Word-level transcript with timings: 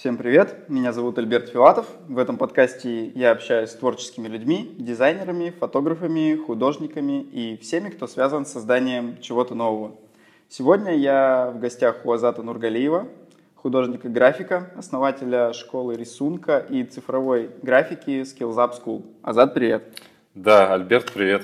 Всем 0.00 0.16
привет, 0.16 0.66
меня 0.70 0.94
зовут 0.94 1.18
Альберт 1.18 1.50
Филатов. 1.50 1.86
В 2.08 2.16
этом 2.16 2.38
подкасте 2.38 3.08
я 3.08 3.32
общаюсь 3.32 3.68
с 3.68 3.74
творческими 3.74 4.28
людьми, 4.28 4.74
дизайнерами, 4.78 5.50
фотографами, 5.50 6.36
художниками 6.36 7.20
и 7.20 7.58
всеми, 7.58 7.90
кто 7.90 8.06
связан 8.06 8.46
с 8.46 8.52
созданием 8.52 9.18
чего-то 9.20 9.54
нового. 9.54 9.96
Сегодня 10.48 10.96
я 10.96 11.52
в 11.54 11.60
гостях 11.60 12.06
у 12.06 12.12
Азата 12.12 12.42
Нургалиева, 12.42 13.08
художника-графика, 13.56 14.70
основателя 14.74 15.52
школы 15.52 15.96
рисунка 15.96 16.64
и 16.66 16.82
цифровой 16.84 17.50
графики 17.60 18.22
Skills 18.22 18.56
Up 18.56 18.72
School. 18.82 19.04
Азат, 19.20 19.52
привет. 19.52 20.00
Да, 20.34 20.72
Альберт, 20.72 21.12
привет. 21.12 21.42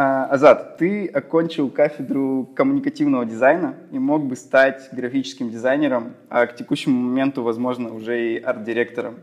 А, 0.00 0.26
Азат, 0.26 0.76
ты 0.76 1.08
окончил 1.08 1.70
кафедру 1.70 2.48
коммуникативного 2.54 3.24
дизайна 3.24 3.74
и 3.90 3.98
мог 3.98 4.26
бы 4.26 4.36
стать 4.36 4.88
графическим 4.92 5.50
дизайнером, 5.50 6.14
а 6.28 6.46
к 6.46 6.54
текущему 6.54 6.94
моменту, 7.00 7.42
возможно, 7.42 7.92
уже 7.92 8.34
и 8.34 8.38
арт-директором, 8.38 9.16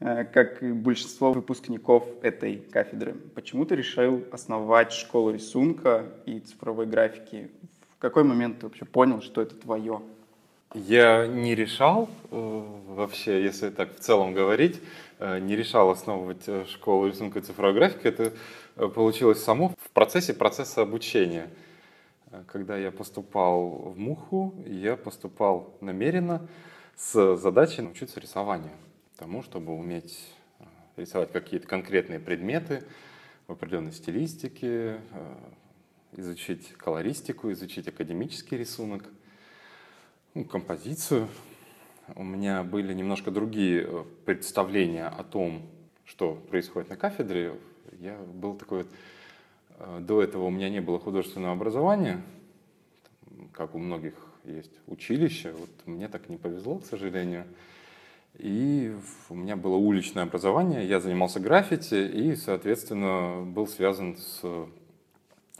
э, 0.00 0.24
как 0.24 0.62
и 0.62 0.72
большинство 0.72 1.32
выпускников 1.32 2.04
этой 2.20 2.56
кафедры. 2.70 3.14
Почему 3.34 3.64
ты 3.64 3.76
решил 3.76 4.22
основать 4.30 4.92
школу 4.92 5.30
рисунка 5.30 6.04
и 6.26 6.40
цифровой 6.40 6.84
графики? 6.84 7.48
В 7.96 7.98
какой 7.98 8.22
момент 8.22 8.58
ты 8.58 8.66
вообще 8.66 8.84
понял, 8.84 9.22
что 9.22 9.40
это 9.40 9.54
твое? 9.54 10.02
Я 10.74 11.26
не 11.26 11.54
решал, 11.54 12.10
э, 12.30 12.62
вообще, 12.88 13.42
если 13.42 13.70
так 13.70 13.96
в 13.96 14.00
целом 14.00 14.34
говорить, 14.34 14.82
э, 15.18 15.38
не 15.38 15.56
решал 15.56 15.88
основывать 15.88 16.44
школу 16.68 17.06
рисунка 17.06 17.38
и 17.38 17.42
цифровой 17.42 17.72
графики. 17.72 18.06
Это 18.06 18.34
получилось 18.88 19.42
само 19.42 19.68
в 19.68 19.90
процессе 19.90 20.32
процесса 20.32 20.82
обучения. 20.82 21.50
Э, 22.30 22.42
когда 22.46 22.76
я 22.76 22.90
поступал 22.90 23.68
в 23.68 23.98
МУХу, 23.98 24.54
я 24.66 24.96
поступал 24.96 25.76
намеренно 25.80 26.48
с 26.96 27.36
задачей 27.36 27.82
научиться 27.82 28.20
рисованию. 28.20 28.72
Тому, 29.16 29.42
чтобы 29.42 29.74
уметь 29.74 30.18
э, 30.58 30.64
рисовать 30.96 31.32
какие-то 31.32 31.66
конкретные 31.66 32.20
предметы 32.20 32.84
в 33.46 33.52
определенной 33.52 33.92
стилистике, 33.92 35.00
изучить 36.12 36.72
колористику, 36.72 37.50
изучить 37.52 37.88
академический 37.88 38.56
рисунок, 38.56 39.04
ну, 40.34 40.44
композицию. 40.44 41.28
У 42.14 42.22
меня 42.22 42.62
были 42.62 42.94
немножко 42.94 43.30
другие 43.30 44.06
представления 44.24 45.06
о 45.06 45.24
том, 45.24 45.62
что 46.04 46.34
происходит 46.34 46.90
на 46.90 46.96
кафедре 46.96 47.54
я 47.98 48.16
был 48.16 48.54
такой 48.54 48.78
вот... 48.78 48.88
Э, 49.78 49.98
до 50.00 50.22
этого 50.22 50.44
у 50.44 50.50
меня 50.50 50.68
не 50.68 50.80
было 50.80 50.98
художественного 50.98 51.52
образования, 51.52 52.22
как 53.52 53.74
у 53.74 53.78
многих 53.78 54.14
есть 54.44 54.72
училище. 54.86 55.52
Вот 55.52 55.70
мне 55.86 56.08
так 56.08 56.28
не 56.28 56.36
повезло, 56.36 56.78
к 56.78 56.86
сожалению. 56.86 57.46
И 58.38 58.94
у 59.28 59.34
меня 59.34 59.56
было 59.56 59.76
уличное 59.76 60.22
образование, 60.22 60.86
я 60.86 61.00
занимался 61.00 61.40
граффити 61.40 62.06
и, 62.06 62.36
соответственно, 62.36 63.42
был 63.44 63.66
связан 63.66 64.16
с 64.16 64.42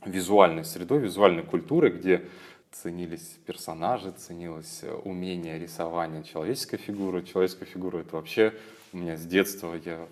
визуальной 0.05 0.65
средой, 0.65 1.01
визуальной 1.01 1.43
культурой, 1.43 1.91
где 1.91 2.27
ценились 2.71 3.39
персонажи, 3.45 4.13
ценилось 4.13 4.85
умение 5.05 5.59
рисования 5.59 6.23
человеческой 6.23 6.79
фигуры. 6.79 7.25
Человеческая 7.25 7.67
фигура— 7.67 7.99
это 8.01 8.17
вообще 8.17 8.55
у 8.93 8.99
меня 8.99 9.17
с 9.17 9.27
детства 9.27 9.79
я 9.85 10.07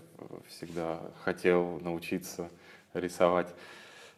всегда 0.48 1.00
хотел 1.22 1.80
научиться 1.80 2.48
рисовать. 2.94 3.48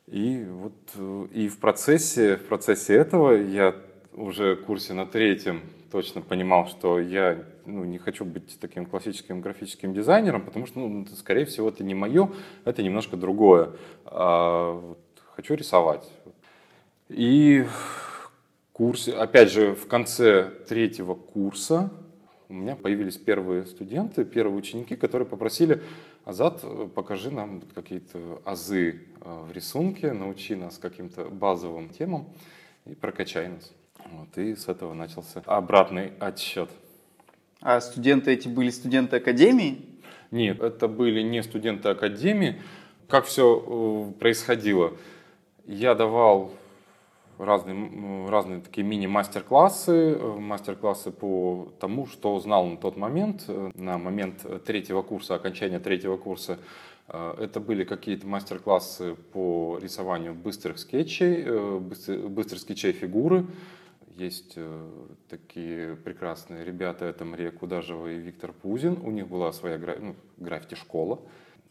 И 0.06 0.44
вот 0.44 1.30
и 1.32 1.48
в 1.48 1.58
процессе, 1.58 2.36
в 2.36 2.46
процессе 2.46 2.94
этого 2.94 3.32
я 3.32 3.74
уже 4.14 4.56
в 4.56 4.64
курсе 4.64 4.92
на 4.92 5.06
третьем 5.06 5.62
точно 5.92 6.20
понимал, 6.20 6.66
что 6.66 6.98
я 7.00 7.44
ну, 7.66 7.84
не 7.84 7.98
хочу 7.98 8.24
быть 8.24 8.58
таким 8.60 8.86
классическим 8.86 9.40
графическим 9.40 9.92
дизайнером, 9.92 10.44
потому 10.44 10.66
что, 10.66 10.80
ну, 10.80 11.06
скорее 11.16 11.44
всего, 11.44 11.68
это 11.68 11.84
не 11.84 11.94
мое, 11.94 12.30
это 12.64 12.82
немножко 12.82 13.16
другое. 13.16 13.70
А, 14.04 14.72
вот, 14.72 14.98
хочу 15.34 15.54
рисовать. 15.54 16.08
И 17.08 17.64
курсе, 18.80 19.12
опять 19.12 19.52
же, 19.52 19.74
в 19.74 19.86
конце 19.88 20.44
третьего 20.66 21.14
курса 21.14 21.90
у 22.50 22.52
меня 22.52 22.74
появились 22.74 23.16
первые 23.16 23.64
студенты, 23.64 24.24
первые 24.24 24.58
ученики, 24.58 24.96
которые 24.96 25.26
попросили, 25.26 25.80
Азат, 26.24 26.64
покажи 26.94 27.30
нам 27.30 27.62
какие-то 27.74 28.42
азы 28.44 29.02
э, 29.20 29.44
в 29.48 29.52
рисунке, 29.52 30.12
научи 30.12 30.56
нас 30.56 30.76
каким-то 30.76 31.24
базовым 31.24 31.88
темам 31.88 32.28
и 32.86 32.94
прокачай 32.94 33.48
нас. 33.48 33.72
Вот, 34.04 34.36
и 34.36 34.56
с 34.56 34.68
этого 34.68 34.92
начался 34.94 35.42
обратный 35.46 36.12
отсчет. 36.18 36.68
А 37.60 37.80
студенты 37.80 38.32
эти 38.32 38.48
были 38.48 38.70
студенты 38.70 39.16
академии? 39.16 39.86
Нет, 40.30 40.60
это 40.60 40.88
были 40.88 41.22
не 41.22 41.42
студенты 41.42 41.88
академии. 41.88 42.60
Как 43.08 43.26
все 43.26 44.10
э, 44.12 44.18
происходило? 44.18 44.92
Я 45.66 45.94
давал 45.94 46.52
разные, 47.44 48.28
разные 48.28 48.60
такие 48.60 48.86
мини-мастер-классы, 48.86 49.92
э, 49.92 50.38
мастер-классы 50.38 51.10
по 51.10 51.72
тому, 51.80 52.06
что 52.06 52.38
знал 52.40 52.66
на 52.66 52.76
тот 52.76 52.96
момент, 52.96 53.44
э, 53.48 53.70
на 53.74 53.98
момент 53.98 54.44
третьего 54.64 55.02
курса, 55.02 55.34
окончания 55.34 55.80
третьего 55.80 56.16
курса. 56.16 56.58
Э, 57.08 57.34
это 57.38 57.60
были 57.60 57.84
какие-то 57.84 58.26
мастер-классы 58.26 59.14
по 59.32 59.78
рисованию 59.80 60.34
быстрых 60.34 60.78
скетчей, 60.78 61.78
быстрых 61.80 62.60
скетчей 62.60 62.92
фигуры. 62.92 63.46
Есть 64.16 64.58
такие 65.30 65.96
прекрасные 65.96 66.62
ребята, 66.62 67.06
это 67.06 67.24
Мария 67.24 67.50
Кудажева 67.50 68.08
и 68.08 68.18
Виктор 68.18 68.52
Пузин. 68.52 68.98
У 69.02 69.10
них 69.10 69.28
была 69.28 69.50
своя 69.52 69.78
ну, 69.98 70.14
граффити-школа. 70.36 71.20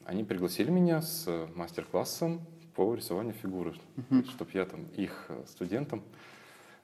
Они 0.04 0.24
пригласили 0.24 0.72
меня 0.72 1.04
с 1.04 1.30
мастер-классом 1.54 2.42
по 2.80 2.96
рисованию 2.96 3.34
фигуры, 3.34 3.74
угу. 3.98 4.24
чтобы 4.30 4.52
я 4.54 4.64
там 4.64 4.86
их 4.96 5.26
э, 5.28 5.44
студентам 5.48 6.02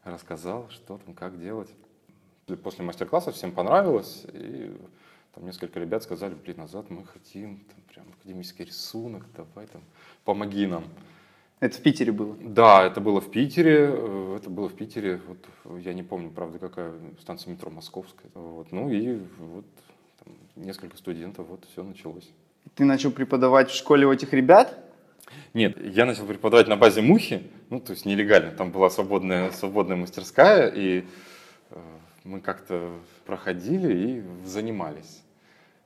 рассказал, 0.03 0.69
что 0.69 0.97
там, 0.97 1.13
как 1.13 1.39
делать. 1.39 1.69
После 2.63 2.83
мастер-класса 2.83 3.31
всем 3.31 3.53
понравилось, 3.53 4.25
и 4.33 4.75
там 5.33 5.45
несколько 5.45 5.79
ребят 5.79 6.03
сказали, 6.03 6.35
блин, 6.35 6.57
назад 6.57 6.89
мы 6.89 7.05
хотим 7.05 7.59
там, 7.59 7.81
прям 7.93 8.05
академический 8.19 8.65
рисунок, 8.65 9.23
давай 9.37 9.67
там, 9.67 9.83
помоги 10.25 10.67
нам. 10.67 10.83
Это 11.61 11.77
в 11.77 11.81
Питере 11.81 12.11
было? 12.11 12.35
Да, 12.41 12.85
это 12.85 12.99
было 12.99 13.21
в 13.21 13.31
Питере. 13.31 13.89
Э, 13.93 14.37
это 14.37 14.49
было 14.49 14.67
в 14.67 14.75
Питере. 14.75 15.21
Вот, 15.63 15.79
я 15.79 15.93
не 15.93 16.03
помню, 16.03 16.29
правда, 16.29 16.59
какая 16.59 16.91
станция 17.21 17.53
метро 17.53 17.71
Московская. 17.71 18.29
Вот, 18.33 18.69
ну 18.73 18.89
и 18.89 19.17
вот 19.39 19.65
там, 20.21 20.33
несколько 20.57 20.97
студентов, 20.97 21.47
вот 21.47 21.63
все 21.71 21.83
началось. 21.83 22.29
Ты 22.73 22.83
начал 22.83 23.11
преподавать 23.11 23.69
в 23.69 23.75
школе 23.75 24.05
у 24.05 24.11
этих 24.11 24.33
ребят? 24.33 24.84
Нет, 25.53 25.77
я 25.81 26.05
начал 26.05 26.25
преподавать 26.25 26.67
на 26.67 26.75
базе 26.75 27.01
Мухи, 27.01 27.43
ну, 27.69 27.79
то 27.79 27.91
есть 27.91 28.05
нелегально. 28.05 28.51
Там 28.51 28.71
была 28.71 28.89
свободная, 28.89 29.51
свободная 29.51 29.95
мастерская, 29.95 30.67
и 30.67 31.05
э, 31.71 31.79
мы 32.23 32.41
как-то 32.41 32.91
проходили 33.25 33.93
и 33.93 34.23
занимались. 34.45 35.23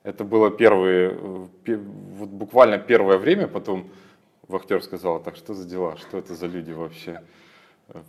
Это 0.03 0.23
было 0.23 0.49
первые, 0.49 1.11
э, 1.11 1.77
вот 2.17 2.29
буквально 2.29 2.79
первое 2.79 3.17
время, 3.17 3.47
потом 3.47 3.89
вахтер 4.47 4.81
сказал, 4.81 5.21
так 5.21 5.35
что 5.35 5.53
за 5.53 5.67
дела, 5.67 5.97
что 5.97 6.17
это 6.17 6.35
за 6.35 6.47
люди 6.47 6.71
вообще, 6.71 7.21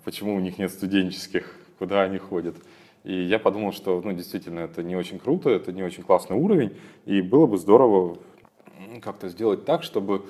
почему 0.05 0.35
у 0.35 0.41
них 0.41 0.59
нет 0.59 0.71
студенческих, 0.73 1.55
куда 1.79 2.03
они 2.03 2.19
ходят. 2.19 2.57
И 3.05 3.15
я 3.15 3.39
подумал, 3.39 3.73
что 3.73 4.01
ну, 4.03 4.13
действительно 4.13 4.61
это 4.61 4.83
не 4.83 4.97
очень 4.97 5.19
круто, 5.19 5.51
это 5.51 5.73
не 5.73 5.83
очень 5.83 6.03
классный 6.03 6.37
уровень, 6.37 6.77
и 7.07 7.23
было 7.23 7.47
бы 7.47 7.57
здорово 7.57 8.19
как-то 9.03 9.29
сделать 9.29 9.65
так, 9.65 9.83
чтобы 9.83 10.27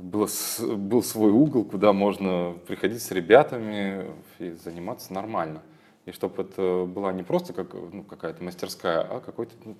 было, 0.00 0.28
был 0.76 1.02
свой 1.02 1.30
угол, 1.30 1.64
куда 1.64 1.92
можно 1.92 2.54
приходить 2.66 3.02
с 3.02 3.10
ребятами 3.10 4.06
и 4.38 4.50
заниматься 4.52 5.12
нормально. 5.12 5.62
И 6.06 6.12
чтобы 6.12 6.42
это 6.42 6.84
была 6.86 7.12
не 7.12 7.22
просто 7.22 7.52
как, 7.52 7.74
ну, 7.74 8.02
какая-то 8.02 8.42
мастерская, 8.42 9.00
а 9.00 9.20
какой-то 9.20 9.54
ну, 9.64 9.76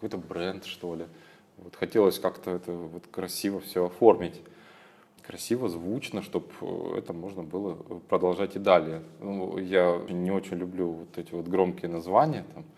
какой 0.00 0.18
бренд, 0.18 0.64
что 0.64 0.94
ли. 0.94 1.06
Вот 1.58 1.74
хотелось 1.76 2.18
как-то 2.18 2.52
это 2.52 2.72
вот 2.72 3.06
красиво 3.08 3.60
все 3.60 3.86
оформить. 3.86 4.40
Красиво, 5.26 5.68
звучно, 5.68 6.22
чтобы 6.22 6.46
это 6.96 7.12
можно 7.12 7.42
было 7.42 7.74
продолжать 8.08 8.56
и 8.56 8.58
далее. 8.60 9.02
Ну, 9.20 9.58
я 9.58 10.00
не 10.08 10.30
очень 10.30 10.56
люблю 10.56 10.90
вот 10.92 11.18
эти 11.18 11.32
вот 11.32 11.48
громкие 11.48 11.90
названия, 11.90 12.44
там, 12.54 12.64
Э, 12.64 12.75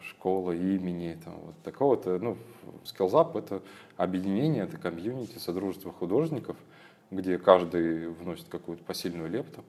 школа 0.00 0.52
имени, 0.52 1.18
там, 1.24 1.34
вот 1.34 1.54
такого-то, 1.62 2.18
ну, 2.18 2.36
Skills 2.84 3.38
это 3.38 3.62
объединение, 3.96 4.64
это 4.64 4.76
комьюнити, 4.76 5.38
содружество 5.38 5.92
художников, 5.92 6.56
где 7.10 7.38
каждый 7.38 8.08
вносит 8.08 8.48
какую-то 8.48 8.84
посильную 8.84 9.30
лепту. 9.30 9.64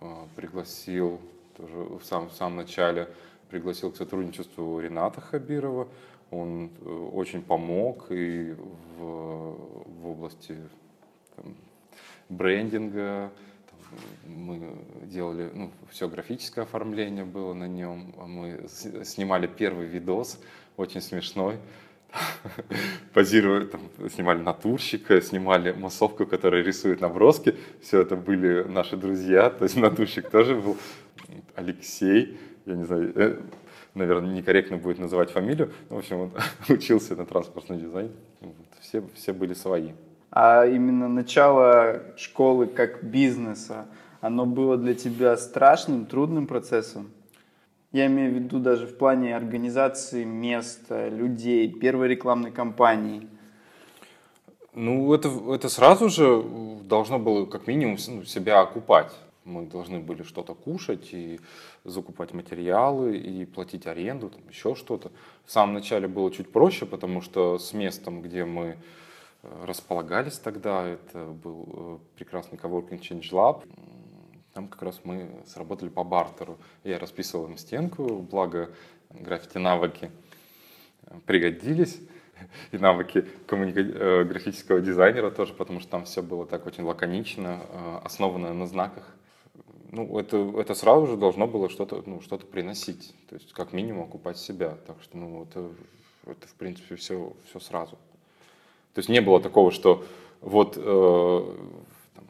Э, 0.00 0.26
пригласил 0.36 1.20
тоже 1.56 1.76
в 1.76 2.02
самом, 2.04 2.28
в 2.28 2.32
самом 2.32 2.56
начале, 2.56 3.08
пригласил 3.50 3.92
к 3.92 3.96
сотрудничеству 3.96 4.80
Рената 4.80 5.20
Хабирова, 5.20 5.88
он 6.30 6.70
э, 6.80 7.08
очень 7.12 7.42
помог 7.42 8.06
и 8.10 8.54
в, 8.96 9.56
в 9.86 10.06
области 10.06 10.56
там, 11.36 11.54
брендинга, 12.28 13.30
мы 14.26 14.74
делали, 15.02 15.50
ну, 15.54 15.70
все 15.90 16.08
графическое 16.08 16.64
оформление 16.64 17.24
было 17.24 17.54
на 17.54 17.68
нем, 17.68 18.14
мы 18.26 18.66
снимали 19.04 19.46
первый 19.46 19.86
видос, 19.86 20.40
очень 20.76 21.00
смешной, 21.00 21.58
позировали, 23.12 23.66
там, 23.66 23.80
снимали 24.10 24.40
натурщика, 24.40 25.20
снимали 25.20 25.72
массовку, 25.72 26.26
которая 26.26 26.62
рисует 26.62 27.00
наброски. 27.00 27.54
Все 27.80 28.00
это 28.02 28.16
были 28.16 28.64
наши 28.64 28.96
друзья. 28.96 29.50
То 29.58 29.64
есть 29.64 29.76
натурщик 29.76 30.30
тоже 30.30 30.54
был 30.54 30.76
Алексей. 31.54 32.38
Я 32.66 32.74
не 32.74 32.84
знаю, 32.84 33.12
э, 33.14 33.40
наверное, 33.94 34.34
некорректно 34.34 34.76
будет 34.76 34.98
называть 34.98 35.30
фамилию. 35.30 35.72
В 35.88 35.96
общем, 35.96 36.20
он 36.20 36.32
учился 36.68 37.16
на 37.16 37.26
транспортный 37.26 37.78
дизайн. 37.78 38.12
Все, 38.80 39.02
все 39.14 39.32
были 39.32 39.54
свои. 39.54 39.92
А 40.34 40.64
именно 40.64 41.08
начало 41.08 42.02
школы 42.16 42.66
как 42.66 43.04
бизнеса, 43.04 43.86
оно 44.22 44.46
было 44.46 44.78
для 44.78 44.94
тебя 44.94 45.36
страшным, 45.36 46.06
трудным 46.06 46.46
процессом? 46.46 47.10
Я 47.92 48.06
имею 48.06 48.32
в 48.32 48.34
виду 48.36 48.58
даже 48.58 48.86
в 48.86 48.96
плане 48.96 49.36
организации 49.36 50.24
места, 50.24 51.10
людей, 51.10 51.70
первой 51.70 52.08
рекламной 52.08 52.50
кампании. 52.50 53.28
Ну, 54.72 55.12
это, 55.12 55.28
это 55.52 55.68
сразу 55.68 56.08
же 56.08 56.42
должно 56.84 57.18
было 57.18 57.44
как 57.44 57.66
минимум 57.66 57.98
ну, 58.08 58.24
себя 58.24 58.62
окупать. 58.62 59.12
Мы 59.44 59.66
должны 59.66 59.98
были 59.98 60.22
что-то 60.22 60.54
кушать 60.54 61.12
и 61.12 61.40
закупать 61.84 62.32
материалы 62.32 63.18
и 63.18 63.44
платить 63.44 63.86
аренду, 63.86 64.30
там, 64.30 64.40
еще 64.48 64.74
что-то. 64.76 65.10
В 65.44 65.52
самом 65.52 65.74
начале 65.74 66.08
было 66.08 66.30
чуть 66.30 66.50
проще, 66.50 66.86
потому 66.86 67.20
что 67.20 67.58
с 67.58 67.74
местом, 67.74 68.22
где 68.22 68.46
мы 68.46 68.76
располагались 69.42 70.38
тогда, 70.38 70.86
это 70.86 71.26
был 71.26 71.68
э, 71.68 71.98
прекрасный 72.16 72.58
Coworking 72.58 73.00
Change 73.00 73.30
Lab, 73.32 73.64
там 74.54 74.68
как 74.68 74.82
раз 74.82 75.00
мы 75.04 75.30
сработали 75.46 75.88
по 75.88 76.04
бартеру. 76.04 76.58
Я 76.84 76.98
расписывал 76.98 77.46
им 77.46 77.56
стенку, 77.56 78.18
благо 78.18 78.70
граффити 79.10 79.58
навыки 79.58 80.10
пригодились. 81.26 82.00
И 82.72 82.78
навыки 82.78 83.26
коммуника... 83.46 83.80
Э, 83.80 84.24
графического 84.24 84.80
дизайнера 84.80 85.30
тоже, 85.30 85.54
потому 85.54 85.80
что 85.80 85.90
там 85.90 86.04
все 86.04 86.22
было 86.22 86.46
так 86.46 86.66
очень 86.66 86.84
лаконично, 86.84 87.62
э, 87.68 87.98
основано 88.04 88.52
на 88.52 88.66
знаках. 88.66 89.14
Ну, 89.90 90.18
это, 90.18 90.36
это 90.58 90.74
сразу 90.74 91.06
же 91.06 91.16
должно 91.16 91.46
было 91.46 91.68
что-то 91.68 92.02
ну, 92.06 92.20
что 92.22 92.38
приносить, 92.38 93.14
то 93.28 93.34
есть 93.34 93.52
как 93.52 93.72
минимум 93.72 94.04
окупать 94.04 94.38
себя. 94.38 94.76
Так 94.86 94.96
что, 95.02 95.16
ну, 95.18 95.44
это, 95.44 95.70
это 96.26 96.48
в 96.48 96.54
принципе 96.54 96.96
все, 96.96 97.34
все 97.48 97.60
сразу. 97.60 97.98
То 98.94 98.98
есть 98.98 99.08
не 99.08 99.20
было 99.20 99.40
такого, 99.40 99.70
что 99.70 100.04
вот 100.40 100.76
э, 100.76 101.56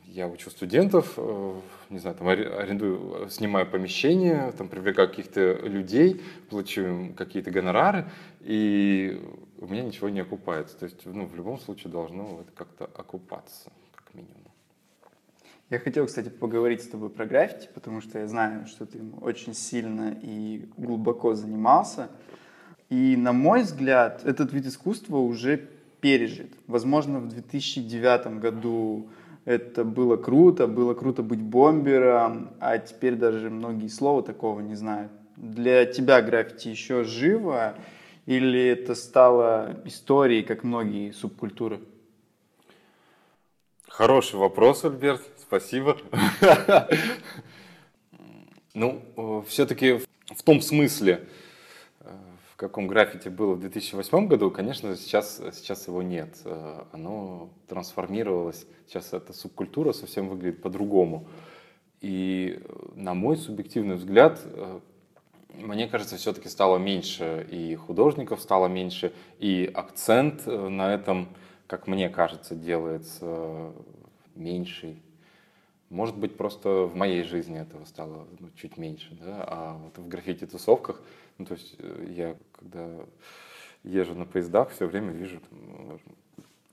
я 0.06 0.28
учу 0.28 0.50
студентов, 0.50 1.14
э, 1.16 1.54
не 1.90 1.98
знаю, 1.98 2.16
там 2.16 2.28
арендую, 2.28 3.28
снимаю 3.30 3.66
помещение, 3.66 4.52
там 4.56 4.68
привлекаю 4.68 5.08
каких-то 5.08 5.54
людей, 5.54 6.22
плачу 6.50 6.82
им 6.82 7.14
какие-то 7.14 7.50
гонорары, 7.50 8.10
и 8.40 9.20
у 9.58 9.66
меня 9.66 9.82
ничего 9.82 10.08
не 10.08 10.20
окупается. 10.20 10.76
То 10.78 10.84
есть, 10.84 11.04
ну, 11.04 11.26
в 11.26 11.34
любом 11.34 11.58
случае 11.58 11.90
должно 11.90 12.40
это 12.42 12.52
как-то 12.54 12.84
окупаться, 12.94 13.72
как 13.94 14.14
минимум. 14.14 14.42
Я 15.70 15.78
хотел, 15.78 16.06
кстати, 16.06 16.28
поговорить 16.28 16.82
с 16.82 16.88
тобой 16.88 17.08
про 17.08 17.24
граффити, 17.24 17.70
потому 17.72 18.02
что 18.02 18.18
я 18.18 18.28
знаю, 18.28 18.66
что 18.66 18.84
ты 18.84 19.00
очень 19.22 19.54
сильно 19.54 20.14
и 20.20 20.68
глубоко 20.76 21.34
занимался. 21.34 22.10
И, 22.90 23.16
на 23.16 23.32
мой 23.32 23.62
взгляд, 23.62 24.22
этот 24.26 24.52
вид 24.52 24.66
искусства 24.66 25.16
уже 25.16 25.70
пережит. 26.02 26.52
Возможно, 26.66 27.20
в 27.20 27.28
2009 27.28 28.40
году 28.40 29.08
это 29.44 29.84
было 29.84 30.16
круто, 30.16 30.66
было 30.66 30.94
круто 30.94 31.22
быть 31.22 31.40
бомбером, 31.40 32.50
а 32.60 32.76
теперь 32.78 33.14
даже 33.14 33.48
многие 33.48 33.88
слова 33.88 34.22
такого 34.22 34.60
не 34.60 34.74
знают. 34.74 35.12
Для 35.36 35.86
тебя 35.86 36.20
граффити 36.20 36.68
еще 36.68 37.04
живо 37.04 37.76
или 38.26 38.66
это 38.66 38.96
стало 38.96 39.80
историей, 39.84 40.42
как 40.42 40.64
многие 40.64 41.12
субкультуры? 41.12 41.80
Хороший 43.88 44.40
вопрос, 44.40 44.84
Альберт, 44.84 45.22
спасибо. 45.40 45.96
Ну, 48.74 49.02
э, 49.18 49.42
все-таки 49.48 50.00
в 50.34 50.42
том 50.42 50.62
смысле, 50.62 51.28
каком 52.56 52.86
граффити 52.86 53.28
было 53.28 53.54
в 53.54 53.60
2008 53.60 54.26
году, 54.26 54.50
конечно, 54.50 54.96
сейчас, 54.96 55.40
сейчас 55.52 55.88
его 55.88 56.02
нет. 56.02 56.36
Э, 56.44 56.84
оно 56.92 57.50
трансформировалось. 57.68 58.66
Сейчас 58.86 59.12
эта 59.12 59.32
субкультура 59.32 59.92
совсем 59.92 60.28
выглядит 60.28 60.62
по-другому. 60.62 61.26
И 62.00 62.60
э, 62.62 62.88
на 62.94 63.14
мой 63.14 63.36
субъективный 63.36 63.96
взгляд, 63.96 64.40
э, 64.44 64.80
мне 65.54 65.88
кажется, 65.88 66.16
все-таки 66.16 66.48
стало 66.48 66.78
меньше, 66.78 67.46
и 67.50 67.74
художников 67.74 68.40
стало 68.40 68.66
меньше, 68.68 69.12
и 69.38 69.70
акцент 69.72 70.46
на 70.46 70.94
этом, 70.94 71.28
как 71.66 71.86
мне 71.86 72.08
кажется, 72.08 72.54
делается 72.54 73.72
меньший. 74.34 75.02
Может 75.92 76.16
быть, 76.16 76.38
просто 76.38 76.84
в 76.84 76.96
моей 76.96 77.22
жизни 77.22 77.60
этого 77.60 77.84
стало 77.84 78.26
ну, 78.40 78.48
чуть 78.56 78.78
меньше, 78.78 79.14
да? 79.20 79.44
а 79.46 79.76
вот 79.76 79.98
в 79.98 80.08
граффити-тусовках 80.08 81.02
ну, 81.38 81.46
то 81.46 81.54
есть 81.54 81.74
э, 81.78 82.06
я, 82.10 82.36
когда 82.52 82.88
езжу 83.84 84.14
на 84.14 84.26
поездах, 84.26 84.70
все 84.70 84.86
время 84.86 85.12
вижу 85.12 85.40
там, 85.50 85.98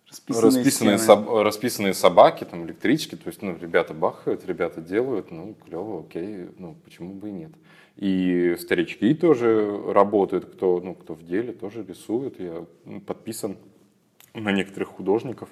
расписанные, 0.10 0.46
расписанные, 0.46 0.98
соб, 0.98 1.30
расписанные 1.30 1.94
собаки, 1.94 2.44
там, 2.44 2.66
электрички, 2.66 3.16
то 3.16 3.28
есть, 3.28 3.42
ну, 3.42 3.58
ребята 3.60 3.94
бахают, 3.94 4.46
ребята 4.46 4.82
делают, 4.82 5.32
ну, 5.32 5.56
клево, 5.66 6.02
окей, 6.02 6.50
ну, 6.58 6.76
почему 6.84 7.14
бы 7.14 7.30
и 7.30 7.32
нет. 7.32 7.52
И 7.96 8.56
старички 8.60 9.14
тоже 9.14 9.82
работают, 9.92 10.46
кто, 10.46 10.80
ну, 10.80 10.96
кто 10.96 11.16
в 11.16 11.24
деле, 11.24 11.52
тоже 11.52 11.84
рисуют, 11.84 12.40
я 12.40 12.66
подписан 13.06 13.58
на 14.34 14.52
некоторых 14.52 14.90
художников. 14.90 15.50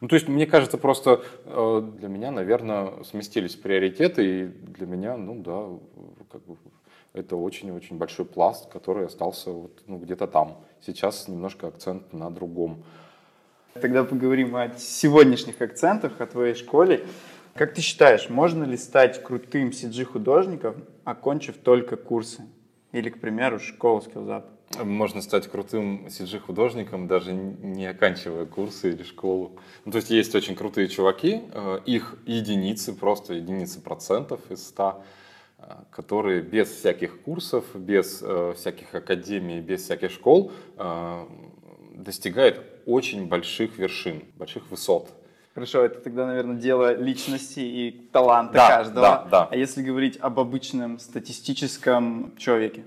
Ну, 0.00 0.06
то 0.06 0.14
есть, 0.14 0.28
мне 0.28 0.46
кажется, 0.46 0.78
просто 0.78 1.22
э, 1.44 1.90
для 1.98 2.08
меня, 2.08 2.30
наверное, 2.30 3.02
сместились 3.02 3.56
приоритеты, 3.56 4.42
и 4.42 4.44
для 4.46 4.86
меня, 4.86 5.16
ну, 5.16 5.42
да, 5.42 5.66
как 6.30 6.44
бы 6.46 6.56
это 7.18 7.36
очень-очень 7.36 7.96
большой 7.96 8.24
пласт, 8.24 8.70
который 8.70 9.06
остался 9.06 9.50
вот, 9.50 9.82
ну, 9.86 9.98
где-то 9.98 10.26
там. 10.26 10.58
Сейчас 10.80 11.28
немножко 11.28 11.68
акцент 11.68 12.12
на 12.12 12.30
другом. 12.30 12.84
Тогда 13.74 14.04
поговорим 14.04 14.56
о 14.56 14.70
сегодняшних 14.76 15.60
акцентах, 15.60 16.20
о 16.20 16.26
твоей 16.26 16.54
школе. 16.54 17.04
Как 17.54 17.74
ты 17.74 17.80
считаешь, 17.80 18.28
можно 18.28 18.64
ли 18.64 18.76
стать 18.76 19.22
крутым 19.22 19.70
CG-художником, 19.70 20.84
окончив 21.04 21.56
только 21.58 21.96
курсы? 21.96 22.42
Или, 22.92 23.10
к 23.10 23.20
примеру, 23.20 23.58
школу 23.58 24.00
SkillsUp? 24.00 24.44
Можно 24.84 25.22
стать 25.22 25.48
крутым 25.48 26.06
CG-художником, 26.08 27.08
даже 27.08 27.32
не 27.32 27.86
оканчивая 27.86 28.44
курсы 28.44 28.90
или 28.90 29.02
школу. 29.02 29.56
Ну, 29.84 29.92
то 29.92 29.96
есть 29.96 30.10
есть 30.10 30.34
очень 30.34 30.54
крутые 30.54 30.88
чуваки, 30.88 31.42
э, 31.52 31.80
их 31.86 32.18
единицы, 32.26 32.92
просто 32.92 33.34
единицы 33.34 33.80
процентов 33.80 34.40
из 34.50 34.66
ста 34.66 35.02
которые 35.90 36.40
без 36.42 36.68
всяких 36.68 37.22
курсов, 37.22 37.64
без 37.74 38.20
э, 38.22 38.54
всяких 38.56 38.94
академий, 38.94 39.60
без 39.60 39.82
всяких 39.82 40.10
школ 40.10 40.52
э, 40.76 41.24
достигают 41.94 42.62
очень 42.86 43.26
больших 43.26 43.78
вершин, 43.78 44.22
больших 44.36 44.70
высот. 44.70 45.10
Хорошо, 45.54 45.84
это 45.84 46.00
тогда, 46.00 46.26
наверное, 46.26 46.56
дело 46.56 46.94
личности 46.94 47.60
и 47.60 48.08
таланта 48.12 48.54
да, 48.54 48.68
каждого. 48.68 49.00
Да, 49.00 49.28
да. 49.30 49.48
А 49.50 49.56
если 49.56 49.82
говорить 49.82 50.16
об 50.20 50.38
обычном 50.38 50.98
статистическом 51.00 52.32
человеке? 52.36 52.84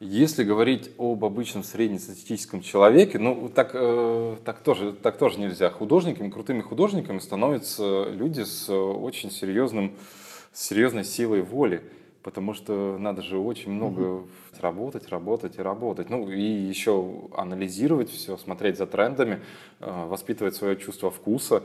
Если 0.00 0.44
говорить 0.44 0.90
об 0.98 1.24
обычном 1.24 1.62
среднестатистическом 1.62 2.62
человеке, 2.62 3.18
ну 3.18 3.50
так, 3.54 3.72
э, 3.74 4.36
так, 4.44 4.60
тоже, 4.60 4.92
так 4.92 5.18
тоже 5.18 5.38
нельзя. 5.38 5.70
Художниками, 5.70 6.30
крутыми 6.30 6.62
художниками 6.62 7.18
становятся 7.18 8.08
люди 8.08 8.42
с 8.42 8.68
очень 8.72 9.30
серьезным 9.30 9.92
с 10.52 10.62
серьезной 10.62 11.04
силой 11.04 11.42
воли, 11.42 11.82
потому 12.22 12.54
что 12.54 12.96
надо 12.98 13.22
же 13.22 13.38
очень 13.38 13.70
много 13.72 14.02
mm 14.02 14.28
работать, 14.60 15.08
работать 15.08 15.58
и 15.58 15.62
работать. 15.62 16.10
Ну 16.10 16.30
и 16.30 16.42
еще 16.42 17.28
анализировать 17.34 18.10
все, 18.10 18.36
смотреть 18.36 18.76
за 18.76 18.86
трендами, 18.86 19.40
э, 19.80 20.06
воспитывать 20.06 20.54
свое 20.54 20.76
чувство 20.76 21.10
вкуса. 21.10 21.60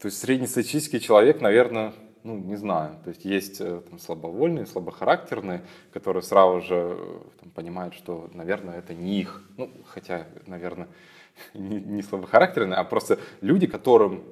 То 0.00 0.06
есть 0.06 0.18
среднестатистический 0.18 1.00
человек, 1.00 1.40
наверное, 1.40 1.92
ну, 2.24 2.36
не 2.36 2.56
знаю. 2.56 2.96
То 3.04 3.10
есть 3.10 3.24
есть 3.24 3.60
э, 3.60 3.82
там, 3.88 3.98
слабовольные, 3.98 4.66
слабохарактерные, 4.66 5.62
которые 5.92 6.22
сразу 6.22 6.60
же 6.60 6.96
э, 6.98 7.18
там, 7.40 7.50
понимают, 7.50 7.94
что, 7.94 8.30
наверное, 8.32 8.78
это 8.78 8.94
не 8.94 9.20
их. 9.20 9.44
Ну, 9.56 9.70
хотя, 9.86 10.26
наверное, 10.46 10.88
не, 11.54 11.80
не 11.80 12.02
слабохарактерные, 12.02 12.76
а 12.76 12.84
просто 12.84 13.18
люди, 13.40 13.66
которым 13.66 14.24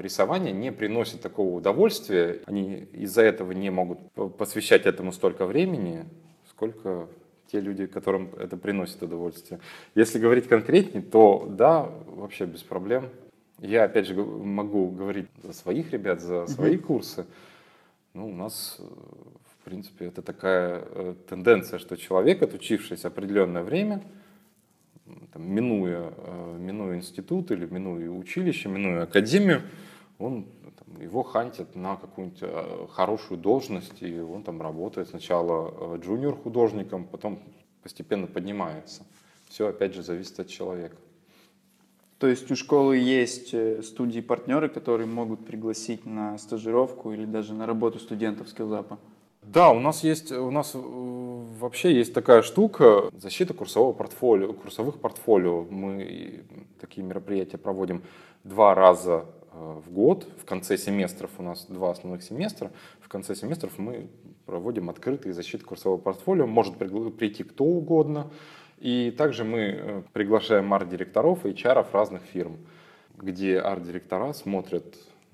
рисование 0.00 0.52
не 0.52 0.72
приносит 0.72 1.20
такого 1.20 1.54
удовольствия, 1.56 2.40
они 2.46 2.86
из-за 2.92 3.22
этого 3.22 3.52
не 3.52 3.70
могут 3.70 3.98
посвящать 4.36 4.86
этому 4.86 5.12
столько 5.12 5.46
времени, 5.46 6.04
сколько 6.48 7.08
те 7.50 7.60
люди, 7.60 7.86
которым 7.86 8.30
это 8.38 8.56
приносит 8.56 9.02
удовольствие. 9.02 9.60
Если 9.94 10.18
говорить 10.18 10.48
конкретнее, 10.48 11.02
то 11.02 11.46
да, 11.48 11.88
вообще 12.06 12.46
без 12.46 12.62
проблем. 12.62 13.10
Я, 13.60 13.84
опять 13.84 14.06
же, 14.06 14.14
могу 14.14 14.90
говорить 14.90 15.28
за 15.42 15.52
своих 15.52 15.92
ребят, 15.92 16.20
за 16.20 16.46
свои 16.46 16.76
угу. 16.76 16.86
курсы. 16.86 17.26
Ну, 18.12 18.28
у 18.28 18.34
нас, 18.34 18.76
э, 18.78 18.82
в 18.82 19.64
принципе, 19.64 20.06
это 20.06 20.22
такая 20.22 20.82
э, 20.84 21.14
тенденция, 21.28 21.78
что 21.78 21.96
человек, 21.96 22.42
отучившись 22.42 23.04
определенное 23.04 23.62
время, 23.62 24.02
там, 25.32 25.46
минуя, 25.48 26.12
э, 26.16 26.56
минуя 26.58 26.96
институт 26.96 27.50
или 27.50 27.66
минуя 27.66 28.10
училище, 28.10 28.68
минуя 28.68 29.04
академию, 29.04 29.62
он 30.18 30.46
там, 30.78 31.00
его 31.00 31.22
хантят 31.22 31.74
на 31.74 31.96
какую-нибудь 31.96 32.90
хорошую 32.90 33.38
должность, 33.38 34.02
и 34.02 34.20
он 34.20 34.42
там 34.42 34.62
работает 34.62 35.08
сначала 35.08 35.96
джуниор 35.98 36.36
художником, 36.36 37.04
потом 37.04 37.40
постепенно 37.82 38.26
поднимается. 38.26 39.04
Все, 39.48 39.68
опять 39.68 39.94
же, 39.94 40.02
зависит 40.02 40.40
от 40.40 40.48
человека. 40.48 40.96
То 42.18 42.28
есть 42.28 42.50
у 42.50 42.56
школы 42.56 42.96
есть 42.96 43.52
э, 43.52 43.82
студии-партнеры, 43.82 44.68
которые 44.68 45.06
могут 45.06 45.44
пригласить 45.44 46.06
на 46.06 46.38
стажировку 46.38 47.12
или 47.12 47.26
даже 47.26 47.52
на 47.52 47.66
работу 47.66 47.98
студентов 47.98 48.48
скиллзапа? 48.48 48.98
Да, 49.46 49.70
у 49.70 49.78
нас 49.78 50.02
есть, 50.02 50.32
у 50.32 50.50
нас 50.50 50.72
э, 50.74 50.78
вообще 50.78 51.94
есть 51.94 52.14
такая 52.14 52.42
штука, 52.42 53.10
защита 53.12 53.54
курсового 53.54 53.92
портфолио, 53.92 54.52
курсовых 54.52 55.00
портфолио. 55.00 55.64
Мы 55.68 56.44
такие 56.80 57.06
мероприятия 57.06 57.58
проводим 57.58 58.02
два 58.42 58.74
раза 58.74 59.26
э, 59.52 59.80
в 59.86 59.92
год. 59.92 60.26
В 60.40 60.44
конце 60.44 60.76
семестров 60.76 61.30
у 61.38 61.42
нас 61.42 61.66
два 61.66 61.90
основных 61.90 62.22
семестра. 62.22 62.72
В 63.00 63.08
конце 63.08 63.34
семестров 63.34 63.78
мы 63.78 64.08
проводим 64.46 64.90
открытые 64.90 65.32
защиты 65.32 65.64
курсового 65.64 65.98
портфолио. 65.98 66.46
Может 66.46 66.76
прийти 66.76 67.44
кто 67.44 67.64
угодно. 67.64 68.30
И 68.78 69.10
также 69.10 69.44
мы 69.44 69.60
э, 69.60 70.02
приглашаем 70.12 70.72
арт-директоров 70.72 71.46
и 71.46 71.50
HR 71.50 71.86
разных 71.92 72.22
фирм, 72.22 72.58
где 73.16 73.58
арт-директора 73.58 74.32
смотрят 74.32 74.84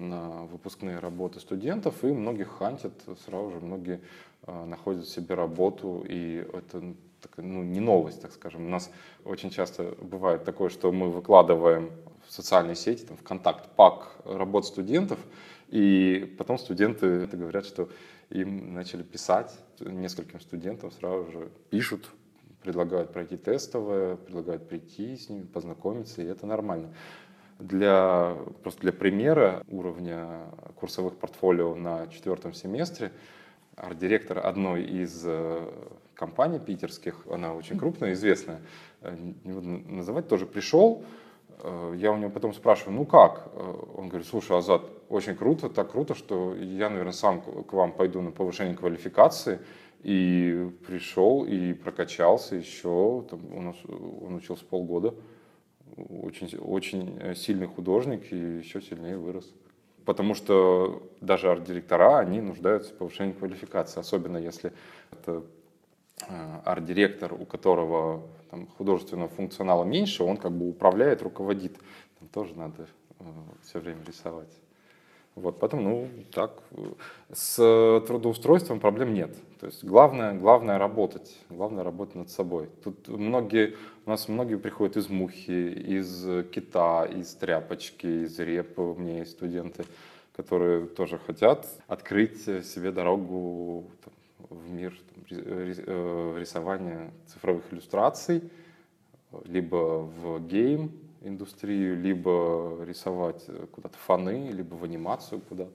на 0.00 0.44
выпускные 0.46 0.98
работы 0.98 1.40
студентов 1.40 2.02
и 2.04 2.08
многих 2.08 2.48
хантят, 2.48 2.92
сразу 3.24 3.50
же 3.52 3.60
многие 3.60 4.00
э, 4.46 4.64
находят 4.64 5.06
себе 5.06 5.34
работу, 5.34 6.04
и 6.08 6.46
это 6.52 6.82
ну, 7.36 7.62
не 7.62 7.80
новость, 7.80 8.22
так 8.22 8.32
скажем. 8.32 8.66
У 8.66 8.68
нас 8.68 8.90
очень 9.24 9.50
часто 9.50 9.94
бывает 10.00 10.44
такое, 10.44 10.70
что 10.70 10.90
мы 10.90 11.10
выкладываем 11.10 11.90
в 12.26 12.32
социальные 12.32 12.76
сети, 12.76 13.04
там, 13.04 13.16
ВКонтакт, 13.16 13.70
пак 13.76 14.16
работ 14.24 14.66
студентов, 14.66 15.18
и 15.68 16.34
потом 16.38 16.58
студенты 16.58 17.26
говорят, 17.26 17.64
что 17.64 17.88
им 18.30 18.74
начали 18.74 19.02
писать, 19.02 19.52
нескольким 19.80 20.40
студентам 20.40 20.90
сразу 20.90 21.30
же 21.30 21.50
пишут, 21.70 22.10
предлагают 22.62 23.12
пройти 23.12 23.36
тестовое, 23.36 24.16
предлагают 24.16 24.68
прийти 24.68 25.16
с 25.16 25.28
ними, 25.28 25.42
познакомиться, 25.42 26.22
и 26.22 26.26
это 26.26 26.46
нормально. 26.46 26.92
Для, 27.60 28.36
просто 28.62 28.80
для 28.80 28.92
примера 28.92 29.62
уровня 29.68 30.46
курсовых 30.76 31.16
портфолио 31.16 31.74
на 31.74 32.06
четвертом 32.08 32.54
семестре 32.54 33.12
арт-директор 33.76 34.44
одной 34.44 34.84
из 34.84 35.22
э, 35.24 35.68
компаний 36.14 36.58
питерских, 36.58 37.26
она 37.30 37.54
очень 37.54 37.78
крупная, 37.78 38.12
известная, 38.12 38.60
э, 39.02 39.16
не 39.44 39.52
буду 39.52 39.68
называть, 39.68 40.28
тоже 40.28 40.46
пришел, 40.46 41.04
э, 41.58 41.94
я 41.96 42.12
у 42.12 42.16
него 42.16 42.30
потом 42.30 42.52
спрашиваю, 42.52 42.96
ну 42.96 43.04
как? 43.04 43.50
Он 43.96 44.08
говорит, 44.08 44.26
слушай, 44.26 44.56
Азат, 44.56 44.82
очень 45.08 45.36
круто, 45.36 45.68
так 45.68 45.92
круто, 45.92 46.14
что 46.14 46.54
я, 46.54 46.88
наверное, 46.88 47.12
сам 47.12 47.40
к 47.42 47.72
вам 47.72 47.92
пойду 47.92 48.20
на 48.20 48.30
повышение 48.30 48.76
квалификации, 48.76 49.60
и 50.02 50.70
пришел 50.86 51.44
и 51.44 51.74
прокачался 51.74 52.56
еще. 52.56 53.22
Там, 53.28 53.40
у 53.52 53.60
нас, 53.60 53.76
он 53.86 54.34
учился 54.34 54.64
полгода. 54.64 55.14
Очень, 56.08 56.56
очень 56.58 57.34
сильный 57.34 57.66
художник 57.66 58.32
и 58.32 58.36
еще 58.36 58.80
сильнее 58.80 59.16
вырос. 59.16 59.52
Потому 60.04 60.34
что 60.34 61.02
даже 61.20 61.50
арт-директора, 61.50 62.18
они 62.18 62.40
нуждаются 62.40 62.92
в 62.92 62.96
повышении 62.96 63.32
квалификации. 63.32 64.00
Особенно 64.00 64.38
если 64.38 64.72
это 65.12 65.44
э, 66.26 66.60
арт-директор, 66.64 67.34
у 67.34 67.44
которого 67.44 68.22
там, 68.50 68.66
художественного 68.66 69.28
функционала 69.28 69.84
меньше, 69.84 70.24
он 70.24 70.36
как 70.36 70.52
бы 70.52 70.68
управляет, 70.68 71.22
руководит. 71.22 71.78
Там 72.18 72.28
тоже 72.28 72.54
надо 72.54 72.88
э, 73.18 73.24
все 73.62 73.78
время 73.78 74.00
рисовать. 74.06 74.50
Вот, 75.36 75.58
поэтому, 75.60 75.82
ну, 75.82 76.08
так, 76.32 76.62
с 77.32 77.56
трудоустройством 78.06 78.80
проблем 78.80 79.14
нет. 79.14 79.34
То 79.60 79.66
есть 79.66 79.84
главное, 79.84 80.34
главное 80.34 80.78
работать, 80.78 81.38
главное 81.48 81.84
работать 81.84 82.16
над 82.16 82.30
собой. 82.30 82.68
Тут 82.82 83.08
многие, 83.08 83.76
у 84.06 84.10
нас 84.10 84.28
многие 84.28 84.58
приходят 84.58 84.96
из 84.96 85.08
мухи, 85.08 85.72
из 85.72 86.24
кита, 86.50 87.04
из 87.04 87.34
тряпочки, 87.34 88.24
из 88.24 88.38
репы. 88.38 88.82
У 88.82 88.94
меня 88.94 89.18
есть 89.18 89.32
студенты, 89.32 89.84
которые 90.34 90.86
тоже 90.86 91.18
хотят 91.18 91.66
открыть 91.86 92.42
себе 92.42 92.90
дорогу 92.90 93.84
там, 94.04 94.14
в 94.58 94.70
мир 94.70 94.98
там, 95.14 95.24
э, 95.38 96.36
рисования 96.38 97.12
цифровых 97.26 97.64
иллюстраций, 97.72 98.50
либо 99.44 100.10
в 100.20 100.40
гейм, 100.46 100.90
индустрию, 101.22 102.00
либо 102.00 102.78
рисовать 102.84 103.44
куда-то 103.72 103.98
фаны, 103.98 104.50
либо 104.52 104.74
в 104.74 104.84
анимацию 104.84 105.40
куда-то. 105.40 105.72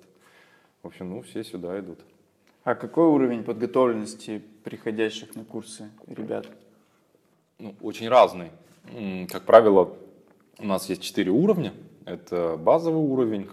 В 0.84 0.88
общем, 0.88 1.10
ну, 1.10 1.22
все 1.22 1.44
сюда 1.44 1.80
идут. 1.80 2.00
А 2.64 2.76
какой 2.76 3.06
уровень 3.06 3.44
подготовленности 3.44 4.42
приходящих 4.64 5.36
на 5.36 5.46
курсы 5.46 5.90
ребят? 6.08 6.48
Ну, 7.60 7.76
очень 7.82 8.10
разный. 8.10 8.52
Как 9.30 9.44
правило, 9.44 9.96
у 10.60 10.66
нас 10.66 10.90
есть 10.90 11.02
четыре 11.02 11.32
уровня. 11.32 11.74
Это 12.06 12.58
базовый 12.58 13.02
уровень, 13.02 13.48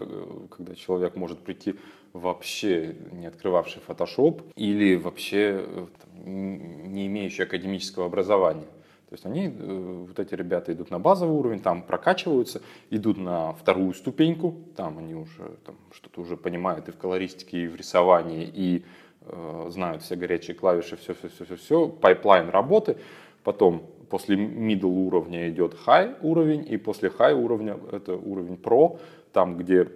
когда 0.49 0.75
человек 0.75 1.15
может 1.15 1.39
прийти 1.39 1.75
вообще 2.13 2.95
не 3.11 3.25
открывавший 3.25 3.81
Photoshop 3.87 4.43
или 4.55 4.95
вообще 4.95 5.65
э, 5.65 5.87
там, 5.99 6.93
не 6.93 7.07
имеющий 7.07 7.43
академического 7.43 8.05
образования. 8.05 8.67
То 9.13 9.15
есть 9.15 9.25
они, 9.27 9.45
э, 9.45 10.05
вот 10.07 10.17
эти 10.17 10.33
ребята 10.33 10.73
идут 10.73 10.89
на 10.89 10.97
базовый 10.97 11.37
уровень, 11.37 11.59
там 11.59 11.83
прокачиваются, 11.83 12.63
идут 12.89 13.19
на 13.19 13.53
вторую 13.53 13.93
ступеньку, 13.93 14.55
там 14.75 14.97
они 14.97 15.13
уже 15.13 15.51
там, 15.67 15.75
что-то 15.91 16.21
уже 16.21 16.35
понимают 16.35 16.89
и 16.89 16.91
в 16.91 16.97
колористике, 16.97 17.65
и 17.65 17.67
в 17.67 17.75
рисовании, 17.75 18.51
и 18.51 18.83
э, 19.21 19.67
знают 19.69 20.01
все 20.01 20.15
горячие 20.15 20.55
клавиши, 20.55 20.97
все, 20.97 21.13
все, 21.13 21.29
все, 21.29 21.45
все, 21.45 21.55
все, 21.57 21.87
pipeline 21.89 22.49
работы. 22.49 22.97
Потом 23.43 23.85
после 24.09 24.35
middle 24.35 25.05
уровня 25.05 25.47
идет 25.47 25.75
high 25.85 26.17
уровень, 26.23 26.65
и 26.67 26.77
после 26.77 27.09
high 27.09 27.35
уровня 27.35 27.77
это 27.91 28.15
уровень 28.15 28.55
pro, 28.55 28.99
там 29.31 29.57
где 29.57 29.91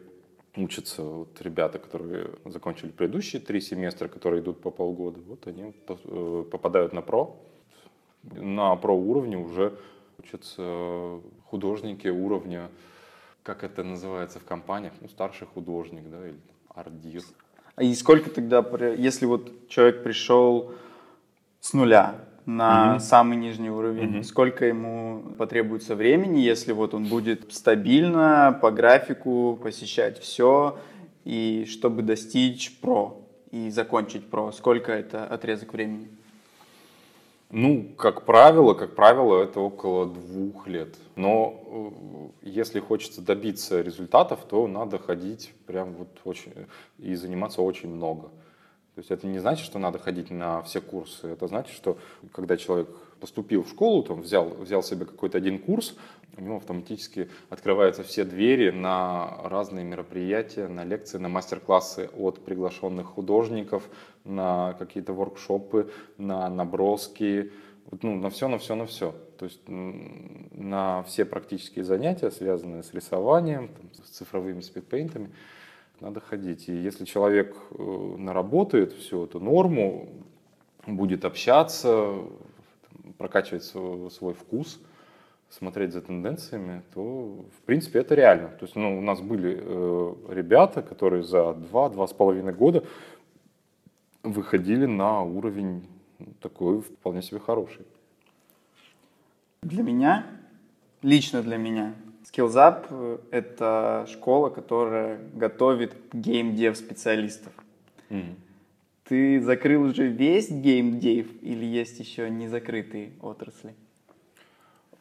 учатся 0.55 1.01
вот 1.01 1.41
ребята, 1.41 1.79
которые 1.79 2.29
закончили 2.45 2.91
предыдущие 2.91 3.41
три 3.41 3.62
семестра, 3.62 4.09
которые 4.09 4.43
идут 4.43 4.62
по 4.62 4.69
полгода, 4.69 5.19
вот 5.25 5.47
они 5.47 5.74
э, 5.88 6.43
попадают 6.51 6.93
на 6.93 7.01
pro, 7.01 7.36
на 8.36 8.75
pro 8.75 8.94
-уровне 8.94 9.38
уже 9.38 9.74
учатся 10.19 11.19
художники 11.46 12.07
уровня, 12.07 12.69
как 13.43 13.63
это 13.63 13.84
называется 13.84 14.39
в 14.39 14.43
компаниях, 14.43 14.93
ну, 15.01 15.07
старший 15.07 15.48
художник, 15.48 16.10
да, 16.10 16.27
или 16.27 16.38
арт-дир. 16.74 17.24
А 17.75 17.84
и 17.84 17.93
сколько 17.93 18.29
тогда, 18.29 18.65
если 18.96 19.25
вот 19.25 19.69
человек 19.69 20.03
пришел 20.03 20.74
с 21.60 21.74
нуля 21.74 22.15
на 22.46 22.96
mm-hmm. 22.96 23.00
самый 23.00 23.38
нижний 23.38 23.69
уровень, 23.69 24.17
mm-hmm. 24.17 24.24
сколько 24.24 24.65
ему 24.65 25.22
потребуется 25.38 25.96
времени, 25.96 26.39
если 26.39 26.72
вот 26.72 26.93
он 26.93 27.05
будет 27.05 27.53
стабильно 27.53 28.57
по 28.62 28.72
графику 28.72 29.60
посещать 29.62 30.19
все, 30.19 30.79
и 31.24 31.65
чтобы 31.69 32.03
достичь 32.03 32.79
про 32.79 33.22
и 33.51 33.69
закончить 33.69 34.29
про, 34.29 34.51
сколько 34.51 34.91
это 34.91 35.25
отрезок 35.25 35.74
времени? 35.74 36.07
Ну, 37.50 37.94
как 37.98 38.25
правило, 38.25 38.74
как 38.74 38.96
правило, 38.96 39.42
это 39.42 39.62
около 39.62 40.06
двух 40.06 40.68
лет. 40.68 40.96
Но 41.16 42.34
э, 42.44 42.48
если 42.50 42.82
хочется 42.82 43.22
добиться 43.22 43.82
результатов, 43.82 44.42
то 44.50 44.68
надо 44.68 45.00
ходить 45.00 45.54
прям 45.66 45.94
вот 45.94 46.10
очень 46.25 46.51
и 46.98 47.16
заниматься 47.16 47.62
очень 47.62 47.89
много. 47.89 48.27
То 48.96 49.00
есть 49.00 49.12
это 49.12 49.27
не 49.27 49.39
значит, 49.39 49.66
что 49.66 49.80
надо 49.80 49.98
ходить 49.98 50.30
на 50.30 50.62
все 50.63 50.82
курсы. 50.82 51.27
Это 51.27 51.48
значит, 51.48 51.74
что 51.74 51.98
когда 52.34 52.58
человек 52.58 52.89
поступил 53.19 53.63
в 53.63 53.69
школу, 53.69 54.03
там, 54.03 54.21
взял, 54.21 54.50
взял 54.50 54.83
себе 54.83 55.05
какой-то 55.05 55.38
один 55.38 55.59
курс, 55.59 55.95
у 56.38 56.41
него 56.41 56.57
автоматически 56.57 57.29
открываются 57.50 58.03
все 58.03 58.24
двери 58.24 58.69
на 58.69 59.38
разные 59.43 59.83
мероприятия, 59.83 60.67
на 60.67 60.83
лекции, 60.83 61.17
на 61.17 61.29
мастер-классы 61.29 62.09
от 62.15 62.45
приглашенных 62.45 63.07
художников, 63.07 63.89
на 64.24 64.74
какие-то 64.77 65.13
воркшопы, 65.13 65.91
на 66.17 66.47
наброски, 66.50 67.51
ну, 68.01 68.15
на 68.15 68.29
все, 68.29 68.47
на 68.47 68.57
все, 68.59 68.75
на 68.75 68.86
все. 68.86 69.15
То 69.39 69.45
есть 69.45 69.62
на 69.67 71.03
все 71.03 71.25
практические 71.25 71.86
занятия, 71.86 72.29
связанные 72.31 72.83
с 72.83 72.93
рисованием, 72.93 73.69
там, 73.69 73.89
с 74.05 74.09
цифровыми 74.09 74.62
спидпейнтами, 74.62 75.31
надо 76.00 76.19
ходить. 76.19 76.69
И 76.69 76.75
если 76.75 77.05
человек 77.05 77.55
э, 77.71 78.15
наработает 78.17 78.93
всю 78.93 79.25
эту 79.25 79.39
норму, 79.39 80.09
будет 80.86 81.25
общаться, 81.25 82.15
прокачивать 83.17 83.63
свой 83.63 84.33
вкус, 84.33 84.79
смотреть 85.49 85.93
за 85.93 86.01
тенденциями, 86.01 86.81
то, 86.93 87.45
в 87.57 87.61
принципе, 87.65 87.99
это 87.99 88.15
реально. 88.15 88.49
То 88.49 88.65
есть, 88.65 88.75
ну, 88.75 88.97
у 88.97 89.01
нас 89.01 89.21
были 89.21 89.57
э, 89.59 90.15
ребята, 90.29 90.81
которые 90.81 91.23
за 91.23 91.53
два-два 91.53 92.07
с 92.07 92.13
половиной 92.13 92.53
года 92.53 92.83
выходили 94.23 94.85
на 94.85 95.21
уровень 95.21 95.87
такой 96.41 96.81
вполне 96.81 97.21
себе 97.21 97.39
хороший. 97.39 97.85
Для 99.61 99.83
меня, 99.83 100.25
лично 101.01 101.41
для 101.41 101.57
меня, 101.57 101.93
SkillsUp 102.23 102.87
э,— 102.89 103.17
это 103.31 104.05
школа, 104.09 104.49
которая 104.49 105.19
готовит 105.33 105.95
геймдев 106.13 106.77
специалистов. 106.77 107.53
Mm-hmm. 108.09 108.35
Ты 109.07 109.41
закрыл 109.41 109.83
уже 109.83 110.07
весь 110.07 110.51
геймдев 110.51 111.27
или 111.41 111.65
есть 111.65 111.99
еще 111.99 112.29
не 112.29 112.47
закрытые 112.49 113.13
отрасли? 113.21 113.73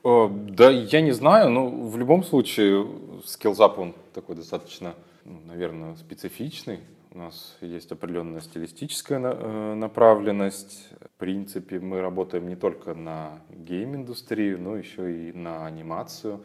О, 0.05 0.29
да, 0.29 0.71
я 0.71 1.01
не 1.01 1.11
знаю, 1.11 1.51
но 1.51 1.69
в 1.69 1.99
любом 1.99 2.23
случае 2.23 2.87
SkillsUp, 3.25 3.75
он 3.77 3.95
такой 4.15 4.37
достаточно, 4.37 4.95
ну, 5.25 5.41
наверное, 5.47 5.97
специфичный. 5.97 6.79
У 7.11 7.19
нас 7.19 7.57
есть 7.61 7.91
определенная 7.91 8.43
стилистическая 8.43 9.19
э, 9.19 9.75
направленность. 9.75 10.89
В 11.01 11.19
принципе, 11.19 11.81
мы 11.81 12.01
работаем 12.01 12.47
не 12.47 12.55
только 12.55 12.95
на 12.95 13.41
гейм-индустрию, 13.51 14.61
но 14.61 14.77
еще 14.77 15.31
и 15.31 15.33
на 15.33 15.67
анимацию. 15.67 16.45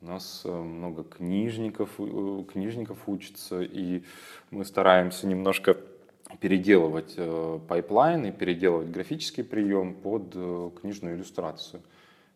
У 0.00 0.06
нас 0.06 0.42
э, 0.44 0.50
много 0.50 1.02
книжников, 1.02 1.90
э, 1.98 2.44
книжников 2.50 2.96
учатся, 3.06 3.60
и 3.60 4.04
мы 4.50 4.64
стараемся 4.64 5.26
немножко 5.26 5.76
переделывать 6.38 7.16
pipeline 7.68 8.26
и 8.26 8.32
переделывать 8.32 8.90
графический 8.90 9.44
прием 9.44 9.94
под 9.94 10.32
книжную 10.80 11.16
иллюстрацию 11.16 11.82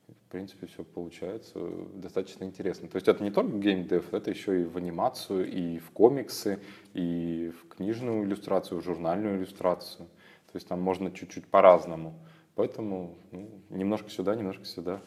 в 0.06 0.30
принципе, 0.30 0.66
все 0.66 0.82
получается 0.82 1.60
достаточно 1.94 2.44
интересно. 2.44 2.88
То 2.88 2.96
есть 2.96 3.06
это 3.06 3.22
не 3.22 3.30
только 3.30 3.56
геймдев, 3.56 4.12
это 4.12 4.30
еще 4.30 4.62
и 4.62 4.64
в 4.64 4.76
анимацию, 4.76 5.48
и 5.48 5.78
в 5.78 5.90
комиксы, 5.90 6.58
и 6.92 7.52
в 7.56 7.68
книжную 7.76 8.24
иллюстрацию, 8.24 8.80
в 8.80 8.84
журнальную 8.84 9.38
иллюстрацию. 9.38 10.06
То 10.50 10.56
есть 10.56 10.66
там 10.66 10.80
можно 10.80 11.10
чуть-чуть 11.10 11.46
по-разному. 11.46 12.14
Поэтому 12.56 13.16
ну, 13.32 13.48
немножко 13.70 14.10
сюда, 14.10 14.34
немножко 14.34 14.64
сюда. 14.64 15.00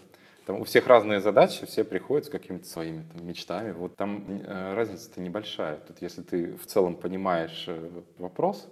Там 0.46 0.62
у 0.62 0.64
всех 0.64 0.88
разные 0.88 1.20
задачи, 1.20 1.66
все 1.66 1.84
приходят 1.84 2.26
с 2.26 2.30
какими-то 2.30 2.66
своими 2.66 3.04
там, 3.14 3.28
мечтами. 3.28 3.72
Вот 3.72 3.96
там 3.98 4.24
э, 4.30 4.74
разница-то 4.76 5.20
небольшая. 5.20 5.78
Тут 5.88 6.02
если 6.02 6.22
ты 6.22 6.56
в 6.56 6.66
целом 6.66 6.96
понимаешь 6.96 7.66
э, 7.68 7.90
вопрос, 8.18 8.70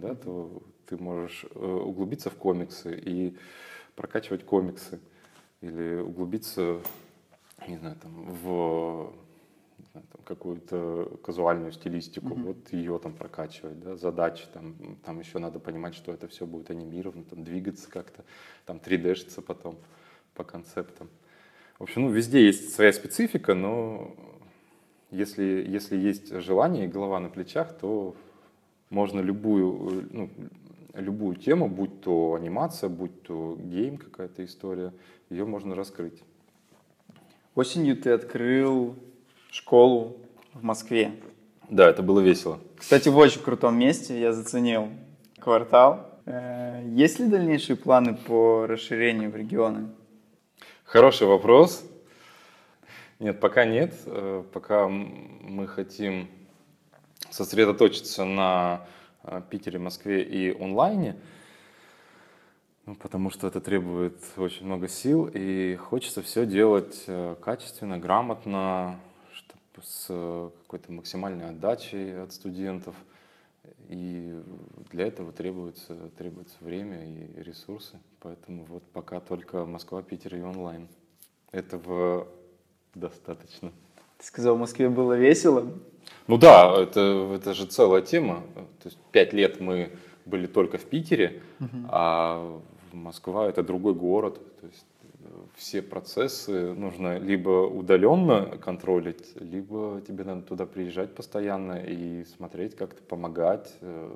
да, 0.00 0.14
то 0.14 0.62
ты 0.86 0.96
можешь 0.96 1.44
э, 1.54 1.58
углубиться 1.58 2.30
в 2.30 2.34
комиксы 2.34 2.98
и 2.98 3.36
прокачивать 3.94 4.44
комиксы 4.44 5.00
или 5.60 6.00
углубиться, 6.00 6.80
не 7.66 7.76
знаю, 7.76 7.96
там, 7.96 8.12
в 8.42 9.12
какую-то 10.24 11.18
казуальную 11.22 11.72
стилистику, 11.72 12.28
mm-hmm. 12.28 12.42
вот 12.42 12.72
ее 12.72 12.98
там 12.98 13.14
прокачивать, 13.14 13.80
да, 13.80 13.96
задачи, 13.96 14.44
там, 14.52 14.76
там 15.04 15.18
еще 15.18 15.38
надо 15.38 15.58
понимать, 15.58 15.94
что 15.94 16.12
это 16.12 16.28
все 16.28 16.46
будет 16.46 16.70
анимировано, 16.70 17.24
там, 17.24 17.44
двигаться 17.44 17.90
как-то, 17.90 18.24
там, 18.66 18.76
3D-шиться 18.76 19.40
потом 19.40 19.76
по 20.34 20.44
концептам. 20.44 21.08
В 21.78 21.84
общем, 21.84 22.02
ну, 22.02 22.10
везде 22.10 22.44
есть 22.44 22.74
своя 22.74 22.92
специфика, 22.92 23.54
но 23.54 24.14
если, 25.10 25.64
если 25.66 25.96
есть 25.96 26.34
желание 26.40 26.84
и 26.84 26.88
голова 26.88 27.20
на 27.20 27.30
плечах, 27.30 27.78
то 27.78 28.14
можно 28.90 29.20
любую, 29.20 30.08
ну, 30.10 30.30
любую 30.94 31.36
тему, 31.36 31.68
будь 31.68 32.00
то 32.00 32.34
анимация, 32.34 32.88
будь 32.88 33.22
то 33.22 33.56
гейм 33.58 33.98
какая-то 33.98 34.44
история, 34.44 34.92
ее 35.30 35.44
можно 35.44 35.74
раскрыть. 35.74 36.22
Осенью 37.54 37.96
ты 37.96 38.10
открыл 38.10 38.94
школу 39.50 40.16
в 40.54 40.62
Москве. 40.62 41.12
Да, 41.68 41.88
это 41.88 42.02
было 42.02 42.20
весело. 42.20 42.60
Кстати, 42.76 43.08
в 43.08 43.16
очень 43.16 43.42
крутом 43.42 43.78
месте, 43.78 44.18
я 44.18 44.32
заценил 44.32 44.88
квартал. 45.38 46.20
Э, 46.24 46.82
есть 46.86 47.18
ли 47.18 47.26
дальнейшие 47.26 47.76
планы 47.76 48.14
по 48.14 48.66
расширению 48.66 49.30
в 49.30 49.36
регионы? 49.36 49.88
Хороший 50.84 51.26
вопрос. 51.26 51.84
Нет, 53.18 53.40
пока 53.40 53.64
нет. 53.64 53.94
Э, 54.06 54.42
пока 54.52 54.88
мы 54.88 55.66
хотим 55.66 56.28
сосредоточиться 57.30 58.24
на 58.24 58.86
э, 59.22 59.42
Питере, 59.50 59.78
Москве 59.78 60.22
и 60.22 60.50
онлайне. 60.50 61.16
Ну, 62.86 62.94
потому 62.94 63.30
что 63.30 63.46
это 63.46 63.60
требует 63.60 64.18
очень 64.36 64.64
много 64.64 64.88
сил, 64.88 65.30
и 65.32 65.76
хочется 65.76 66.22
все 66.22 66.46
делать 66.46 67.04
э, 67.06 67.36
качественно, 67.40 67.98
грамотно, 67.98 68.98
чтобы 69.32 69.86
с 69.86 70.06
какой-то 70.62 70.92
максимальной 70.92 71.50
отдачей 71.50 72.22
от 72.22 72.32
студентов. 72.32 72.94
И 73.88 74.34
для 74.90 75.06
этого 75.06 75.32
требуется, 75.32 75.94
требуется 76.16 76.56
время 76.60 77.04
и 77.04 77.42
ресурсы. 77.42 77.98
Поэтому 78.20 78.64
вот 78.64 78.82
пока 78.92 79.20
только 79.20 79.64
Москва, 79.64 80.02
Питер 80.02 80.36
и 80.36 80.40
онлайн. 80.40 80.88
Этого 81.52 82.28
достаточно. 82.94 83.72
Ты 84.18 84.26
сказал, 84.26 84.56
в 84.56 84.58
Москве 84.58 84.88
было 84.88 85.14
весело? 85.14 85.72
Ну 86.26 86.36
да, 86.36 86.82
это, 86.82 87.32
это 87.34 87.54
же 87.54 87.66
целая 87.66 88.02
тема. 88.02 88.42
То 88.82 88.88
есть 88.88 88.98
пять 89.12 89.32
лет 89.32 89.60
мы 89.60 89.90
были 90.26 90.46
только 90.46 90.78
в 90.78 90.84
Питере, 90.84 91.42
угу. 91.58 91.86
а 91.88 92.60
Москва 92.92 93.48
это 93.48 93.62
другой 93.62 93.94
город, 93.94 94.40
то 94.60 94.66
есть 94.66 94.86
э, 95.20 95.28
все 95.56 95.82
процессы 95.82 96.74
нужно 96.74 97.18
либо 97.18 97.66
удаленно 97.66 98.58
контролить, 98.58 99.34
либо 99.40 100.02
тебе 100.06 100.24
надо 100.24 100.42
туда 100.42 100.66
приезжать 100.66 101.14
постоянно 101.14 101.82
и 101.82 102.24
смотреть, 102.24 102.76
как-то 102.76 103.02
помогать, 103.02 103.72
э, 103.80 104.10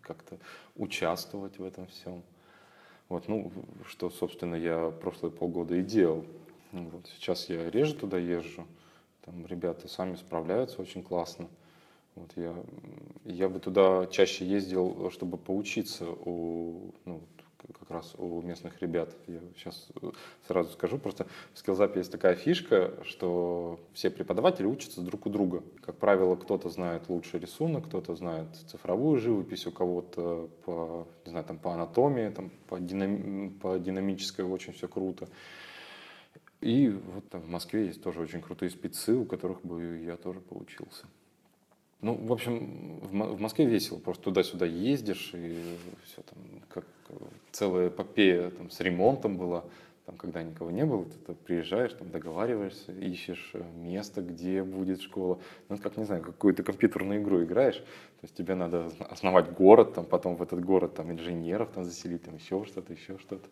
как-то 0.00 0.36
участвовать 0.76 1.58
в 1.58 1.64
этом 1.64 1.86
всем. 1.88 2.22
Вот, 3.08 3.28
ну, 3.28 3.52
что, 3.86 4.10
собственно, 4.10 4.54
я 4.54 4.90
прошлые 4.90 5.30
полгода 5.30 5.74
и 5.76 5.82
делал. 5.82 6.24
Вот, 6.72 7.06
сейчас 7.14 7.48
я 7.48 7.70
реже 7.70 7.94
туда 7.94 8.18
езжу, 8.18 8.66
там 9.24 9.46
ребята 9.46 9.88
сами 9.88 10.16
справляются 10.16 10.80
очень 10.80 11.02
классно. 11.02 11.48
Вот 12.14 12.30
я, 12.36 12.54
я 13.24 13.48
бы 13.48 13.58
туда 13.58 14.06
чаще 14.06 14.46
ездил, 14.46 15.10
чтобы 15.10 15.36
поучиться 15.36 16.06
у, 16.08 16.92
ну, 17.04 17.20
как 17.80 17.90
раз 17.90 18.14
у 18.18 18.40
местных 18.42 18.80
ребят. 18.80 19.14
Я 19.26 19.40
сейчас 19.56 19.88
сразу 20.46 20.70
скажу, 20.72 20.98
просто 20.98 21.26
в 21.52 21.58
скиллзапе 21.58 22.00
есть 22.00 22.12
такая 22.12 22.34
фишка, 22.34 22.94
что 23.02 23.80
все 23.94 24.10
преподаватели 24.10 24.66
учатся 24.66 25.00
друг 25.00 25.26
у 25.26 25.30
друга. 25.30 25.62
Как 25.84 25.96
правило, 25.96 26.36
кто-то 26.36 26.68
знает 26.68 27.08
лучше 27.08 27.38
рисунок, 27.38 27.86
кто-то 27.86 28.14
знает 28.14 28.54
цифровую 28.68 29.18
живопись, 29.18 29.66
у 29.66 29.72
кого-то 29.72 30.48
по, 30.64 31.08
не 31.24 31.30
знаю, 31.30 31.44
там, 31.46 31.58
по 31.58 31.72
анатомии, 31.72 32.28
там, 32.28 32.50
по, 32.68 32.78
динами, 32.78 33.48
по 33.48 33.78
динамической 33.78 34.44
очень 34.44 34.72
все 34.72 34.86
круто. 34.86 35.28
И 36.64 36.88
вот 36.88 37.28
там 37.28 37.42
в 37.42 37.48
Москве 37.50 37.88
есть 37.88 38.02
тоже 38.02 38.20
очень 38.20 38.40
крутые 38.40 38.70
спецы, 38.70 39.14
у 39.14 39.26
которых 39.26 39.60
бы 39.60 40.02
я 40.02 40.16
тоже 40.16 40.40
поучился. 40.40 41.06
Ну, 42.00 42.14
в 42.14 42.32
общем, 42.32 43.00
в 43.02 43.38
Москве 43.38 43.66
весело, 43.66 43.98
просто 43.98 44.24
туда-сюда 44.24 44.64
ездишь, 44.64 45.32
и 45.34 45.76
все 46.04 46.22
там, 46.22 46.38
как 46.70 46.86
целая 47.52 47.88
эпопея 47.88 48.48
там, 48.48 48.70
с 48.70 48.80
ремонтом 48.80 49.36
была, 49.36 49.64
там, 50.06 50.16
когда 50.16 50.42
никого 50.42 50.70
не 50.70 50.86
было, 50.86 51.04
ты, 51.04 51.18
ты 51.26 51.34
приезжаешь, 51.34 51.92
там, 51.92 52.10
договариваешься, 52.10 52.92
ищешь 52.92 53.50
э, 53.52 53.62
место, 53.76 54.22
где 54.22 54.62
будет 54.62 55.02
школа. 55.02 55.38
Ну, 55.68 55.76
как, 55.76 55.98
не 55.98 56.04
знаю, 56.04 56.22
какую-то 56.22 56.62
компьютерную 56.62 57.20
игру 57.20 57.44
играешь, 57.44 57.76
то 57.76 58.22
есть 58.22 58.34
тебе 58.34 58.54
надо 58.54 58.90
основать 59.10 59.52
город, 59.52 59.92
там, 59.92 60.06
потом 60.06 60.36
в 60.36 60.42
этот 60.42 60.64
город 60.64 60.94
там, 60.94 61.12
инженеров 61.12 61.68
там, 61.74 61.84
заселить, 61.84 62.22
там, 62.22 62.36
еще 62.36 62.64
что-то, 62.64 62.94
еще 62.94 63.18
что-то. 63.18 63.46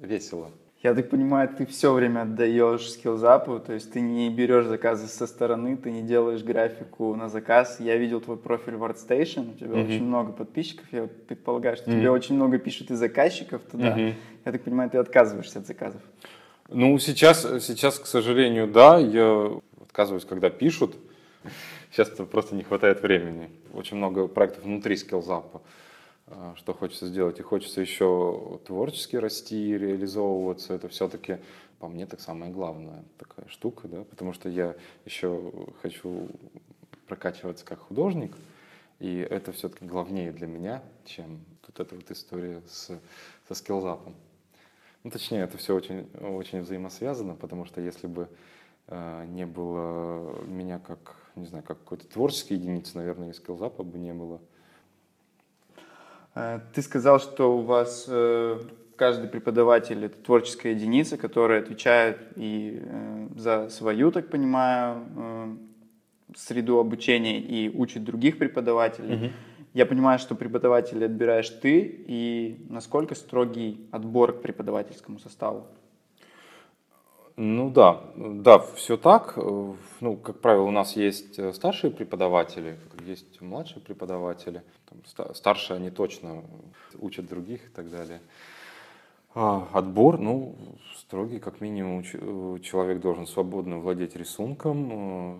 Весело. 0.00 0.50
Я 0.80 0.94
так 0.94 1.10
понимаю, 1.10 1.48
ты 1.48 1.66
все 1.66 1.92
время 1.92 2.22
отдаешь 2.22 2.88
скиллзапу, 2.92 3.58
то 3.58 3.72
есть 3.72 3.92
ты 3.92 4.00
не 4.00 4.30
берешь 4.30 4.66
заказы 4.66 5.08
со 5.08 5.26
стороны, 5.26 5.76
ты 5.76 5.90
не 5.90 6.02
делаешь 6.02 6.44
графику 6.44 7.16
на 7.16 7.28
заказ. 7.28 7.80
Я 7.80 7.96
видел 7.96 8.20
твой 8.20 8.36
профиль 8.36 8.76
в 8.76 8.84
ArtStation, 8.84 9.54
у 9.54 9.58
тебя 9.58 9.70
mm-hmm. 9.70 9.88
очень 9.88 10.04
много 10.04 10.30
подписчиков, 10.30 10.86
я 10.92 11.08
предполагаю, 11.26 11.76
что 11.76 11.90
mm-hmm. 11.90 11.98
тебе 11.98 12.10
очень 12.10 12.36
много 12.36 12.58
пишут 12.58 12.92
и 12.92 12.94
заказчиков 12.94 13.60
туда. 13.62 13.98
Mm-hmm. 13.98 14.14
Я 14.44 14.52
так 14.52 14.62
понимаю, 14.62 14.88
ты 14.88 14.98
отказываешься 14.98 15.58
от 15.58 15.66
заказов. 15.66 16.00
Ну, 16.68 16.96
сейчас, 17.00 17.42
сейчас, 17.60 17.98
к 17.98 18.06
сожалению, 18.06 18.68
да, 18.68 18.98
я 18.98 19.50
отказываюсь, 19.82 20.24
когда 20.24 20.48
пишут. 20.48 20.94
Сейчас 21.90 22.08
просто 22.10 22.54
не 22.54 22.62
хватает 22.62 23.02
времени. 23.02 23.50
Очень 23.72 23.96
много 23.96 24.28
проектов 24.28 24.62
внутри 24.62 24.96
скиллзапа. 24.96 25.60
А, 26.30 26.54
что 26.56 26.74
хочется 26.74 27.06
сделать. 27.06 27.38
И 27.38 27.42
хочется 27.42 27.80
еще 27.80 28.60
творчески 28.66 29.16
расти, 29.16 29.78
реализовываться. 29.78 30.74
Это 30.74 30.88
все-таки, 30.88 31.38
по 31.78 31.88
мне, 31.88 32.06
так 32.06 32.20
самая 32.20 32.50
главная 32.50 33.04
такая 33.16 33.48
штука, 33.48 33.88
да, 33.88 34.04
потому 34.04 34.32
что 34.32 34.48
я 34.48 34.76
еще 35.04 35.52
хочу 35.80 36.28
прокачиваться 37.06 37.64
как 37.64 37.78
художник, 37.78 38.36
и 38.98 39.16
это 39.18 39.52
все-таки 39.52 39.86
главнее 39.86 40.32
для 40.32 40.46
меня, 40.46 40.82
чем 41.06 41.40
вот 41.66 41.80
эта 41.80 41.94
вот 41.94 42.10
история 42.10 42.60
с, 42.68 42.90
со 43.46 43.54
скиллзапом. 43.54 44.14
Ну, 45.04 45.10
точнее, 45.10 45.44
это 45.44 45.56
все 45.56 45.74
очень, 45.74 46.10
очень 46.20 46.60
взаимосвязано, 46.60 47.36
потому 47.36 47.64
что 47.64 47.80
если 47.80 48.08
бы 48.08 48.28
э, 48.88 49.24
не 49.28 49.46
было 49.46 50.42
меня 50.44 50.78
как, 50.80 51.16
не 51.36 51.46
знаю, 51.46 51.64
как 51.64 51.78
какой-то 51.78 52.06
творческой 52.06 52.54
единицы, 52.54 52.98
наверное, 52.98 53.30
и 53.30 53.32
скиллзапа 53.32 53.82
бы 53.84 53.98
не 53.98 54.12
было. 54.12 54.40
Э, 56.38 56.60
ты 56.72 56.82
сказал, 56.82 57.18
что 57.18 57.58
у 57.58 57.62
вас 57.62 58.06
э, 58.08 58.60
каждый 58.96 59.28
преподаватель 59.28 60.04
это 60.04 60.16
творческая 60.18 60.72
единица, 60.72 61.16
которая 61.16 61.60
отвечает 61.60 62.18
и 62.36 62.80
э, 62.80 63.28
за 63.36 63.68
свою, 63.70 64.12
так 64.12 64.30
понимаю, 64.30 65.58
среду 66.36 66.78
обучения 66.78 67.40
и 67.40 67.68
учит 67.68 68.04
других 68.04 68.38
преподавателей. 68.38 69.16
Угу. 69.16 69.32
Я 69.74 69.86
понимаю, 69.86 70.18
что 70.18 70.34
преподавателей 70.34 71.06
отбираешь 71.06 71.48
ты, 71.48 72.04
и 72.06 72.66
насколько 72.68 73.14
строгий 73.14 73.88
отбор 73.90 74.32
к 74.32 74.42
преподавательскому 74.42 75.18
составу? 75.18 75.66
Ну 77.40 77.70
да, 77.70 78.02
да, 78.16 78.58
все 78.58 78.96
так. 78.96 79.36
Ну, 79.36 80.16
как 80.16 80.40
правило, 80.40 80.64
у 80.64 80.72
нас 80.72 80.96
есть 80.96 81.38
э, 81.38 81.52
старшие 81.52 81.92
преподаватели, 81.92 82.76
есть 83.06 83.40
младшие 83.40 83.80
преподаватели. 83.80 84.64
Там, 84.86 85.34
старшие 85.36 85.76
они 85.76 85.90
точно 85.90 86.42
учат 86.98 87.28
других 87.28 87.64
и 87.64 87.68
так 87.70 87.90
далее. 87.92 88.20
А, 89.36 89.68
отбор, 89.72 90.18
ну, 90.18 90.56
строгий, 90.96 91.38
как 91.38 91.60
минимум, 91.60 92.02
э, 92.12 92.58
человек 92.58 93.00
должен 93.00 93.28
свободно 93.28 93.78
владеть 93.78 94.16
рисунком, 94.16 94.90
э, 94.90 95.38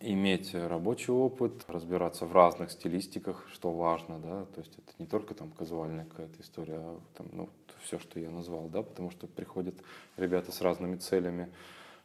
иметь 0.00 0.54
рабочий 0.54 1.12
опыт, 1.12 1.66
разбираться 1.68 2.24
в 2.24 2.32
разных 2.32 2.70
стилистиках, 2.70 3.46
что 3.52 3.72
важно, 3.72 4.18
да, 4.20 4.46
то 4.54 4.60
есть 4.60 4.72
это 4.78 4.92
не 4.98 5.04
только 5.04 5.34
там 5.34 5.50
казуальная 5.50 6.06
какая-то 6.06 6.40
история, 6.40 6.78
а 6.78 6.98
там, 7.14 7.26
ну, 7.32 7.48
все, 7.82 7.98
что 7.98 8.20
я 8.20 8.30
назвал, 8.30 8.68
да, 8.68 8.82
потому 8.82 9.10
что 9.10 9.26
приходят 9.26 9.74
ребята 10.16 10.52
с 10.52 10.60
разными 10.60 10.96
целями, 10.96 11.50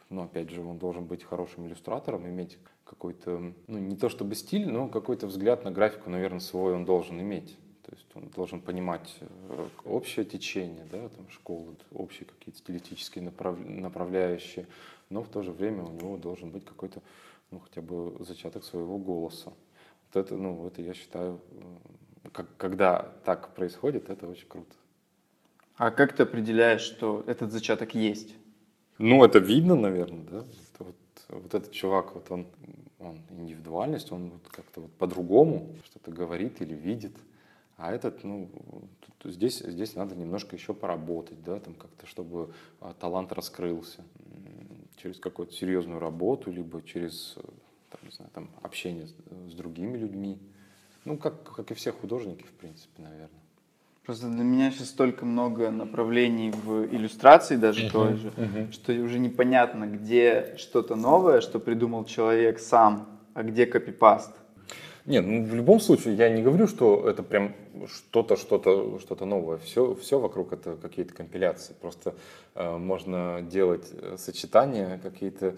но 0.09 0.23
опять 0.23 0.49
же, 0.49 0.61
он 0.61 0.77
должен 0.77 1.05
быть 1.05 1.23
хорошим 1.23 1.67
иллюстратором, 1.67 2.27
иметь 2.27 2.57
какой-то, 2.85 3.53
ну, 3.67 3.77
не 3.79 3.95
то 3.95 4.09
чтобы 4.09 4.35
стиль, 4.35 4.69
но 4.69 4.87
какой-то 4.87 5.27
взгляд 5.27 5.63
на 5.63 5.71
графику, 5.71 6.09
наверное, 6.09 6.39
свой 6.39 6.73
он 6.75 6.85
должен 6.85 7.19
иметь. 7.19 7.57
То 7.83 7.91
есть 7.91 8.07
он 8.15 8.29
должен 8.29 8.61
понимать 8.61 9.17
э, 9.19 9.67
общее 9.85 10.25
течение, 10.25 10.85
да, 10.91 11.09
там, 11.09 11.29
школы, 11.29 11.75
общие 11.93 12.25
какие-то 12.25 12.59
стилистические 12.59 13.23
направ... 13.23 13.57
направляющие, 13.59 14.67
но 15.09 15.21
в 15.21 15.27
то 15.27 15.41
же 15.41 15.51
время 15.51 15.83
у 15.83 15.91
него 15.91 16.17
должен 16.17 16.49
быть 16.49 16.65
какой-то 16.65 17.01
ну, 17.51 17.59
хотя 17.59 17.81
бы 17.81 18.15
зачаток 18.23 18.63
своего 18.63 18.97
голоса. 18.97 19.53
Вот 20.05 20.25
это, 20.25 20.35
ну, 20.35 20.65
это 20.65 20.81
я 20.81 20.93
считаю, 20.93 21.39
как, 22.31 22.55
когда 22.57 23.13
так 23.25 23.53
происходит, 23.53 24.09
это 24.09 24.27
очень 24.27 24.47
круто. 24.47 24.73
А 25.75 25.91
как 25.91 26.15
ты 26.15 26.23
определяешь, 26.23 26.81
что 26.81 27.23
этот 27.27 27.51
зачаток 27.51 27.95
есть? 27.95 28.35
Ну, 28.99 29.23
это 29.23 29.39
видно, 29.39 29.75
наверное, 29.75 30.23
да. 30.23 30.45
Вот, 30.79 30.95
вот 31.29 31.53
этот 31.53 31.71
чувак, 31.71 32.13
вот 32.13 32.29
он, 32.29 32.47
он 32.99 33.19
индивидуальность, 33.31 34.11
он 34.11 34.29
вот 34.29 34.47
как-то 34.49 34.81
вот 34.81 34.91
по-другому 34.93 35.75
что-то 35.85 36.11
говорит 36.11 36.61
или 36.61 36.73
видит. 36.73 37.15
А 37.77 37.91
этот, 37.91 38.23
ну, 38.23 38.49
здесь, 39.23 39.59
здесь 39.59 39.95
надо 39.95 40.15
немножко 40.15 40.55
еще 40.55 40.73
поработать, 40.75 41.43
да, 41.43 41.59
там 41.59 41.73
как-то, 41.73 42.05
чтобы 42.05 42.53
а, 42.79 42.93
талант 42.93 43.33
раскрылся 43.33 44.03
через 44.97 45.19
какую-то 45.19 45.53
серьезную 45.53 45.99
работу, 45.99 46.51
либо 46.51 46.83
через 46.83 47.35
там, 47.89 47.99
не 48.03 48.11
знаю, 48.11 48.31
там, 48.33 48.49
общение 48.61 49.07
с, 49.07 49.13
с 49.49 49.53
другими 49.53 49.97
людьми. 49.97 50.39
Ну, 51.05 51.17
как, 51.17 51.43
как 51.43 51.71
и 51.71 51.73
все 51.73 51.91
художники, 51.91 52.43
в 52.43 52.53
принципе, 52.53 53.01
наверное. 53.01 53.42
Просто 54.05 54.27
для 54.27 54.43
меня 54.43 54.69
сейчас 54.69 54.89
столько 54.89 55.25
много 55.25 55.71
направлений 55.71 56.51
в 56.51 56.85
иллюстрации 56.93 57.55
даже 57.55 57.85
uh-huh, 57.85 57.91
той 57.91 58.15
же, 58.17 58.33
uh-huh. 58.35 58.71
что 58.73 58.91
уже 58.91 59.17
непонятно, 59.17 59.85
где 59.85 60.55
что-то 60.57 60.95
новое, 60.95 61.39
что 61.39 61.57
придумал 61.57 62.03
человек 62.03 62.59
сам, 62.59 63.07
а 63.33 63.43
где 63.43 63.65
копипаст. 63.65 64.31
Нет, 65.05 65.25
ну 65.25 65.43
в 65.45 65.55
любом 65.55 65.79
случае 65.79 66.15
я 66.15 66.29
не 66.29 66.41
говорю, 66.41 66.67
что 66.67 67.09
это 67.09 67.23
прям 67.23 67.55
что-то, 67.87 68.35
что-то, 68.35 68.99
что-то 68.99 69.25
новое. 69.25 69.57
Все, 69.57 69.95
все 69.95 70.19
вокруг 70.19 70.51
это 70.51 70.75
какие-то 70.75 71.13
компиляции. 71.13 71.73
Просто 71.79 72.13
э, 72.55 72.77
можно 72.77 73.41
делать 73.41 73.87
э, 73.91 74.15
сочетания 74.17 74.99
какие-то 75.01 75.55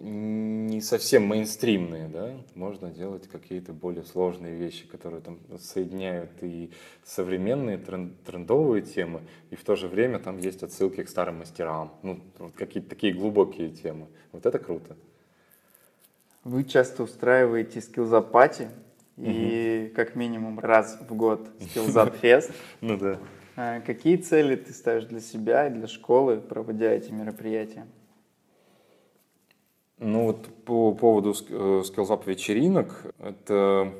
не 0.00 0.80
совсем 0.80 1.24
мейнстримные, 1.24 2.08
да, 2.08 2.32
можно 2.54 2.90
делать 2.90 3.28
какие-то 3.28 3.72
более 3.72 4.04
сложные 4.04 4.56
вещи, 4.56 4.86
которые 4.86 5.20
там 5.20 5.38
соединяют 5.58 6.30
и 6.42 6.70
современные 7.04 7.78
тренд, 7.78 8.20
трендовые 8.24 8.82
темы, 8.82 9.22
и 9.50 9.56
в 9.56 9.64
то 9.64 9.76
же 9.76 9.88
время 9.88 10.18
там 10.18 10.38
есть 10.38 10.62
отсылки 10.62 11.02
к 11.02 11.08
старым 11.08 11.38
мастерам, 11.38 11.92
ну, 12.02 12.20
вот 12.38 12.52
какие-то 12.52 12.90
такие 12.90 13.12
глубокие 13.12 13.70
темы. 13.70 14.06
Вот 14.32 14.44
это 14.44 14.58
круто. 14.58 14.96
Вы 16.44 16.64
часто 16.64 17.04
устраиваете 17.04 17.80
скиллзап 17.80 18.32
пати 18.32 18.68
и 19.16 19.92
как 19.94 20.16
минимум 20.16 20.58
раз 20.58 20.98
в 21.08 21.14
год 21.14 21.48
скиллзап 21.60 22.16
фест. 22.20 22.50
Ну 22.80 22.98
да. 22.98 23.18
А 23.54 23.80
какие 23.80 24.16
цели 24.16 24.56
ты 24.56 24.72
ставишь 24.72 25.04
для 25.04 25.20
себя 25.20 25.68
и 25.68 25.70
для 25.70 25.86
школы, 25.86 26.40
проводя 26.40 26.90
эти 26.90 27.12
мероприятия? 27.12 27.86
Ну 29.98 30.26
вот 30.26 30.46
по 30.64 30.92
поводу 30.94 31.34
э, 31.48 31.82
скиллзап 31.84 32.26
вечеринок, 32.26 33.14
это 33.18 33.92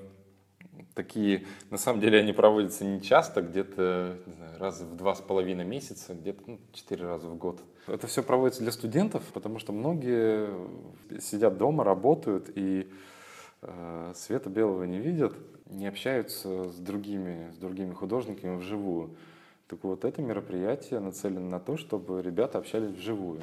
такие, 0.95 1.47
на 1.71 1.79
самом 1.79 2.01
деле 2.01 2.19
они 2.19 2.33
проводятся 2.33 2.85
не 2.85 3.01
часто, 3.01 3.43
где-то 3.43 4.19
раз 4.59 4.81
в 4.81 4.97
два 4.97 5.15
с 5.15 5.21
половиной 5.21 5.65
месяца, 5.65 6.15
где-то 6.15 6.43
ну, 6.47 6.59
четыре 6.73 7.05
раза 7.05 7.29
в 7.29 7.37
год. 7.37 7.61
Это 7.87 8.07
все 8.07 8.23
проводится 8.23 8.63
для 8.63 8.73
студентов, 8.73 9.23
потому 9.33 9.59
что 9.59 9.73
многие 9.73 10.49
сидят 11.21 11.57
дома, 11.59 11.85
работают 11.85 12.51
и 12.55 12.89
э, 13.63 14.13
света 14.15 14.51
белого 14.51 14.85
не 14.85 14.99
видят, 14.99 15.35
не 15.67 15.87
общаются 15.87 16.69
с 16.69 16.77
другими, 16.77 17.51
с 17.53 17.57
другими 17.57 17.93
художниками 17.93 18.57
вживую. 18.57 19.17
Так 19.69 19.85
вот, 19.85 20.05
это 20.05 20.21
мероприятие 20.21 21.01
нацелено 21.01 21.49
на 21.49 21.59
то, 21.59 21.77
чтобы 21.77 22.23
ребята 22.23 22.59
общались 22.59 22.91
вживую. 22.91 23.43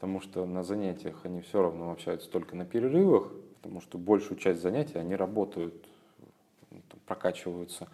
Потому 0.00 0.22
что 0.22 0.46
на 0.46 0.64
занятиях 0.64 1.20
они 1.24 1.42
все 1.42 1.60
равно 1.60 1.92
общаются 1.92 2.30
только 2.30 2.56
на 2.56 2.64
перерывах, 2.64 3.30
потому 3.60 3.82
что 3.82 3.98
большую 3.98 4.38
часть 4.38 4.62
занятий 4.62 4.96
они 4.96 5.14
работают, 5.14 5.74
прокачиваются. 7.04 7.86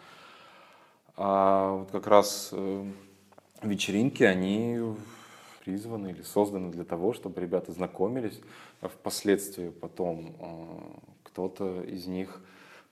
А 1.16 1.72
вот 1.78 1.90
как 1.90 2.06
раз 2.06 2.50
э, 2.52 2.84
вечеринки, 3.62 4.22
они 4.22 4.94
призваны 5.64 6.12
или 6.12 6.22
созданы 6.22 6.70
для 6.70 6.84
того, 6.84 7.12
чтобы 7.12 7.40
ребята 7.40 7.72
знакомились, 7.72 8.40
а 8.80 8.86
впоследствии 8.86 9.70
потом 9.70 10.36
э, 10.38 10.98
кто-то 11.24 11.82
из 11.82 12.06
них 12.06 12.40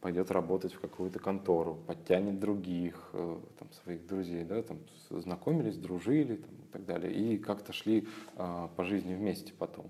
пойдет 0.00 0.32
работать 0.32 0.74
в 0.74 0.80
какую-то 0.80 1.20
контору, 1.20 1.76
подтянет 1.86 2.40
других, 2.40 3.10
э, 3.12 3.36
там, 3.60 3.68
своих 3.84 4.04
друзей, 4.08 4.42
да, 4.42 4.60
там, 4.62 4.78
знакомились, 5.10 5.76
дружили 5.76 6.34
там, 6.34 6.50
так 6.74 6.84
далее, 6.84 7.12
и 7.12 7.38
как-то 7.38 7.72
шли 7.72 8.06
по 8.36 8.84
жизни 8.84 9.14
вместе 9.14 9.52
потом. 9.58 9.86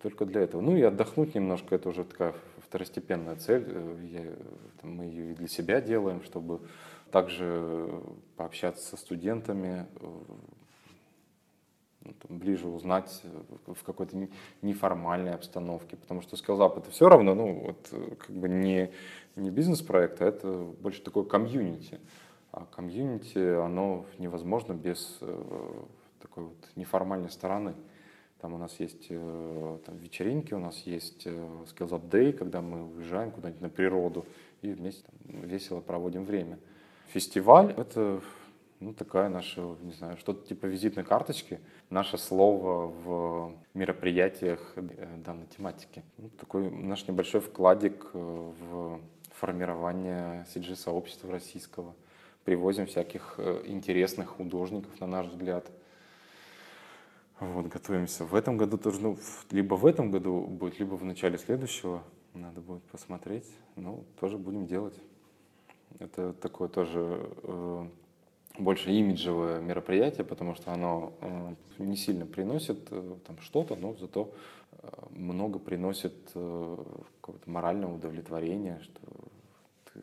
Только 0.00 0.24
для 0.24 0.42
этого. 0.42 0.60
Ну 0.60 0.76
и 0.76 0.82
отдохнуть 0.82 1.34
немножко, 1.34 1.74
это 1.74 1.88
уже 1.88 2.04
такая 2.04 2.34
второстепенная 2.58 3.34
цель. 3.34 3.66
Я, 4.10 4.22
там, 4.80 4.94
мы 4.94 5.04
ее 5.04 5.32
и 5.32 5.34
для 5.34 5.48
себя 5.48 5.80
делаем, 5.80 6.22
чтобы 6.22 6.60
также 7.10 8.02
пообщаться 8.36 8.84
со 8.86 8.96
студентами, 8.96 9.86
э, 9.96 10.06
ну, 12.02 12.14
ближе 12.28 12.68
узнать 12.68 13.22
э, 13.24 13.72
в 13.74 13.82
какой-то 13.82 14.28
неформальной 14.62 15.34
обстановке, 15.34 15.96
потому 15.96 16.20
что 16.20 16.36
скиллзап 16.36 16.78
это 16.78 16.90
все 16.90 17.08
равно, 17.08 17.34
ну, 17.34 17.60
вот, 17.66 17.88
э, 17.92 18.14
как 18.16 18.30
бы 18.30 18.48
не, 18.48 18.92
не 19.36 19.50
бизнес-проект, 19.50 20.20
а 20.20 20.26
это 20.26 20.48
больше 20.80 21.02
такой 21.02 21.26
комьюнити. 21.26 21.98
А 22.52 22.66
комьюнити, 22.66 23.38
оно 23.38 24.06
невозможно 24.18 24.72
без 24.72 25.20
такой 26.20 26.44
вот 26.44 26.68
неформальной 26.76 27.30
стороны. 27.30 27.74
Там 28.40 28.54
у 28.54 28.58
нас 28.58 28.78
есть 28.78 29.08
там, 29.08 29.96
вечеринки, 29.96 30.54
у 30.54 30.60
нас 30.60 30.78
есть 30.82 31.26
Skills 31.26 31.90
Up 31.90 32.08
Day, 32.08 32.32
когда 32.32 32.60
мы 32.60 32.86
уезжаем 32.94 33.32
куда-нибудь 33.32 33.62
на 33.62 33.68
природу 33.68 34.26
и 34.62 34.70
вместе 34.70 35.02
там, 35.02 35.40
весело 35.42 35.80
проводим 35.80 36.24
время. 36.24 36.58
Фестиваль— 37.08 37.72
это 37.76 38.20
ну, 38.80 38.92
такая 38.92 39.28
наша, 39.28 39.60
не 39.82 39.92
знаю, 39.92 40.16
что-то 40.18 40.46
типа 40.46 40.66
визитной 40.66 41.04
карточки, 41.04 41.60
наше 41.90 42.16
слово 42.16 42.86
в 42.86 43.52
мероприятиях 43.74 44.72
э, 44.76 45.16
данной 45.24 45.46
тематики. 45.46 46.02
Ну, 46.16 46.30
такой 46.38 46.70
наш 46.70 47.06
небольшой 47.08 47.40
вкладик 47.40 48.06
э, 48.12 48.18
в 48.18 49.00
формирование 49.32 50.46
CG-сообщества 50.54 51.30
российского. 51.30 51.94
Привозим 52.44 52.86
всяких 52.86 53.34
э, 53.38 53.62
интересных 53.66 54.28
художников, 54.28 55.00
на 55.00 55.06
наш 55.06 55.26
взгляд. 55.26 55.70
Вот, 57.40 57.66
готовимся. 57.66 58.24
В 58.24 58.34
этом 58.34 58.56
году 58.56 58.78
тоже, 58.78 59.00
ну, 59.00 59.16
либо 59.50 59.74
в 59.74 59.86
этом 59.86 60.10
году 60.10 60.40
будет, 60.40 60.78
либо 60.80 60.94
в 60.94 61.04
начале 61.04 61.38
следующего. 61.38 62.02
Надо 62.34 62.60
будет 62.60 62.82
посмотреть. 62.84 63.46
Ну, 63.76 64.04
тоже 64.20 64.38
будем 64.38 64.66
делать. 64.66 64.94
Это 66.00 66.32
такое 66.32 66.68
тоже 66.68 67.30
э, 67.42 67.86
больше 68.58 68.90
имиджевое 68.90 69.60
мероприятие, 69.60 70.24
потому 70.24 70.54
что 70.54 70.72
оно 70.72 71.12
э, 71.20 71.54
не 71.78 71.96
сильно 71.96 72.26
приносит 72.26 72.88
э, 72.90 73.16
там 73.26 73.38
что-то, 73.40 73.76
но 73.76 73.94
зато 73.94 74.32
э, 74.72 74.88
много 75.10 75.58
приносит 75.58 76.14
какого-то 76.32 77.50
морального 77.50 77.94
удовлетворения, 77.94 78.80
что 78.82 79.00
ты 79.92 80.00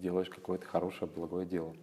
делаешь 0.00 0.30
какое-то 0.30 0.66
хорошее, 0.66 1.10
благое 1.14 1.46
дело. 1.46 1.74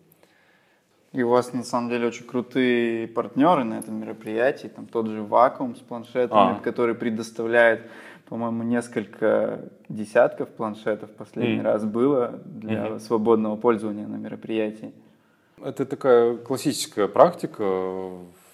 И 1.13 1.23
у 1.23 1.29
вас 1.29 1.51
на 1.51 1.63
самом 1.63 1.89
деле 1.89 2.07
очень 2.07 2.25
крутые 2.25 3.07
партнеры 3.07 3.65
на 3.65 3.79
этом 3.79 3.95
мероприятии, 3.99 4.67
там 4.67 4.85
тот 4.85 5.07
же 5.07 5.21
Вакуум 5.23 5.75
с 5.75 5.79
планшетами, 5.79 6.57
а. 6.57 6.59
который 6.63 6.95
предоставляет, 6.95 7.89
по-моему, 8.29 8.63
несколько 8.63 9.59
десятков 9.89 10.49
планшетов 10.49 11.09
последний 11.11 11.59
mm. 11.59 11.63
раз 11.63 11.83
было 11.83 12.39
для 12.45 12.87
mm-hmm. 12.87 12.99
свободного 12.99 13.57
пользования 13.57 14.07
на 14.07 14.15
мероприятии. 14.15 14.93
Это 15.61 15.85
такая 15.85 16.37
классическая 16.37 17.07
практика. 17.07 18.09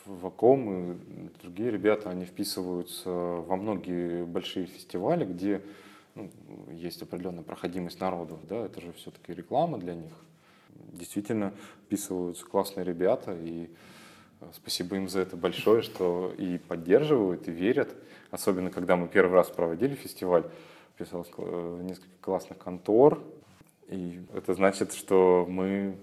Ваком 0.06 0.94
и 0.94 0.96
другие 1.44 1.70
ребята, 1.70 2.10
они 2.10 2.24
вписываются 2.24 3.10
во 3.10 3.58
многие 3.58 4.24
большие 4.24 4.66
фестивали, 4.66 5.26
где 5.26 5.62
ну, 6.16 6.30
есть 6.72 7.02
определенная 7.02 7.44
проходимость 7.44 8.00
народу. 8.00 8.40
Да? 8.50 8.56
Это 8.66 8.80
же 8.80 8.94
все-таки 8.94 9.34
реклама 9.34 9.78
для 9.78 9.96
них. 9.96 10.14
Действительно 10.88 11.54
вписываются 11.86 12.46
классные 12.46 12.84
ребята, 12.84 13.34
и 13.34 13.70
э, 14.42 14.46
спасибо 14.54 14.96
им 14.96 15.10
за 15.10 15.20
это 15.20 15.38
большое, 15.38 15.82
что 15.82 16.34
и 16.38 16.58
поддерживают, 16.58 17.48
и 17.48 17.52
верят. 17.52 17.96
Особенно, 18.32 18.72
когда 18.72 18.96
мы 18.96 19.08
первый 19.08 19.34
раз 19.34 19.50
проводили 19.50 19.96
фестиваль, 19.96 20.44
писалось 20.98 21.30
э, 21.38 21.80
несколько 21.84 22.22
классных 22.22 22.58
контор, 22.58 23.22
и 23.88 24.20
это 24.34 24.54
значит, 24.54 24.94
что 24.94 25.46
мы 25.48 25.96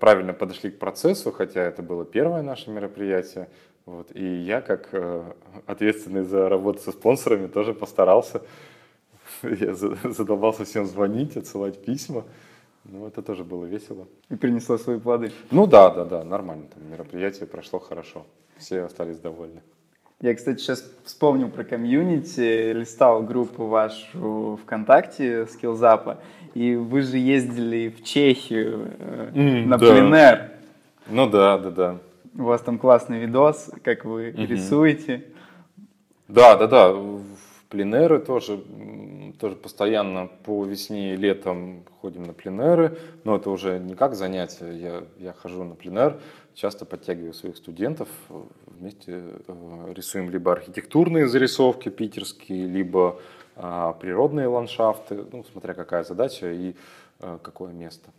правильно 0.00 0.32
подошли 0.32 0.70
к 0.70 0.78
процессу, 0.78 1.30
хотя 1.30 1.62
это 1.62 1.82
было 1.82 2.04
первое 2.04 2.42
наше 2.42 2.70
мероприятие. 2.70 3.48
Вот. 3.86 4.14
И 4.14 4.24
я, 4.24 4.60
как 4.60 4.88
э, 4.92 5.32
ответственный 5.66 6.24
за 6.24 6.48
работу 6.48 6.80
со 6.80 6.90
спонсорами, 6.90 7.46
тоже 7.46 7.72
постарался. 7.72 8.42
Я 9.42 9.74
задолбался 9.74 10.64
всем 10.64 10.86
звонить, 10.86 11.36
отсылать 11.36 11.84
письма. 11.84 12.24
Ну, 12.84 13.06
это 13.06 13.22
тоже 13.22 13.44
было 13.44 13.64
весело. 13.64 14.08
И 14.30 14.36
принесло 14.36 14.78
свои 14.78 14.98
плоды. 14.98 15.32
Ну 15.50 15.66
да, 15.66 15.90
да, 15.90 16.04
да, 16.04 16.24
нормально. 16.24 16.64
Там 16.74 16.90
мероприятие 16.90 17.46
прошло 17.46 17.78
хорошо. 17.78 18.26
Все 18.56 18.82
остались 18.82 19.18
довольны. 19.18 19.60
Я, 20.22 20.34
кстати, 20.34 20.58
сейчас 20.58 20.84
вспомнил 21.04 21.48
про 21.48 21.64
комьюнити, 21.64 22.72
листал 22.72 23.22
группу 23.22 23.64
вашу 23.66 24.58
ВКонтакте 24.62 25.44
Skillzap, 25.44 26.18
и 26.52 26.76
вы 26.76 27.00
же 27.00 27.16
ездили 27.16 27.88
в 27.88 28.04
Чехию 28.04 28.90
mm, 29.32 29.64
на 29.64 29.78
да. 29.78 29.86
пленэр. 29.90 30.50
Ну 31.08 31.28
да, 31.28 31.56
да, 31.56 31.70
да. 31.70 31.98
У 32.36 32.42
вас 32.42 32.60
там 32.60 32.78
классный 32.78 33.20
видос, 33.20 33.70
как 33.82 34.04
вы 34.04 34.28
mm-hmm. 34.28 34.46
рисуете. 34.46 35.24
Да, 36.28 36.56
да, 36.56 36.66
да. 36.66 36.92
В 36.92 37.24
пленеры 37.70 38.18
тоже, 38.18 38.60
тоже 39.32 39.56
постоянно 39.56 40.28
по 40.44 40.64
весне 40.64 41.14
и 41.14 41.16
летом 41.16 41.84
ходим 42.00 42.24
на 42.24 42.32
пленеры, 42.32 42.98
но 43.24 43.36
это 43.36 43.50
уже 43.50 43.78
не 43.78 43.94
как 43.94 44.14
занятие. 44.14 44.78
Я, 44.78 45.04
я 45.18 45.32
хожу 45.32 45.64
на 45.64 45.74
пленер, 45.74 46.20
часто 46.54 46.84
подтягиваю 46.84 47.34
своих 47.34 47.56
студентов, 47.56 48.08
вместе 48.66 49.22
э, 49.46 49.92
рисуем 49.94 50.30
либо 50.30 50.52
архитектурные 50.52 51.28
зарисовки 51.28 51.88
питерские, 51.88 52.66
либо 52.66 53.20
а, 53.56 53.92
природные 53.92 54.46
ландшафты, 54.46 55.24
ну, 55.32 55.44
смотря 55.44 55.74
какая 55.74 56.02
задача 56.02 56.50
и 56.50 56.74
а, 57.18 57.38
какое 57.38 57.72
место. 57.72 58.10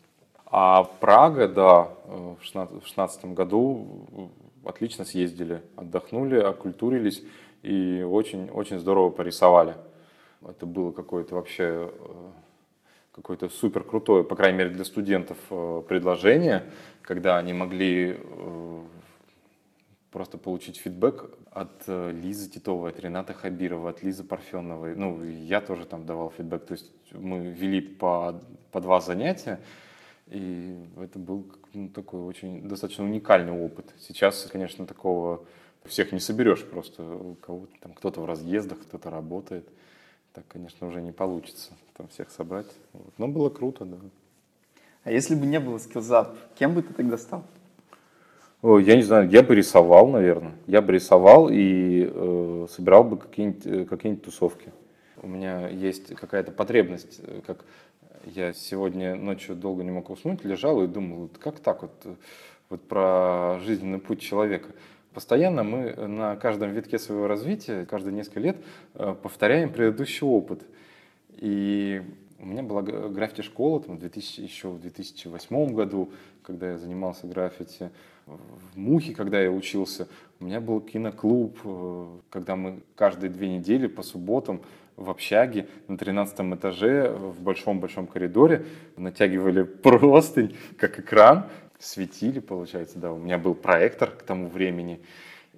А 0.46 0.84
Прага, 0.84 1.48
да, 1.48 1.90
э, 2.06 2.36
в 2.40 2.52
2016 2.52 3.26
году 3.26 4.30
отлично 4.64 5.06
съездили, 5.06 5.62
отдохнули, 5.76 6.38
окультурились 6.38 7.24
и 7.64 8.04
очень-очень 8.04 8.80
здорово 8.80 9.10
порисовали. 9.10 9.76
Это 10.48 10.66
было 10.66 10.92
какое-то 10.92 11.36
вообще 11.36 11.92
какое-то 13.12 13.50
супер 13.50 13.84
крутое, 13.84 14.24
по 14.24 14.36
крайней 14.36 14.58
мере 14.58 14.70
для 14.70 14.86
студентов, 14.86 15.38
предложение, 15.88 16.64
когда 17.02 17.38
они 17.38 17.54
могли 17.54 18.18
просто 20.12 20.38
получить 20.38 20.78
фидбэк 20.78 21.30
от 21.52 21.84
э, 21.88 22.12
Лизы 22.12 22.50
Титовой, 22.50 22.92
от 22.92 23.00
Рената 23.00 23.34
Хабирова, 23.34 23.90
от 23.90 24.04
Лизы 24.04 24.24
Парфеновой. 24.24 24.96
Ну, 24.96 25.24
я 25.24 25.62
тоже 25.62 25.86
там 25.86 26.06
давал 26.06 26.32
фидбэк. 26.32 26.66
То 26.66 26.74
есть 26.74 26.92
мы 27.14 27.48
вели 27.48 27.82
по, 27.82 28.42
по 28.72 28.82
два 28.82 29.00
занятия, 29.00 29.60
и 30.28 30.78
это 30.98 31.18
был 31.18 31.46
ну, 31.74 31.90
такой 31.90 32.22
очень 32.22 32.68
достаточно 32.68 33.06
уникальный 33.06 33.54
опыт. 33.54 33.94
Сейчас, 34.00 34.48
конечно, 34.52 34.86
такого 34.86 35.46
всех 35.86 36.12
не 36.12 36.20
соберешь 36.20 36.66
просто. 36.66 37.04
У 37.04 37.36
кого-то 37.36 37.74
там 37.80 37.94
кто-то 37.94 38.22
в 38.22 38.26
разъездах, 38.26 38.82
кто-то 38.82 39.10
работает. 39.10 39.68
Так, 40.34 40.46
конечно, 40.48 40.88
уже 40.88 41.02
не 41.02 41.12
получится 41.12 41.72
там 41.98 42.08
всех 42.08 42.30
собрать. 42.32 42.68
Вот. 42.94 43.14
Но 43.18 43.28
было 43.28 43.50
круто, 43.50 43.86
да. 43.86 43.98
А 45.04 45.12
если 45.12 45.36
бы 45.36 45.46
не 45.46 45.60
было 45.60 45.78
скиллзап, 45.78 46.38
кем 46.56 46.74
бы 46.74 46.84
ты 46.84 46.94
тогда 46.94 47.18
стал? 47.18 47.44
Я 48.64 48.96
не 48.96 49.02
знаю, 49.02 49.28
я 49.30 49.42
бы 49.42 49.56
рисовал, 49.56 50.08
наверное. 50.08 50.54
Я 50.68 50.82
бы 50.82 50.94
рисовал 50.94 51.50
и 51.50 52.08
э, 52.10 52.68
собирал 52.70 53.04
бы 53.04 53.18
какие-нибудь 53.18 53.66
э, 53.66 53.86
какие 53.86 54.16
тусовки. 54.16 54.72
У 55.22 55.28
меня 55.28 55.68
есть 55.68 56.14
какая-то 56.16 56.52
потребность, 56.52 57.20
э, 57.24 57.42
как 57.46 57.66
я 58.26 58.54
сегодня 58.54 59.16
ночью 59.16 59.56
долго 59.56 59.84
не 59.84 59.92
мог 59.92 60.12
уснуть, 60.12 60.46
лежал 60.46 60.84
и 60.84 60.88
думал, 60.88 61.30
как 61.40 61.60
так 61.60 61.82
вот, 61.82 61.92
э, 62.06 62.16
вот 62.70 62.88
про 62.88 63.60
жизненный 63.66 64.00
путь 64.00 64.22
человека. 64.22 64.70
Постоянно 65.14 65.64
мы 65.64 65.94
на 66.08 66.36
каждом 66.38 66.72
витке 66.72 66.98
своего 66.98 67.28
развития, 67.28 67.86
каждые 67.86 68.14
несколько 68.14 68.40
лет 68.40 68.58
повторяем 68.94 69.72
предыдущий 69.72 70.26
опыт. 70.26 70.64
И 71.36 72.02
у 72.40 72.46
меня 72.46 72.64
была 72.64 72.82
граффити-школа 72.82 73.82
там, 73.82 74.00
2000, 74.00 74.42
еще 74.42 74.70
в 74.70 74.80
2008 74.82 75.74
году, 75.74 76.12
когда 76.44 76.72
я 76.72 76.78
занимался 76.78 77.28
граффити 77.28 77.92
в 78.26 78.78
Мухе, 78.78 79.14
когда 79.14 79.40
я 79.42 79.52
учился, 79.52 80.08
у 80.40 80.46
меня 80.46 80.60
был 80.60 80.80
киноклуб, 80.80 81.58
э, 81.64 82.08
когда 82.30 82.56
мы 82.56 82.82
каждые 82.96 83.30
две 83.30 83.50
недели 83.50 83.88
по 83.88 84.04
субботам 84.04 84.62
в 84.96 85.10
общаге 85.10 85.68
на 85.88 85.98
13 85.98 86.54
этаже 86.56 87.10
в 87.10 87.42
большом-большом 87.42 88.08
коридоре 88.08 88.66
натягивали 88.98 89.64
простынь, 89.84 90.56
как 90.78 91.00
экран, 91.00 91.48
светили, 91.82 92.40
получается, 92.40 93.00
да. 93.00 93.12
У 93.12 93.18
меня 93.18 93.38
был 93.38 93.56
проектор 93.56 94.12
к 94.12 94.24
тому 94.24 94.48
времени, 94.48 95.02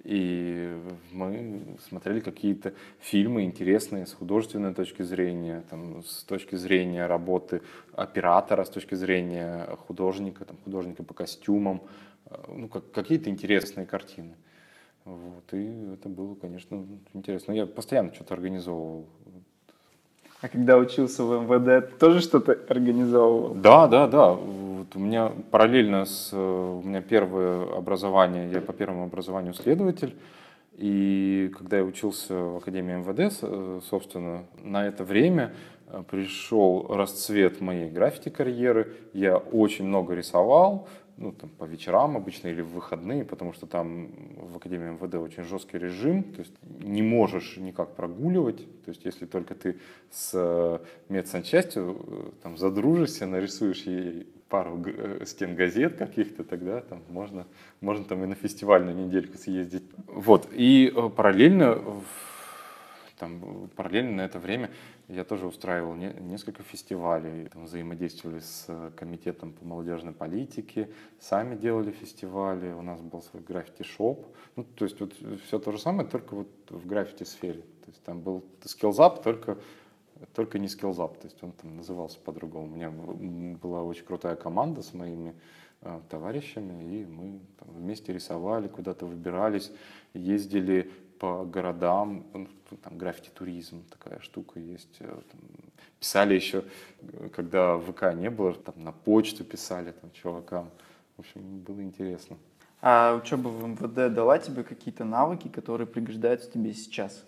и 0.02 0.76
мы 1.12 1.76
смотрели 1.88 2.20
какие-то 2.20 2.74
фильмы 3.00 3.44
интересные 3.44 4.06
с 4.06 4.12
художественной 4.12 4.74
точки 4.74 5.02
зрения, 5.02 5.62
там, 5.70 6.02
с 6.02 6.24
точки 6.24 6.56
зрения 6.56 7.06
работы 7.06 7.62
оператора, 7.94 8.64
с 8.64 8.70
точки 8.70 8.94
зрения 8.94 9.66
художника, 9.86 10.44
там, 10.44 10.56
художника 10.64 11.02
по 11.02 11.14
костюмам, 11.14 11.82
Э, 12.26 12.36
ну, 12.48 12.68
как, 12.68 12.90
какие-то 12.90 13.30
интересные 13.30 13.86
картины. 13.86 14.34
Вот, 15.04 15.52
и 15.52 15.92
это 15.92 16.08
было, 16.08 16.34
конечно, 16.34 16.86
интересно. 17.12 17.52
Я 17.52 17.66
постоянно 17.66 18.14
что-то 18.14 18.34
организовывал. 18.34 19.06
А 20.44 20.48
когда 20.48 20.76
учился 20.76 21.24
в 21.24 21.42
МВД, 21.42 21.96
тоже 21.98 22.20
что-то 22.20 22.58
организовывал? 22.68 23.54
Да, 23.54 23.86
да, 23.86 24.06
да. 24.06 24.32
Вот 24.32 24.88
у 24.94 24.98
меня 24.98 25.32
параллельно 25.50 26.04
с... 26.04 26.34
У 26.34 26.82
меня 26.84 27.00
первое 27.00 27.74
образование, 27.74 28.50
я 28.52 28.60
по 28.60 28.74
первому 28.74 29.04
образованию 29.04 29.54
следователь. 29.54 30.14
И 30.76 31.50
когда 31.56 31.78
я 31.78 31.84
учился 31.84 32.34
в 32.34 32.56
Академии 32.58 32.96
МВД, 32.96 33.38
э, 33.40 33.80
собственно, 33.88 34.44
на 34.62 34.86
это 34.86 35.02
время 35.02 35.54
э, 35.88 36.02
пришел 36.10 36.88
расцвет 36.90 37.62
моей 37.62 37.88
граффити-карьеры. 37.88 38.92
Я 39.14 39.38
очень 39.38 39.86
много 39.86 40.12
рисовал, 40.12 40.88
ну, 41.16 41.32
там, 41.32 41.50
по 41.50 41.64
вечерам 41.64 42.16
обычно 42.16 42.48
или 42.48 42.60
в 42.60 42.68
выходные, 42.68 43.24
потому 43.24 43.52
что 43.52 43.66
там 43.66 44.08
в 44.36 44.56
Академии 44.56 44.90
МВД 44.90 45.14
очень 45.14 45.44
жесткий 45.44 45.78
режим, 45.78 46.24
то 46.24 46.40
есть 46.40 46.52
не 46.80 47.02
можешь 47.02 47.56
никак 47.56 47.94
прогуливать, 47.94 48.58
то 48.84 48.90
есть 48.90 49.04
если 49.04 49.26
только 49.26 49.54
ты 49.54 49.78
с 50.10 50.32
э, 50.34 50.78
медсанчастью 51.08 51.96
э, 52.06 52.30
там 52.42 52.56
задружишься, 52.56 53.26
нарисуешь 53.26 53.82
ей 53.82 54.26
пару 54.48 54.82
э, 54.84 55.24
стен 55.24 55.54
газет 55.54 55.96
каких-то, 55.96 56.42
тогда 56.42 56.80
там 56.80 57.02
можно, 57.08 57.46
можно 57.80 58.04
там 58.04 58.24
и 58.24 58.26
на 58.26 58.34
фестивальную 58.34 58.96
недельку 58.96 59.38
съездить. 59.38 59.84
Вот, 60.06 60.48
и 60.52 60.92
параллельно 61.16 61.80
там, 63.18 63.68
параллельно 63.76 64.16
на 64.16 64.20
это 64.22 64.38
время 64.38 64.70
я 65.08 65.24
тоже 65.24 65.46
устраивал 65.46 65.94
не, 65.94 66.12
несколько 66.20 66.62
фестивалей, 66.62 67.48
там, 67.48 67.64
взаимодействовали 67.64 68.40
с 68.40 68.64
э, 68.68 68.90
комитетом 68.96 69.52
по 69.52 69.64
молодежной 69.64 70.12
политике, 70.12 70.90
сами 71.20 71.56
делали 71.56 71.90
фестивали, 71.90 72.72
у 72.72 72.82
нас 72.82 73.00
был 73.00 73.22
свой 73.22 73.42
граффити-шоп. 73.42 74.26
Ну, 74.56 74.64
то 74.64 74.84
есть 74.84 75.00
вот 75.00 75.14
все 75.46 75.58
то 75.58 75.72
же 75.72 75.78
самое, 75.78 76.08
только 76.08 76.34
вот 76.34 76.48
в 76.70 76.86
граффити-сфере. 76.86 77.60
То 77.60 77.90
есть 77.90 78.02
там 78.02 78.20
был 78.20 78.44
скиллзап, 78.64 79.22
только 79.22 79.58
только 80.32 80.58
не 80.58 80.68
скиллзап, 80.68 81.18
то 81.18 81.26
есть 81.26 81.42
он 81.42 81.52
там 81.52 81.76
назывался 81.76 82.18
по-другому. 82.20 82.66
У 82.66 82.76
меня 82.76 82.90
была 82.90 83.82
очень 83.82 84.04
крутая 84.04 84.36
команда 84.36 84.82
с 84.82 84.94
моими 84.94 85.34
э, 85.82 86.00
товарищами, 86.08 87.00
и 87.00 87.04
мы 87.04 87.40
там, 87.58 87.68
вместе 87.74 88.12
рисовали, 88.12 88.68
куда-то 88.68 89.06
выбирались, 89.06 89.72
ездили 90.14 90.90
по 91.18 91.44
городам, 91.44 92.24
ну, 92.32 92.48
там 92.82 92.98
граффити-туризм 92.98 93.84
такая 93.90 94.20
штука 94.20 94.58
есть. 94.60 94.96
Э, 95.00 95.06
там, 95.06 95.40
писали 96.00 96.34
еще, 96.34 96.64
когда 97.32 97.78
ВК 97.78 98.14
не 98.14 98.30
было, 98.30 98.54
там 98.54 98.74
на 98.76 98.92
почту 98.92 99.44
писали 99.44 99.92
там 99.92 100.10
чувакам. 100.12 100.70
В 101.16 101.20
общем, 101.20 101.60
было 101.60 101.82
интересно. 101.82 102.36
А 102.80 103.14
учеба 103.14 103.48
в 103.48 103.66
МВД 103.66 104.12
дала 104.14 104.38
тебе 104.38 104.62
какие-то 104.62 105.04
навыки, 105.04 105.48
которые 105.48 105.86
пригождаются 105.86 106.50
тебе 106.50 106.74
сейчас? 106.74 107.24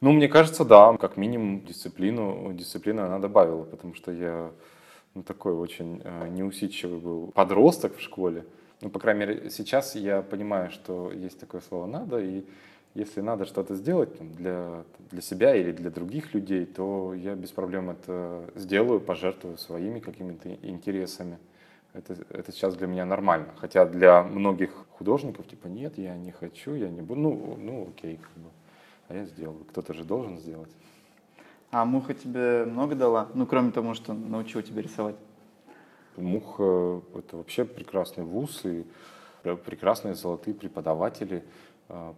Ну, 0.00 0.12
мне 0.12 0.28
кажется, 0.28 0.64
да, 0.64 0.94
как 0.98 1.16
минимум 1.16 1.64
дисциплину, 1.64 2.52
дисциплину 2.52 3.02
она 3.02 3.18
добавила, 3.18 3.64
потому 3.64 3.94
что 3.94 4.12
я 4.12 4.50
ну, 5.14 5.22
такой 5.22 5.54
очень 5.54 6.02
э, 6.04 6.28
неусидчивый 6.28 6.98
был 6.98 7.28
подросток 7.28 7.96
в 7.96 8.02
школе. 8.02 8.44
Ну, 8.82 8.90
по 8.90 8.98
крайней 8.98 9.20
мере, 9.20 9.50
сейчас 9.50 9.94
я 9.94 10.20
понимаю, 10.20 10.70
что 10.70 11.10
есть 11.10 11.40
такое 11.40 11.62
слово 11.62 11.86
«надо», 11.86 12.20
и 12.20 12.44
если 12.96 13.20
надо 13.20 13.44
что-то 13.44 13.74
сделать 13.74 14.16
там, 14.16 14.32
для, 14.32 14.84
для 15.10 15.20
себя 15.20 15.54
или 15.54 15.70
для 15.70 15.90
других 15.90 16.32
людей, 16.34 16.64
то 16.64 17.12
я 17.14 17.34
без 17.34 17.50
проблем 17.50 17.90
это 17.90 18.50
сделаю, 18.54 19.00
пожертвую 19.00 19.58
своими 19.58 20.00
какими-то 20.00 20.54
интересами. 20.62 21.38
Это, 21.92 22.16
это 22.30 22.52
сейчас 22.52 22.74
для 22.74 22.86
меня 22.86 23.04
нормально. 23.04 23.48
Хотя 23.56 23.84
для 23.84 24.22
многих 24.22 24.70
художников, 24.92 25.46
типа, 25.46 25.66
нет, 25.66 25.98
я 25.98 26.16
не 26.16 26.32
хочу, 26.32 26.74
я 26.74 26.88
не 26.88 27.02
буду. 27.02 27.20
Ну, 27.20 27.56
ну 27.58 27.88
окей, 27.90 28.16
как 28.16 28.42
бы. 28.42 28.50
А 29.08 29.14
я 29.14 29.24
сделаю. 29.26 29.64
Кто-то 29.70 29.92
же 29.92 30.04
должен 30.04 30.38
сделать. 30.38 30.70
А 31.70 31.84
муха 31.84 32.14
тебе 32.14 32.64
много 32.64 32.94
дала? 32.94 33.28
Ну, 33.34 33.46
кроме 33.46 33.72
того, 33.72 33.94
что 33.94 34.14
научила 34.14 34.62
тебя 34.62 34.80
рисовать. 34.82 35.16
Муха— 36.16 37.02
это 37.14 37.36
вообще 37.36 37.66
прекрасный 37.66 38.24
вуз 38.24 38.64
и 38.64 38.86
прекрасные 39.42 40.14
золотые 40.14 40.54
преподаватели, 40.54 41.44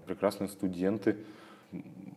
прекрасные 0.06 0.48
студенты. 0.48 1.18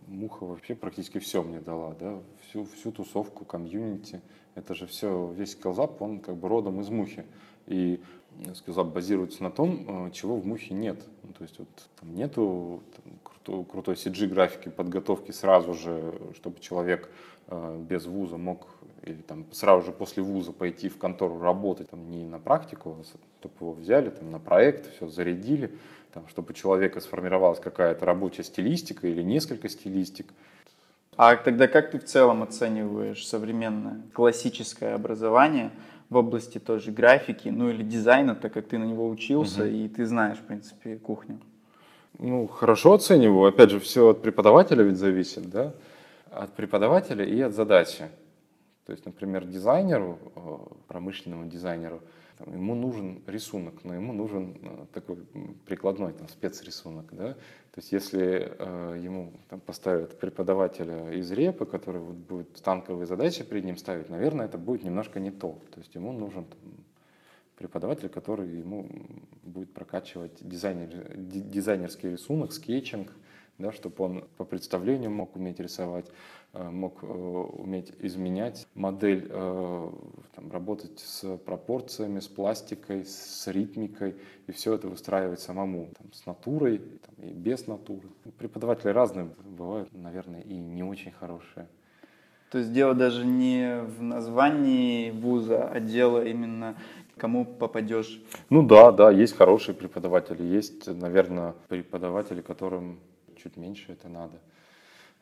Муха 0.08 0.46
вообще 0.46 0.76
практически 0.76 1.20
все 1.20 1.44
мне 1.44 1.60
дала, 1.60 1.94
да, 2.00 2.20
всю, 2.42 2.66
всю 2.66 2.92
тусовку, 2.92 3.46
комьюнити. 3.46 4.22
Это 4.56 4.76
же 4.76 4.88
все, 4.88 5.32
весь 5.32 5.52
скиллзап, 5.52 6.02
он 6.02 6.20
как 6.20 6.36
бы 6.36 6.48
родом 6.48 6.82
из 6.82 6.90
мухи. 6.90 7.26
И 7.68 8.02
скиллзап 8.56 8.88
базируется 8.88 9.44
на 9.44 9.52
том, 9.52 9.86
а, 9.88 10.12
чего 10.12 10.38
в 10.38 10.46
мухе 10.46 10.74
нет. 10.74 11.06
Ну, 11.24 11.34
то 11.34 11.44
есть 11.44 11.60
вот 11.60 11.70
там 12.00 12.14
нету 12.14 12.82
там, 12.96 13.14
крутой, 13.24 13.66
крутой 13.66 13.96
CG-графики, 13.96 14.70
подготовки 14.70 15.32
сразу 15.32 15.74
же, 15.74 16.14
чтобы 16.36 16.60
человек 16.60 17.10
без 17.52 18.06
вуза 18.06 18.38
мог 18.38 18.68
или 19.04 19.22
там 19.22 19.46
сразу 19.52 19.88
же 19.88 19.92
после 19.92 20.22
вуза 20.24 20.52
пойти 20.52 20.90
в 20.90 20.98
контору 20.98 21.40
работать, 21.40 21.90
там, 21.90 22.10
не 22.10 22.26
на 22.26 22.40
практику, 22.40 22.98
а 23.00 23.04
чтобы 23.40 23.56
его 23.60 23.72
взяли 23.74 24.10
там, 24.10 24.32
на 24.32 24.40
проект, 24.40 24.94
все 24.96 25.08
зарядили, 25.08 25.72
там, 26.14 26.28
чтобы 26.28 26.52
у 26.52 26.54
человека 26.54 27.00
сформировалась 27.00 27.60
какая-то 27.60 28.06
рабочая 28.06 28.44
стилистика 28.44 29.08
или 29.08 29.24
несколько 29.24 29.70
стилистик. 29.70 30.28
А 31.18 31.36
тогда 31.36 31.68
как 31.68 31.92
ты 31.92 32.00
в 32.00 32.06
целом 32.06 32.44
оцениваешь 32.44 33.26
современное 33.26 34.02
классическое 34.14 34.96
образование 34.96 35.72
в 36.10 36.18
области 36.18 36.60
тоже 36.60 36.92
графики, 36.92 37.50
ну 37.50 37.70
или 37.70 37.84
дизайна, 37.84 38.36
так 38.36 38.54
как 38.54 38.68
ты 38.68 38.78
на 38.78 38.84
него 38.84 39.10
учился 39.10 39.64
угу. 39.64 39.70
и 39.70 39.88
ты 39.88 40.06
знаешь, 40.06 40.38
в 40.38 40.44
принципе, 40.44 40.98
кухню? 40.98 41.40
Ну, 42.20 42.48
хорошо 42.48 42.94
оцениваю. 42.94 43.50
Опять 43.50 43.72
же, 43.72 43.80
все 43.80 44.10
от 44.10 44.22
преподавателя 44.22 44.84
ведь 44.84 44.98
зависит, 44.98 45.50
да? 45.50 45.74
От 46.32 46.56
преподавателя 46.56 47.26
и 47.26 47.42
от 47.42 47.54
задачи. 47.54 48.10
То 48.86 48.94
есть, 48.94 49.06
например, 49.06 49.46
дизайнеру, 49.46 50.18
э, 50.36 50.58
промышленному 50.88 51.50
дизайнеру, 51.50 52.02
там, 52.38 52.54
ему 52.54 52.74
нужен 52.74 53.22
рисунок, 53.28 53.84
но 53.84 53.94
ему 53.94 54.14
нужен 54.14 54.58
э, 54.62 54.86
такой 54.94 55.18
прикладной 55.66 56.14
там, 56.14 56.28
спецрисунок. 56.30 57.14
Да? 57.14 57.34
То 57.34 57.78
есть 57.78 57.92
если 57.92 58.56
э, 58.58 59.00
ему 59.04 59.34
там, 59.50 59.60
поставят 59.60 60.20
преподавателя 60.20 61.12
из 61.12 61.30
репы, 61.32 61.66
который 61.66 62.02
вот, 62.02 62.16
будет 62.16 62.62
танковые 62.64 63.06
задачи 63.06 63.44
перед 63.44 63.66
ним 63.66 63.78
ставить, 63.78 64.10
наверное, 64.10 64.46
это 64.46 64.58
будет 64.58 64.84
немножко 64.84 65.20
не 65.20 65.32
то. 65.32 65.60
То 65.72 65.80
есть 65.80 65.94
ему 65.96 66.12
нужен 66.14 66.46
там, 66.46 66.60
преподаватель, 67.58 68.10
который 68.10 68.50
ему 68.50 68.90
будет 69.44 69.74
прокачивать 69.74 70.38
дизайнер, 70.42 71.16
дизайнерский 71.16 72.10
рисунок, 72.10 72.54
скетчинг, 72.54 73.12
да, 73.62 73.72
чтобы 73.72 74.04
он 74.04 74.24
по 74.38 74.44
представлению 74.44 75.12
мог 75.12 75.36
уметь 75.36 75.60
рисовать, 75.60 76.06
э, 76.54 76.70
мог 76.70 77.04
э, 77.04 77.06
уметь 77.08 77.94
изменять 78.00 78.68
модель, 78.74 79.28
э, 79.30 79.90
там, 80.36 80.52
работать 80.52 81.00
с 81.00 81.38
пропорциями, 81.38 82.20
с 82.20 82.28
пластикой, 82.28 83.06
с 83.06 83.48
ритмикой, 83.48 84.16
и 84.48 84.52
все 84.52 84.74
это 84.74 84.88
выстраивать 84.88 85.40
самому, 85.40 85.90
там, 85.98 86.12
с 86.14 86.26
натурой 86.26 86.80
там, 86.80 87.26
и 87.26 87.34
без 87.34 87.68
натуры. 87.68 88.08
Преподаватели 88.38 88.90
разные 88.90 89.30
бывают, 89.46 89.90
наверное, 89.94 90.42
и 90.42 90.56
не 90.56 90.84
очень 90.84 91.12
хорошие. 91.12 91.68
То 92.52 92.58
есть 92.58 92.74
дело 92.74 92.94
даже 92.94 93.26
не 93.26 93.82
в 93.82 94.02
названии 94.02 95.12
вуза, 95.12 95.70
а 95.70 95.80
дело 95.80 96.26
именно 96.26 96.76
кому 97.22 97.46
попадешь. 97.46 98.22
Ну 98.50 98.64
да, 98.64 98.92
да, 98.92 99.12
есть 99.12 99.38
хорошие 99.38 99.74
преподаватели, 99.76 100.44
есть, 100.44 100.88
наверное, 100.88 101.54
преподаватели, 101.70 102.42
которым 102.42 103.00
чуть 103.42 103.58
меньше 103.58 103.94
это 103.94 104.10
надо. 104.10 104.40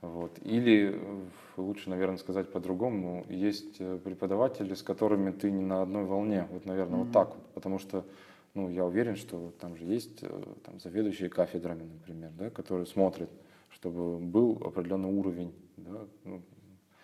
Вот. 0.02 0.32
Или 0.44 0.94
э, 0.94 1.26
лучше, 1.58 1.90
наверное, 1.90 2.18
сказать 2.18 2.52
по-другому, 2.52 3.26
есть 3.30 3.76
э, 3.80 4.00
преподаватели, 4.04 4.74
с 4.74 4.82
которыми 4.82 5.32
ты 5.32 5.52
не 5.52 5.64
на 5.64 5.82
одной 5.82 6.06
волне. 6.06 6.48
Вот, 6.52 6.66
наверное, 6.66 7.00
mm-hmm. 7.00 7.04
вот 7.04 7.12
так 7.12 7.30
вот. 7.30 7.46
Потому 7.54 7.80
что 7.80 8.06
ну, 8.54 8.70
я 8.70 8.86
уверен, 8.86 9.16
что 9.16 9.54
там 9.60 9.76
же 9.76 9.84
есть 9.84 10.20
э, 10.22 10.44
там, 10.64 10.80
заведующие 10.80 11.30
кафедрами, 11.30 11.84
например, 11.84 12.32
да, 12.38 12.50
которые 12.50 12.86
смотрят, 12.86 13.30
чтобы 13.70 14.20
был 14.20 14.62
определенный 14.64 15.10
уровень. 15.10 15.54
Да, 15.78 16.08
ну, 16.24 16.42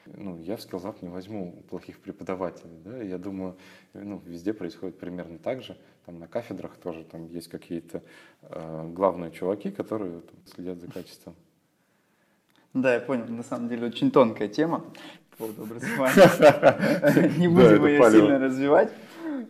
ну, 0.06 0.38
я 0.39 0.58
в 0.58 0.62
скиллзап 0.62 1.02
не 1.02 1.10
возьму 1.10 1.63
плохих 1.70 2.00
преподавателей, 2.00 2.78
да, 2.84 3.02
я 3.02 3.18
думаю, 3.18 3.56
ну, 3.94 4.22
везде 4.26 4.54
происходит 4.54 4.98
примерно 5.00 5.38
так 5.38 5.62
же, 5.62 5.78
там 6.06 6.20
на 6.20 6.28
кафедрах 6.28 6.78
тоже 6.78 7.04
там 7.04 7.28
есть 7.28 7.48
какие-то 7.48 8.04
э, 8.44 8.89
главные 8.94 9.32
чуваки, 9.32 9.72
которые 9.72 10.22
там, 10.22 10.36
следят 10.46 10.80
за 10.80 10.88
качеством. 10.88 11.36
Да, 12.74 12.94
я 12.94 13.00
понял, 13.00 13.26
на 13.28 13.44
самом 13.44 13.70
деле 13.70 13.88
очень 13.88 14.12
тонкая 14.12 14.50
тема 14.50 14.84
по 15.32 15.38
поводу 15.38 15.63
образования. 15.63 17.34
Не 17.38 17.48
будем 17.48 17.86
ее 17.86 18.12
сильно 18.12 18.39
развивать. 18.39 18.91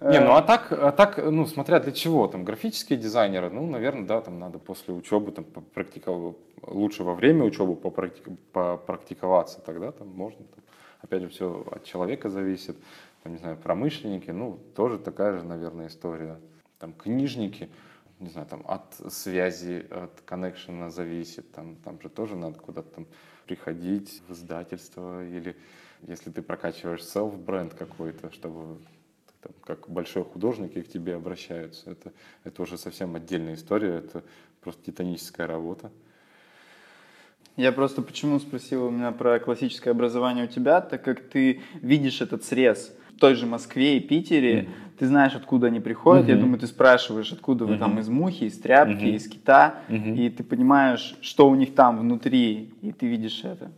Не, 0.01 0.19
ну 0.19 0.31
а 0.33 0.41
так, 0.41 0.71
а 0.71 0.91
так, 0.91 1.17
ну, 1.17 1.45
смотря 1.45 1.79
для 1.79 1.91
чего, 1.91 2.27
там, 2.27 2.43
графические 2.43 2.99
дизайнеры, 2.99 3.49
ну, 3.49 3.65
наверное, 3.65 4.05
да, 4.05 4.21
там 4.21 4.39
надо 4.39 4.59
после 4.59 4.93
учебы, 4.93 5.31
там, 5.31 5.45
попрактиковать, 5.45 6.35
лучше 6.61 7.03
во 7.03 7.13
время 7.15 7.43
учебы 7.43 7.75
попрактик, 7.75 8.27
попрактиковаться, 8.51 9.61
тогда 9.61 9.91
там 9.91 10.07
можно, 10.09 10.45
там, 10.45 10.63
опять 11.01 11.21
же, 11.21 11.29
все 11.29 11.65
от 11.71 11.83
человека 11.83 12.29
зависит, 12.29 12.77
там, 13.23 13.33
не 13.33 13.37
знаю, 13.37 13.57
промышленники, 13.57 14.31
ну, 14.31 14.59
тоже 14.75 14.97
такая 14.97 15.37
же, 15.37 15.43
наверное, 15.43 15.87
история, 15.87 16.39
там, 16.79 16.93
книжники, 16.93 17.69
не 18.19 18.29
знаю, 18.29 18.47
там, 18.47 18.63
от 18.67 18.93
связи, 19.11 19.85
от 19.89 20.21
коннекшена 20.25 20.89
зависит, 20.89 21.51
там, 21.51 21.75
там 21.83 22.01
же 22.01 22.09
тоже 22.09 22.35
надо 22.35 22.59
куда-то 22.59 22.89
там 22.95 23.07
приходить 23.45 24.21
в 24.27 24.33
издательство 24.33 25.23
или 25.23 25.55
если 26.07 26.31
ты 26.31 26.41
прокачиваешь 26.41 27.01
self-бренд 27.01 27.73
какой-то, 27.73 28.31
чтобы 28.31 28.77
там, 29.45 29.53
как 29.63 29.89
большой 29.89 30.23
художник, 30.23 30.75
и 30.75 30.81
к 30.81 30.89
тебе 30.89 31.15
обращаются. 31.15 31.91
Это, 31.91 32.11
это 32.43 32.61
уже 32.63 32.77
совсем 32.77 33.15
отдельная 33.15 33.53
история, 33.53 33.95
это 33.95 34.23
просто 34.61 34.83
титаническая 34.85 35.45
работа. 35.45 35.91
Я 37.55 37.71
просто 37.71 38.01
почему 38.01 38.39
спросил 38.39 38.85
у 38.85 38.89
меня 38.89 39.11
про 39.11 39.39
классическое 39.39 39.91
образование 39.91 40.45
у 40.45 40.47
тебя, 40.47 40.81
так 40.81 41.03
как 41.03 41.21
ты 41.21 41.61
видишь 41.75 42.21
этот 42.21 42.43
срез 42.43 42.93
в 43.13 43.19
той 43.19 43.35
же 43.35 43.45
Москве 43.45 43.97
и 43.97 43.99
Питере, 43.99 44.61
mm 44.61 44.69
ты 44.97 45.07
знаешь, 45.07 45.35
откуда 45.35 45.67
они 45.67 45.81
приходят. 45.81 46.25
Mm-hmm. 46.25 46.35
Я 46.35 46.37
думаю, 46.37 46.57
ты 46.57 46.67
спрашиваешь, 46.67 47.31
откуда 47.33 47.65
mm-hmm. 47.65 47.67
вы 47.67 47.77
там 47.77 47.99
из 47.99 48.07
мухи, 48.07 48.45
из 48.45 48.57
тряпки, 48.57 49.03
mm-hmm. 49.03 49.15
из 49.15 49.27
кита, 49.27 49.81
mm-hmm. 49.89 50.15
и 50.15 50.29
ты 50.29 50.41
понимаешь, 50.41 51.17
что 51.19 51.49
у 51.49 51.55
них 51.55 51.75
там 51.75 51.99
внутри, 51.99 52.73
и 52.81 52.93
ты 52.93 53.07
видишь 53.07 53.43
это. 53.43 53.73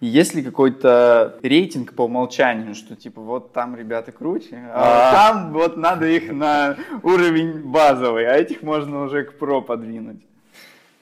Есть 0.00 0.34
ли 0.34 0.42
какой-то 0.42 1.38
рейтинг 1.42 1.94
по 1.94 2.02
умолчанию, 2.02 2.74
что 2.74 2.96
типа 2.96 3.20
вот 3.20 3.52
там 3.52 3.76
ребята 3.76 4.12
круче, 4.12 4.56
а, 4.72 5.10
а 5.10 5.12
там 5.12 5.52
вот 5.52 5.76
надо 5.76 6.06
их 6.06 6.32
на 6.32 6.78
уровень 7.02 7.62
базовый, 7.62 8.26
а 8.26 8.34
этих 8.36 8.62
можно 8.62 9.02
уже 9.02 9.24
к 9.24 9.38
про 9.38 9.60
подвинуть? 9.60 10.22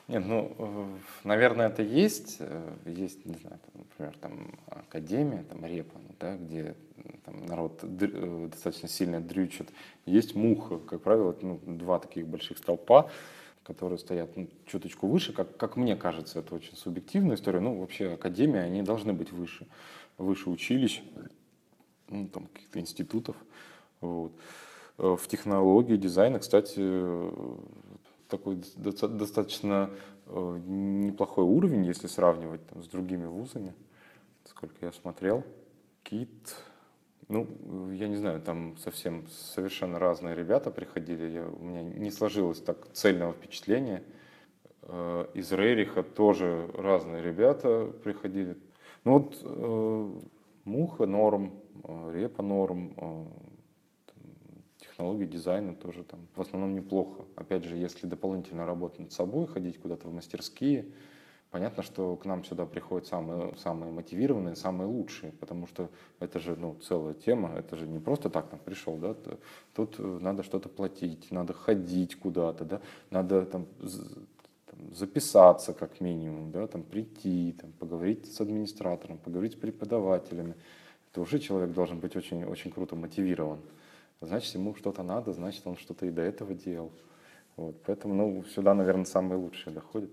Нет, 0.08 0.24
ну, 0.26 0.96
наверное, 1.22 1.68
это 1.68 1.82
есть. 1.82 2.38
Э, 2.40 2.62
есть, 2.86 3.24
не 3.26 3.34
знаю, 3.34 3.58
там, 3.66 3.84
например, 3.84 4.14
там 4.20 4.58
академия, 4.66 5.44
там 5.48 5.64
репа, 5.64 5.94
ну, 5.96 6.14
да, 6.18 6.34
где 6.34 6.74
там, 7.24 7.46
народ 7.46 7.80
э, 7.82 8.48
достаточно 8.50 8.88
сильно 8.88 9.20
дрючит. 9.20 9.68
Есть 10.06 10.34
муха, 10.34 10.78
как 10.78 11.02
правило, 11.02 11.36
ну, 11.42 11.60
два 11.66 11.98
таких 11.98 12.26
больших 12.26 12.58
столпа 12.58 13.10
которые 13.68 13.98
стоят 13.98 14.34
ну, 14.34 14.48
чуточку 14.64 15.06
выше, 15.06 15.34
как, 15.34 15.56
как 15.58 15.76
мне 15.76 15.94
кажется, 15.94 16.38
это 16.38 16.54
очень 16.54 16.74
субъективная 16.74 17.36
история. 17.36 17.60
Ну, 17.60 17.78
вообще, 17.78 18.14
академии, 18.14 18.58
они 18.58 18.82
должны 18.82 19.12
быть 19.12 19.30
выше, 19.30 19.66
выше 20.16 20.48
училищ, 20.48 21.02
ну, 22.08 22.26
там, 22.28 22.46
каких-то 22.46 22.80
институтов. 22.80 23.36
Вот. 24.00 24.32
в 24.96 25.20
технологии 25.28 25.96
дизайна, 25.96 26.38
кстати, 26.38 26.80
такой 28.28 28.62
достаточно 28.76 29.90
неплохой 30.26 31.44
уровень, 31.44 31.84
если 31.84 32.06
сравнивать 32.06 32.66
там, 32.68 32.82
с 32.82 32.88
другими 32.88 33.26
вузами, 33.26 33.74
сколько 34.44 34.86
я 34.86 34.92
смотрел. 34.92 35.44
КИТ, 36.04 36.56
ну, 37.28 37.90
я 37.90 38.08
не 38.08 38.16
знаю, 38.16 38.40
там 38.40 38.76
совсем 38.78 39.26
совершенно 39.28 39.98
разные 39.98 40.34
ребята 40.34 40.70
приходили. 40.70 41.26
Я, 41.26 41.46
у 41.46 41.62
меня 41.62 41.82
не 41.82 42.10
сложилось 42.10 42.60
так 42.60 42.90
цельного 42.92 43.34
впечатления. 43.34 44.02
Э, 44.82 45.26
из 45.34 45.52
Рейриха 45.52 46.02
тоже 46.02 46.70
разные 46.74 47.22
ребята 47.22 47.92
приходили. 48.02 48.56
Ну 49.04 49.18
вот 49.18 49.38
э, 49.42 50.20
Муха 50.64 51.06
норм, 51.06 51.52
э, 51.84 52.12
Репа 52.14 52.42
норм, 52.42 52.94
технологии 54.78 55.26
дизайна 55.26 55.74
тоже 55.74 56.04
там 56.04 56.26
в 56.34 56.40
основном 56.40 56.74
неплохо. 56.74 57.24
Опять 57.36 57.64
же, 57.64 57.76
если 57.76 58.06
дополнительно 58.06 58.64
работать 58.64 59.00
над 59.00 59.12
собой, 59.12 59.46
ходить 59.46 59.78
куда-то 59.78 60.08
в 60.08 60.14
мастерские, 60.14 60.86
Понятно, 61.50 61.82
что 61.82 62.14
к 62.16 62.26
нам 62.26 62.44
сюда 62.44 62.66
приходят 62.66 63.06
самые, 63.06 63.56
самые 63.56 63.90
мотивированные, 63.90 64.54
самые 64.54 64.86
лучшие, 64.86 65.32
потому 65.32 65.66
что 65.66 65.88
это 66.20 66.38
же 66.40 66.56
ну, 66.56 66.76
целая 66.86 67.14
тема, 67.14 67.54
это 67.56 67.74
же 67.74 67.86
не 67.86 67.98
просто 67.98 68.28
так 68.28 68.50
там 68.50 68.58
пришел, 68.58 68.96
да, 68.96 69.16
тут 69.74 69.98
э, 69.98 70.18
надо 70.20 70.42
что-то 70.42 70.68
платить, 70.68 71.30
надо 71.30 71.54
ходить 71.54 72.16
куда-то, 72.16 72.66
да, 72.66 72.80
надо 73.08 73.46
там, 73.46 73.66
там 73.78 74.94
записаться 74.94 75.72
как 75.72 76.02
минимум, 76.02 76.52
да, 76.52 76.66
там 76.66 76.82
прийти, 76.82 77.56
там, 77.58 77.72
поговорить 77.72 78.30
с 78.30 78.42
администратором, 78.42 79.16
поговорить 79.16 79.54
с 79.54 79.56
преподавателями. 79.56 80.54
Это 81.10 81.22
уже 81.22 81.38
человек 81.38 81.72
должен 81.72 81.98
быть 81.98 82.14
очень, 82.14 82.44
очень 82.44 82.70
круто 82.70 82.94
мотивирован. 82.94 83.60
Значит, 84.20 84.54
ему 84.54 84.74
что-то 84.74 85.02
надо, 85.02 85.32
значит, 85.32 85.66
он 85.66 85.78
что-то 85.78 86.04
и 86.04 86.10
до 86.10 86.20
этого 86.20 86.52
делал. 86.52 86.92
Вот, 87.56 87.74
поэтому, 87.86 88.12
ну, 88.12 88.44
сюда, 88.54 88.74
наверное, 88.74 89.06
самые 89.06 89.38
лучшие 89.38 89.72
доходят. 89.72 90.10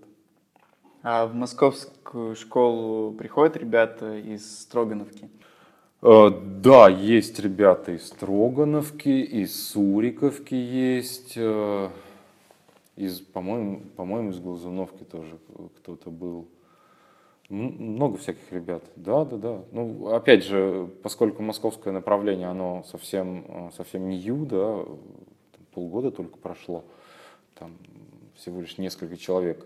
А 1.08 1.24
в 1.24 1.36
московскую 1.36 2.34
школу 2.34 3.12
приходят 3.12 3.56
ребята 3.56 4.16
из 4.16 4.62
Строгановки? 4.62 5.30
Э, 6.02 6.30
да, 6.30 6.88
есть 6.88 7.38
ребята 7.38 7.92
из 7.92 8.08
Строгановки, 8.08 9.08
из 9.08 9.68
Суриковки 9.68 10.56
есть, 10.56 11.34
э, 11.36 11.90
из, 12.96 13.20
по-моему, 13.20 13.82
по-моему, 13.96 14.30
из 14.30 14.40
Глазуновки 14.40 15.04
тоже 15.04 15.38
кто-то 15.76 16.10
был. 16.10 16.48
Много 17.50 18.18
всяких 18.18 18.50
ребят. 18.50 18.82
Да, 18.96 19.24
да, 19.24 19.36
да. 19.36 19.62
Ну, 19.70 20.08
опять 20.08 20.42
же, 20.42 20.90
поскольку 21.04 21.40
московское 21.40 21.92
направление, 21.92 22.48
оно 22.48 22.82
совсем, 22.82 23.44
э, 23.46 23.70
совсем 23.76 24.08
не 24.08 24.16
ю, 24.16 24.44
да, 24.44 24.84
полгода 25.72 26.10
только 26.10 26.36
прошло, 26.36 26.82
там 27.54 27.76
всего 28.34 28.60
лишь 28.60 28.76
несколько 28.76 29.16
человек 29.16 29.64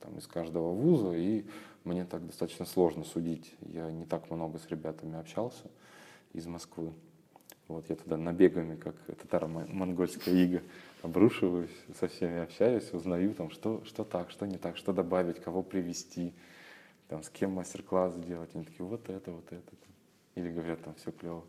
там, 0.00 0.18
из 0.18 0.26
каждого 0.26 0.72
вуза, 0.72 1.12
и 1.12 1.44
мне 1.84 2.04
так 2.04 2.26
достаточно 2.26 2.66
сложно 2.66 3.04
судить. 3.04 3.54
Я 3.60 3.90
не 3.90 4.06
так 4.06 4.30
много 4.30 4.58
с 4.58 4.68
ребятами 4.68 5.18
общался 5.18 5.70
из 6.32 6.46
Москвы. 6.46 6.92
Вот 7.68 7.88
я 7.88 7.94
туда 7.94 8.16
набегами, 8.16 8.76
как 8.76 8.96
татаро-монгольская 9.06 10.34
ига, 10.34 10.62
обрушиваюсь, 11.02 11.70
со 11.98 12.08
всеми 12.08 12.40
общаюсь, 12.40 12.92
узнаю, 12.92 13.32
там, 13.34 13.50
что, 13.50 13.82
что 13.84 14.04
так, 14.04 14.30
что 14.30 14.44
не 14.46 14.58
так, 14.58 14.76
что 14.76 14.92
добавить, 14.92 15.40
кого 15.40 15.62
привести, 15.62 16.34
там, 17.06 17.22
с 17.22 17.30
кем 17.30 17.52
мастер-класс 17.52 18.14
сделать. 18.16 18.50
Они 18.54 18.64
такие, 18.64 18.84
вот 18.84 19.08
это, 19.08 19.30
вот 19.30 19.46
это. 19.52 19.72
Или 20.34 20.50
говорят, 20.50 20.82
там, 20.82 20.94
все 20.96 21.12
клево. 21.12 21.44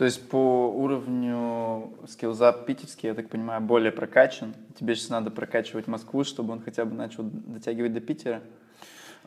То 0.00 0.06
есть 0.06 0.30
по 0.30 0.70
уровню 0.70 1.92
скиллзап 2.08 2.64
питерский, 2.64 3.10
я 3.10 3.14
так 3.14 3.28
понимаю, 3.28 3.60
более 3.60 3.92
прокачан. 3.92 4.54
Тебе 4.78 4.94
сейчас 4.94 5.10
надо 5.10 5.30
прокачивать 5.30 5.88
Москву, 5.88 6.24
чтобы 6.24 6.54
он 6.54 6.62
хотя 6.62 6.86
бы 6.86 6.94
начал 6.94 7.22
дотягивать 7.22 7.92
до 7.92 8.00
Питера? 8.00 8.42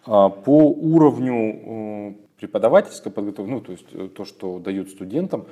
А, 0.08 0.30
по 0.30 0.72
уровню 0.72 2.18
преподавательской 2.38 3.12
подготовки, 3.12 3.52
ну, 3.52 3.62
то 3.62 3.72
есть 3.72 3.86
э, 3.92 4.08
то, 4.08 4.26
что 4.26 4.58
дают 4.58 4.90
студентам, 4.90 5.46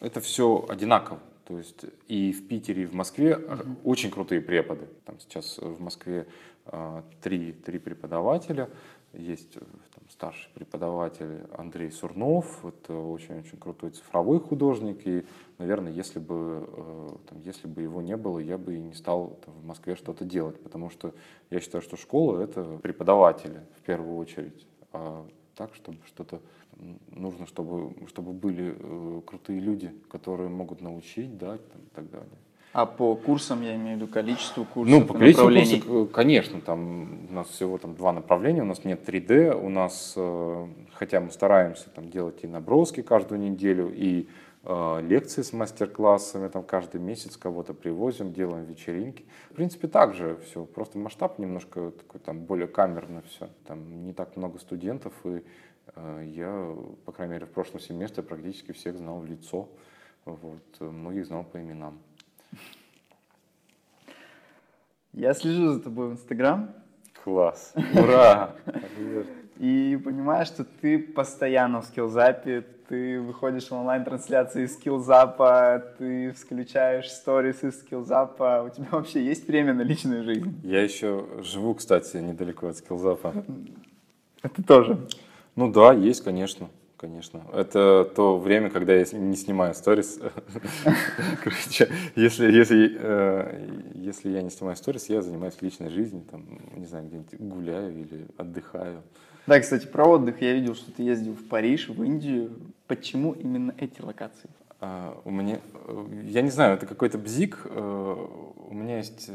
это 0.00 0.20
все 0.20 0.66
одинаково. 0.68 1.20
То 1.46 1.56
есть 1.56 1.84
и 2.08 2.32
в 2.32 2.48
Питере, 2.48 2.82
и 2.82 2.86
в 2.86 2.94
Москве 2.94 3.34
uh-huh. 3.34 3.76
очень 3.84 4.10
крутые 4.10 4.40
преподы. 4.40 4.88
Там 5.04 5.20
сейчас 5.20 5.58
в 5.58 5.80
Москве 5.80 6.26
три, 7.22 7.52
три 7.52 7.78
преподавателя, 7.78 8.68
есть 9.12 9.56
старший 10.18 10.50
преподаватель 10.52 11.46
Андрей 11.56 11.92
Сурнов. 11.92 12.64
Это 12.64 12.92
очень-очень 12.92 13.56
крутой 13.56 13.90
цифровой 13.90 14.40
художник. 14.40 15.06
И, 15.06 15.24
наверное, 15.58 15.92
если 15.92 16.18
бы, 16.18 16.68
э, 16.68 17.08
там, 17.28 17.40
если 17.42 17.68
бы 17.68 17.82
его 17.82 18.02
не 18.02 18.16
было, 18.16 18.40
я 18.40 18.58
бы 18.58 18.74
и 18.74 18.80
не 18.80 18.94
стал 18.94 19.38
там, 19.44 19.54
в 19.54 19.64
Москве 19.64 19.94
что-то 19.94 20.24
делать. 20.24 20.60
Потому 20.60 20.90
что 20.90 21.14
я 21.50 21.60
считаю, 21.60 21.82
что 21.82 21.96
школа— 21.96 22.40
это 22.42 22.64
преподаватели 22.82 23.60
в 23.76 23.82
первую 23.82 24.16
очередь. 24.16 24.66
А 24.92 25.24
так, 25.54 25.72
чтобы 25.76 25.98
что-то 26.06 26.40
нужно, 27.12 27.46
чтобы, 27.46 27.94
чтобы 28.08 28.32
были 28.32 28.74
э, 28.76 29.22
крутые 29.24 29.60
люди, 29.60 29.94
которые 30.10 30.48
могут 30.48 30.80
научить, 30.80 31.38
да, 31.38 31.58
там, 31.58 31.80
и 31.80 31.94
так 31.94 32.10
далее. 32.10 32.38
А 32.72 32.84
по 32.84 33.16
курсам, 33.16 33.62
я 33.62 33.74
имею 33.76 33.96
в 33.96 34.00
виду 34.02 34.12
количеству 34.12 34.64
курсов 34.64 35.00
Ну, 35.00 35.06
по 35.06 35.14
количеству 35.14 35.48
курсов, 35.48 36.12
конечно, 36.12 36.60
там 36.60 37.26
у 37.30 37.32
нас 37.32 37.48
всего 37.48 37.78
там 37.78 37.94
два 37.94 38.12
направления, 38.12 38.62
у 38.62 38.66
нас 38.66 38.84
нет 38.84 39.08
3D, 39.08 39.54
у 39.54 39.70
нас, 39.70 40.12
э, 40.16 40.66
хотя 40.92 41.20
мы 41.20 41.30
стараемся 41.30 41.88
там 41.88 42.10
делать 42.10 42.44
и 42.44 42.46
наброски 42.46 43.00
каждую 43.00 43.40
неделю, 43.40 43.90
и 43.94 44.28
э, 44.64 45.00
лекции 45.02 45.40
с 45.40 45.54
мастер-классами, 45.54 46.48
там 46.48 46.62
каждый 46.62 47.00
месяц 47.00 47.38
кого-то 47.38 47.72
привозим, 47.72 48.34
делаем 48.34 48.66
вечеринки. 48.66 49.24
В 49.50 49.54
принципе, 49.54 49.88
так 49.88 50.14
же 50.14 50.38
все, 50.44 50.66
просто 50.66 50.98
масштаб 50.98 51.38
немножко 51.38 51.92
такой 51.92 52.20
там 52.20 52.40
более 52.40 52.68
камерно 52.68 53.22
все, 53.30 53.48
там 53.66 54.04
не 54.04 54.12
так 54.12 54.36
много 54.36 54.58
студентов, 54.58 55.14
и 55.24 55.42
э, 55.96 56.24
я, 56.34 56.76
по 57.06 57.12
крайней 57.12 57.32
мере, 57.32 57.46
в 57.46 57.50
прошлом 57.50 57.80
семестре 57.80 58.22
практически 58.22 58.72
всех 58.72 58.98
знал 58.98 59.20
в 59.20 59.26
лицо, 59.26 59.70
вот, 60.26 60.80
многих 60.80 61.24
знал 61.24 61.44
по 61.44 61.58
именам. 61.58 61.98
Я 65.18 65.34
слежу 65.34 65.72
за 65.72 65.80
тобой 65.80 66.10
в 66.10 66.12
Инстаграм. 66.12 66.70
Класс. 67.24 67.74
Ура! 67.92 68.54
И 69.58 70.00
понимаю, 70.04 70.46
что 70.46 70.64
ты 70.64 70.96
постоянно 71.00 71.80
в 71.80 71.86
скиллзапе, 71.86 72.64
ты 72.88 73.20
выходишь 73.20 73.68
в 73.68 73.72
онлайн-трансляции 73.72 74.62
из 74.62 74.74
скиллзапа, 74.74 75.82
ты 75.98 76.30
включаешь 76.30 77.10
сторис 77.10 77.64
из 77.64 77.80
скиллзапа. 77.80 78.62
У 78.64 78.70
тебя 78.72 78.86
вообще 78.92 79.24
есть 79.24 79.48
время 79.48 79.74
на 79.74 79.82
личную 79.82 80.22
жизнь? 80.22 80.54
Я 80.62 80.84
еще 80.84 81.26
живу, 81.40 81.74
кстати, 81.74 82.18
недалеко 82.18 82.68
от 82.68 82.76
скиллзапа. 82.76 83.44
Это 84.42 84.62
тоже? 84.62 85.08
Ну 85.56 85.72
да, 85.72 85.94
есть, 85.94 86.22
конечно 86.22 86.68
конечно. 86.98 87.42
Это 87.52 88.04
то 88.04 88.38
время, 88.38 88.68
когда 88.68 88.94
я 88.94 89.04
не 89.12 89.36
снимаю 89.36 89.74
сторис. 89.74 90.20
Короче, 91.42 91.88
если, 92.16 92.50
если, 92.52 92.96
э, 92.98 93.92
если 93.94 94.30
я 94.30 94.42
не 94.42 94.50
снимаю 94.50 94.76
сторис, 94.76 95.08
я 95.08 95.22
занимаюсь 95.22 95.54
личной 95.62 95.88
жизнью, 95.88 96.24
там, 96.30 96.44
не 96.76 96.86
знаю, 96.86 97.06
где-нибудь 97.06 97.40
гуляю 97.40 97.92
или 97.92 98.26
отдыхаю. 98.36 99.02
Да, 99.46 99.58
кстати, 99.60 99.86
про 99.86 100.06
отдых 100.06 100.42
я 100.42 100.52
видел, 100.52 100.74
что 100.74 100.92
ты 100.92 101.02
ездил 101.02 101.32
в 101.32 101.48
Париж, 101.48 101.88
в 101.88 102.02
Индию. 102.02 102.50
Почему 102.86 103.32
именно 103.32 103.74
эти 103.78 104.02
локации? 104.02 104.50
А, 104.80 105.18
у 105.24 105.30
меня, 105.30 105.60
э, 105.86 106.06
я 106.24 106.42
не 106.42 106.50
знаю, 106.50 106.74
это 106.74 106.86
какой-то 106.86 107.16
бзик. 107.16 107.60
Э, 107.64 108.26
у 108.68 108.74
меня 108.74 108.98
есть 108.98 109.30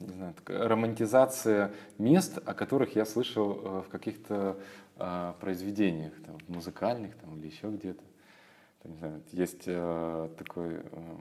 не 0.00 0.14
знаю, 0.14 0.32
такая 0.34 0.68
романтизация 0.68 1.72
мест, 1.98 2.38
о 2.44 2.54
которых 2.54 2.94
я 2.94 3.04
слышал 3.04 3.82
в 3.84 3.88
каких-то 3.90 4.56
э, 4.98 5.32
произведениях, 5.40 6.12
там, 6.24 6.36
музыкальных 6.48 7.14
там, 7.16 7.38
или 7.38 7.46
еще 7.46 7.70
где-то. 7.70 8.02
Там, 8.82 8.92
не 8.92 8.98
знаю, 8.98 9.22
есть 9.32 9.62
э, 9.66 10.28
такой 10.36 10.74
э, 10.74 11.16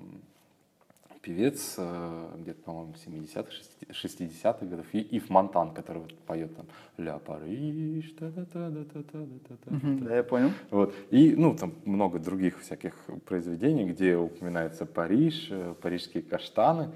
певец, 1.27 1.75
э, 1.77 2.35
где-то, 2.37 2.61
по-моему, 2.61 2.93
70-х, 2.93 3.51
60-х 3.89 4.65
годов, 4.65 4.85
Ив 4.93 5.29
Монтан, 5.29 5.73
который 5.73 5.99
вот 6.03 6.17
поет 6.19 6.55
там 6.55 6.65
«Ля 6.97 7.19
Париж», 7.19 8.13
та 8.19 8.31
та 8.31 8.45
та 8.45 8.71
та 8.71 8.83
та 8.83 9.03
та 9.03 9.19
та 9.49 9.55
та 9.65 10.05
Да, 10.05 10.15
я 10.15 10.23
понял. 10.23 10.51
Вот. 10.69 10.93
И, 11.11 11.35
ну, 11.35 11.55
там 11.55 11.73
много 11.85 12.19
других 12.19 12.59
всяких 12.59 12.93
произведений, 13.25 13.85
где 13.85 14.15
упоминается 14.15 14.85
Париж, 14.85 15.49
э, 15.51 15.73
парижские 15.81 16.23
каштаны, 16.23 16.91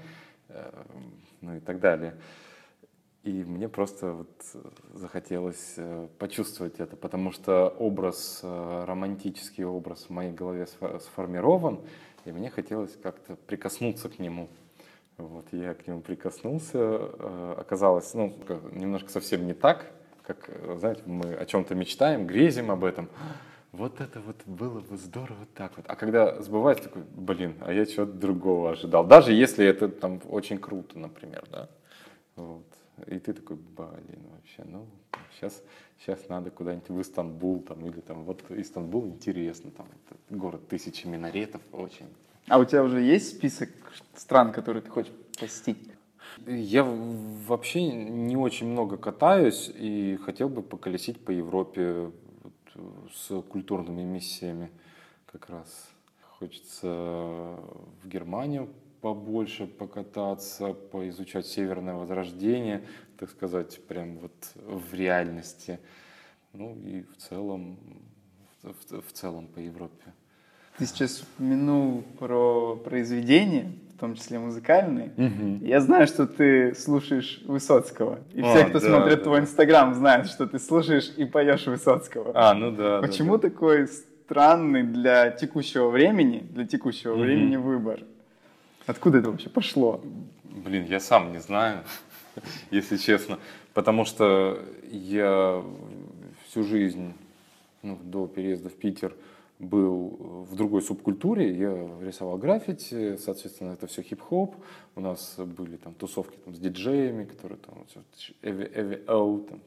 э, 0.48 0.70
ну 1.42 1.56
и 1.56 1.60
так 1.60 1.80
далее. 1.80 2.14
И 3.24 3.44
мне 3.44 3.68
просто 3.68 4.12
вот 4.12 4.28
захотелось 4.94 5.74
э, 5.76 6.08
почувствовать 6.18 6.80
это, 6.80 6.96
потому 6.96 7.30
что 7.30 7.68
образ, 7.68 8.40
э, 8.42 8.84
романтический 8.84 9.64
образ 9.64 10.06
в 10.08 10.10
моей 10.10 10.32
голове 10.32 10.66
сформирован, 10.66 11.80
и 12.24 12.32
мне 12.32 12.50
хотелось 12.50 12.96
как-то 13.00 13.36
прикоснуться 13.36 14.08
к 14.08 14.18
нему. 14.18 14.48
Вот, 15.18 15.46
я 15.52 15.74
к 15.74 15.86
нему 15.86 16.00
прикоснулся, 16.00 16.78
э, 16.78 17.54
оказалось, 17.58 18.12
ну, 18.12 18.34
немножко 18.72 19.08
совсем 19.08 19.46
не 19.46 19.54
так, 19.54 19.86
как, 20.26 20.50
знаете, 20.78 21.02
мы 21.06 21.32
о 21.34 21.46
чем-то 21.46 21.76
мечтаем, 21.76 22.26
грезим 22.26 22.72
об 22.72 22.82
этом, 22.82 23.08
вот 23.70 24.00
это 24.00 24.20
вот 24.20 24.36
было 24.46 24.80
бы 24.80 24.96
здорово 24.96 25.46
так 25.54 25.76
вот. 25.76 25.86
А 25.88 25.94
когда 25.94 26.42
сбывается, 26.42 26.84
такой, 26.84 27.02
блин, 27.14 27.54
а 27.60 27.72
я 27.72 27.86
чего-то 27.86 28.12
другого 28.12 28.72
ожидал. 28.72 29.06
Даже 29.06 29.32
если 29.32 29.64
это 29.64 29.88
там 29.88 30.20
очень 30.28 30.58
круто, 30.58 30.98
например, 30.98 31.44
да. 31.50 31.68
Вот. 32.36 32.66
И 33.06 33.18
ты 33.18 33.32
такой, 33.32 33.56
блин, 33.56 34.22
вообще, 34.34 34.64
ну, 34.64 34.86
сейчас, 35.32 35.62
сейчас 35.98 36.28
надо 36.28 36.50
куда-нибудь 36.50 36.88
в 36.88 37.00
Истанбул, 37.00 37.60
там, 37.60 37.84
или 37.86 38.00
там, 38.00 38.24
вот 38.24 38.42
Истанбул 38.50 39.06
интересно, 39.06 39.70
там, 39.70 39.86
город 40.30 40.68
тысячи 40.68 41.06
минаретов, 41.06 41.62
очень. 41.72 42.06
А 42.48 42.58
у 42.58 42.64
тебя 42.64 42.82
уже 42.82 43.00
есть 43.00 43.36
список 43.36 43.70
стран, 44.14 44.52
которые 44.52 44.82
ты 44.82 44.90
хочешь 44.90 45.12
посетить? 45.38 45.78
Я 46.46 46.84
вообще 46.84 47.82
не 47.82 48.36
очень 48.36 48.66
много 48.66 48.96
катаюсь 48.96 49.70
и 49.74 50.18
хотел 50.24 50.48
бы 50.48 50.62
поколесить 50.62 51.22
по 51.24 51.30
Европе 51.30 52.10
с 53.12 53.42
культурными 53.42 54.02
миссиями 54.02 54.70
как 55.26 55.50
раз. 55.50 55.90
Хочется 56.38 56.88
в 56.88 58.08
Германию 58.08 58.68
побольше 59.02 59.66
покататься, 59.66 60.72
поизучать 60.72 61.46
северное 61.46 61.94
возрождение, 61.94 62.82
так 63.18 63.30
сказать, 63.30 63.84
прям 63.86 64.18
вот 64.18 64.32
в 64.54 64.94
реальности. 64.94 65.80
Ну 66.52 66.76
и 66.84 67.02
в 67.02 67.16
целом, 67.16 67.78
в, 68.62 69.02
в 69.02 69.12
целом 69.12 69.48
по 69.48 69.58
Европе. 69.58 70.14
Ты 70.78 70.86
сейчас 70.86 71.22
упомянул 71.22 72.02
про 72.18 72.76
произведения, 72.76 73.72
в 73.94 73.98
том 73.98 74.14
числе 74.14 74.38
музыкальные. 74.38 75.12
Угу. 75.16 75.66
Я 75.66 75.80
знаю, 75.80 76.06
что 76.06 76.26
ты 76.26 76.74
слушаешь 76.74 77.42
Высоцкого. 77.44 78.20
И 78.32 78.40
а, 78.40 78.54
все, 78.54 78.64
кто 78.66 78.78
да, 78.80 78.86
смотрит 78.86 79.18
да. 79.18 79.24
твой 79.24 79.40
инстаграм, 79.40 79.94
знают, 79.94 80.28
что 80.28 80.46
ты 80.46 80.60
слушаешь 80.60 81.12
и 81.16 81.24
поешь 81.24 81.66
Высоцкого. 81.66 82.32
А, 82.34 82.54
ну 82.54 82.70
да. 82.70 83.00
Почему 83.00 83.36
да, 83.36 83.42
да. 83.42 83.50
такой 83.50 83.88
странный 83.88 84.84
для 84.84 85.30
текущего 85.30 85.90
времени, 85.90 86.46
для 86.50 86.66
текущего 86.66 87.14
угу. 87.14 87.22
времени 87.22 87.56
выбор? 87.56 88.04
Откуда 88.86 89.18
это 89.18 89.30
вообще 89.30 89.48
пошло? 89.48 90.00
Блин, 90.44 90.84
я 90.86 91.00
сам 91.00 91.32
не 91.32 91.40
знаю, 91.40 91.84
если 92.70 92.96
честно. 92.96 93.38
Потому 93.74 94.04
что 94.04 94.62
я 94.90 95.64
всю 96.46 96.64
жизнь, 96.64 97.14
ну, 97.82 97.98
до 98.02 98.26
переезда 98.26 98.68
в 98.68 98.74
Питер, 98.74 99.14
был 99.58 100.44
в 100.50 100.56
другой 100.56 100.82
субкультуре, 100.82 101.56
я 101.56 101.88
рисовал 102.00 102.36
граффити, 102.36 103.16
соответственно, 103.16 103.72
это 103.72 103.86
все 103.86 104.02
хип-хоп, 104.02 104.56
у 104.96 105.00
нас 105.00 105.36
были 105.38 105.76
там 105.76 105.94
тусовки 105.94 106.36
там, 106.44 106.54
с 106.54 106.58
диджеями, 106.58 107.24
которые 107.24 107.58
там, 107.58 107.86
эви, 108.42 108.70
эви, 108.74 109.04
оу, 109.06 109.38
там, 109.42 109.60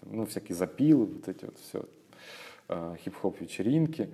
там, 0.00 0.16
ну, 0.16 0.26
всякие 0.26 0.54
запилы, 0.54 1.06
вот 1.06 1.28
эти 1.28 1.44
вот 1.44 1.58
все, 1.58 1.84
а, 2.68 2.94
хип-хоп 3.04 3.40
вечеринки, 3.40 4.08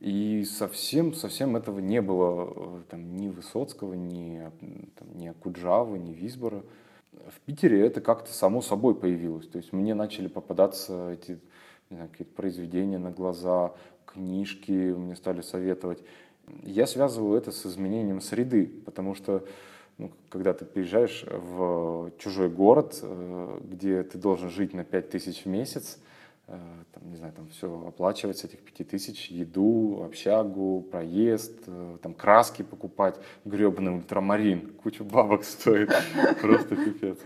и 0.00 0.44
совсем, 0.44 1.12
совсем 1.12 1.56
этого 1.56 1.80
не 1.80 2.00
было, 2.00 2.52
э, 2.54 2.82
там, 2.90 3.16
ни 3.16 3.28
Высоцкого, 3.28 3.94
ни, 3.94 4.50
там, 4.96 5.08
ни 5.14 5.26
Акуджавы, 5.26 5.98
ни 5.98 6.12
Висбора. 6.12 6.62
В 7.28 7.40
Питере 7.40 7.84
это 7.84 8.00
как-то 8.00 8.32
само 8.32 8.62
собой 8.62 8.94
появилось, 8.94 9.48
то 9.48 9.58
есть 9.58 9.72
мне 9.72 9.94
начали 9.94 10.28
попадаться 10.28 11.10
эти 11.10 11.38
какие-то 11.88 12.32
произведения 12.34 12.98
на 12.98 13.10
глаза, 13.10 13.72
книжки 14.06 14.72
мне 14.72 15.16
стали 15.16 15.40
советовать. 15.40 15.98
Я 16.62 16.86
связываю 16.86 17.36
это 17.36 17.50
с 17.50 17.66
изменением 17.66 18.20
среды, 18.20 18.70
потому 18.84 19.14
что 19.14 19.44
ну, 19.98 20.12
когда 20.28 20.54
ты 20.54 20.64
приезжаешь 20.64 21.24
в 21.28 22.12
чужой 22.18 22.48
город, 22.48 23.00
э, 23.02 23.60
где 23.64 24.04
ты 24.04 24.16
должен 24.16 24.48
жить 24.48 24.72
на 24.72 24.84
5000 24.84 25.44
в 25.44 25.46
месяц, 25.46 25.98
там, 26.48 27.10
не 27.10 27.16
знаю, 27.16 27.32
там 27.34 27.48
все 27.48 27.66
оплачивать 27.86 28.38
с 28.38 28.44
этих 28.44 28.60
5000, 28.60 29.30
еду, 29.30 30.02
общагу, 30.04 30.86
проезд, 30.90 31.64
э, 31.66 31.98
там 32.02 32.14
краски 32.14 32.62
покупать, 32.62 33.16
гребаный 33.44 33.92
ультрамарин, 33.92 34.72
куча 34.82 35.04
бабок 35.04 35.44
стоит, 35.44 35.92
просто 36.40 36.76
пипец. 36.76 37.18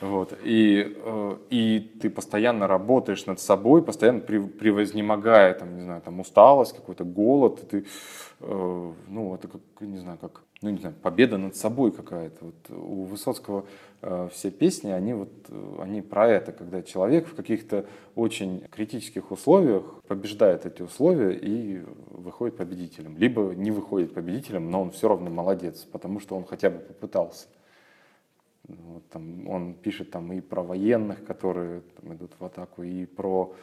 Вот. 0.00 0.32
И, 0.42 0.96
э, 0.96 1.36
и 1.50 1.80
ты 2.00 2.08
постоянно 2.08 2.66
работаешь 2.66 3.26
над 3.26 3.38
собой, 3.38 3.82
постоянно 3.82 4.20
превознемогая, 4.20 5.54
там, 5.54 5.76
не 5.76 5.82
знаю, 5.82 6.00
там, 6.00 6.20
усталость, 6.20 6.74
какой-то 6.74 7.04
голод, 7.04 7.68
ты, 7.68 7.84
э, 8.40 8.92
ну, 9.08 9.34
это 9.34 9.48
как, 9.48 9.60
не 9.80 9.98
знаю, 9.98 10.16
как, 10.18 10.42
ну, 10.62 10.70
не 10.70 10.78
знаю, 10.78 10.94
победа 11.02 11.36
над 11.36 11.54
собой 11.54 11.92
какая-то. 11.92 12.46
Вот 12.46 12.70
у 12.70 13.04
Высоцкого 13.04 13.66
э, 14.00 14.28
все 14.32 14.50
песни, 14.50 14.90
они 14.90 15.12
вот, 15.12 15.28
они 15.78 16.00
про 16.00 16.28
это, 16.28 16.52
когда 16.52 16.82
человек 16.82 17.26
в 17.26 17.34
каких-то 17.34 17.84
очень 18.14 18.62
критических 18.70 19.30
условиях 19.30 19.84
побеждает 20.08 20.64
эти 20.64 20.80
условия 20.80 21.36
и 21.36 21.82
выходит 22.10 22.56
победителем. 22.56 23.18
Либо 23.18 23.54
не 23.54 23.70
выходит 23.70 24.14
победителем, 24.14 24.70
но 24.70 24.80
он 24.80 24.92
все 24.92 25.08
равно 25.08 25.28
молодец, 25.28 25.86
потому 25.92 26.20
что 26.20 26.36
он 26.36 26.44
хотя 26.44 26.70
бы 26.70 26.78
попытался. 26.78 27.48
Вот, 28.78 29.08
там, 29.08 29.48
он 29.48 29.74
пишет 29.74 30.10
там 30.10 30.32
и 30.32 30.40
про 30.40 30.62
военных, 30.62 31.24
которые 31.24 31.82
там, 32.00 32.14
идут 32.14 32.32
в 32.38 32.44
атаку, 32.44 32.82
и 32.82 33.06
про 33.06 33.54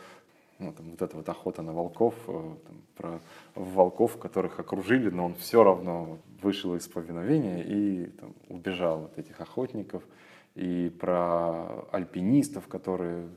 ну, 0.59 0.73
там, 0.73 0.91
вот 0.91 1.01
эта 1.01 1.15
вот 1.15 1.29
охота 1.29 1.61
на 1.61 1.73
волков, 1.73 2.15
э, 2.27 2.55
там, 2.65 2.81
про 2.95 3.19
волков, 3.55 4.17
которых 4.17 4.59
окружили, 4.59 5.09
но 5.09 5.25
он 5.25 5.35
все 5.35 5.63
равно 5.63 6.17
вышел 6.41 6.75
из 6.75 6.87
повиновения 6.87 7.63
и 7.63 8.05
там, 8.07 8.33
убежал 8.49 9.05
от 9.05 9.19
этих 9.19 9.39
охотников, 9.39 10.03
и 10.55 10.89
про 10.99 11.85
альпинистов, 11.91 12.67
которые 12.67 13.29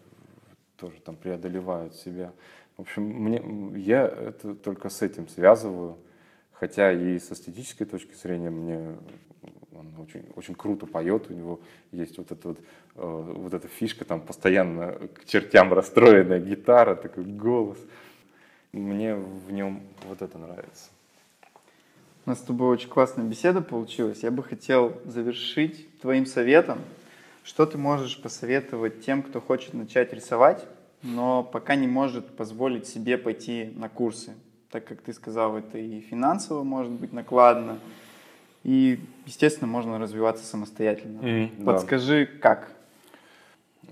тоже 0.78 1.00
там 1.04 1.16
преодолевают 1.16 1.94
себя. 1.94 2.32
В 2.78 2.80
общем, 2.80 3.02
мне, 3.02 3.42
я 3.78 4.06
это 4.06 4.54
только 4.54 4.88
с 4.88 5.02
этим 5.02 5.28
связываю, 5.28 5.98
хотя 6.52 6.92
и 6.92 7.18
с 7.18 7.30
эстетической 7.30 7.84
точки 7.84 8.14
зрения 8.14 8.48
мне 8.48 8.96
он 9.81 10.03
очень, 10.03 10.24
очень 10.37 10.55
круто 10.55 10.87
поет, 10.87 11.31
у 11.31 11.35
него 11.35 11.61
есть 11.93 12.18
вот 12.18 12.31
эта 12.31 12.49
вот, 12.49 12.59
э, 12.59 13.33
вот 13.37 13.55
эта 13.55 13.68
фишка, 13.68 14.05
там 14.05 14.20
постоянно 14.20 14.93
к 15.14 15.24
чертям 15.24 15.72
расстроенная 15.72 16.41
гитара, 16.41 16.95
такой 16.95 17.24
голос. 17.24 17.78
Мне 18.72 19.14
в 19.14 19.51
нем 19.51 19.83
вот 20.07 20.22
это 20.22 20.39
нравится. 20.39 20.91
У 22.26 22.31
нас 22.31 22.39
с 22.39 22.43
тобой 22.43 22.68
очень 22.68 22.89
классная 22.89 23.24
беседа 23.24 23.62
получилась. 23.62 24.22
Я 24.22 24.31
бы 24.31 24.43
хотел 24.43 25.01
завершить 25.05 26.01
твоим 26.01 26.26
советом. 26.26 26.78
Что 27.43 27.64
ты 27.64 27.78
можешь 27.78 28.20
посоветовать 28.20 29.05
тем, 29.05 29.22
кто 29.22 29.41
хочет 29.41 29.72
начать 29.72 30.12
рисовать, 30.12 30.66
но 31.03 31.43
пока 31.43 31.74
не 31.74 31.87
может 31.89 32.37
позволить 32.37 32.87
себе 32.87 33.16
пойти 33.16 33.72
на 33.74 33.89
курсы? 33.89 34.35
Так 34.70 34.85
как 34.85 35.01
ты 35.01 35.14
сказал, 35.14 35.57
это 35.57 35.78
и 35.78 36.01
финансово 36.01 36.62
может 36.62 36.93
быть 36.93 37.12
накладно, 37.12 37.78
и, 38.62 39.01
естественно, 39.31 39.68
можно 39.68 39.99
развиваться 39.99 40.45
самостоятельно. 40.45 41.20
Mm, 41.20 41.64
Подскажи, 41.64 42.28
да. 42.33 42.39
как? 42.41 42.72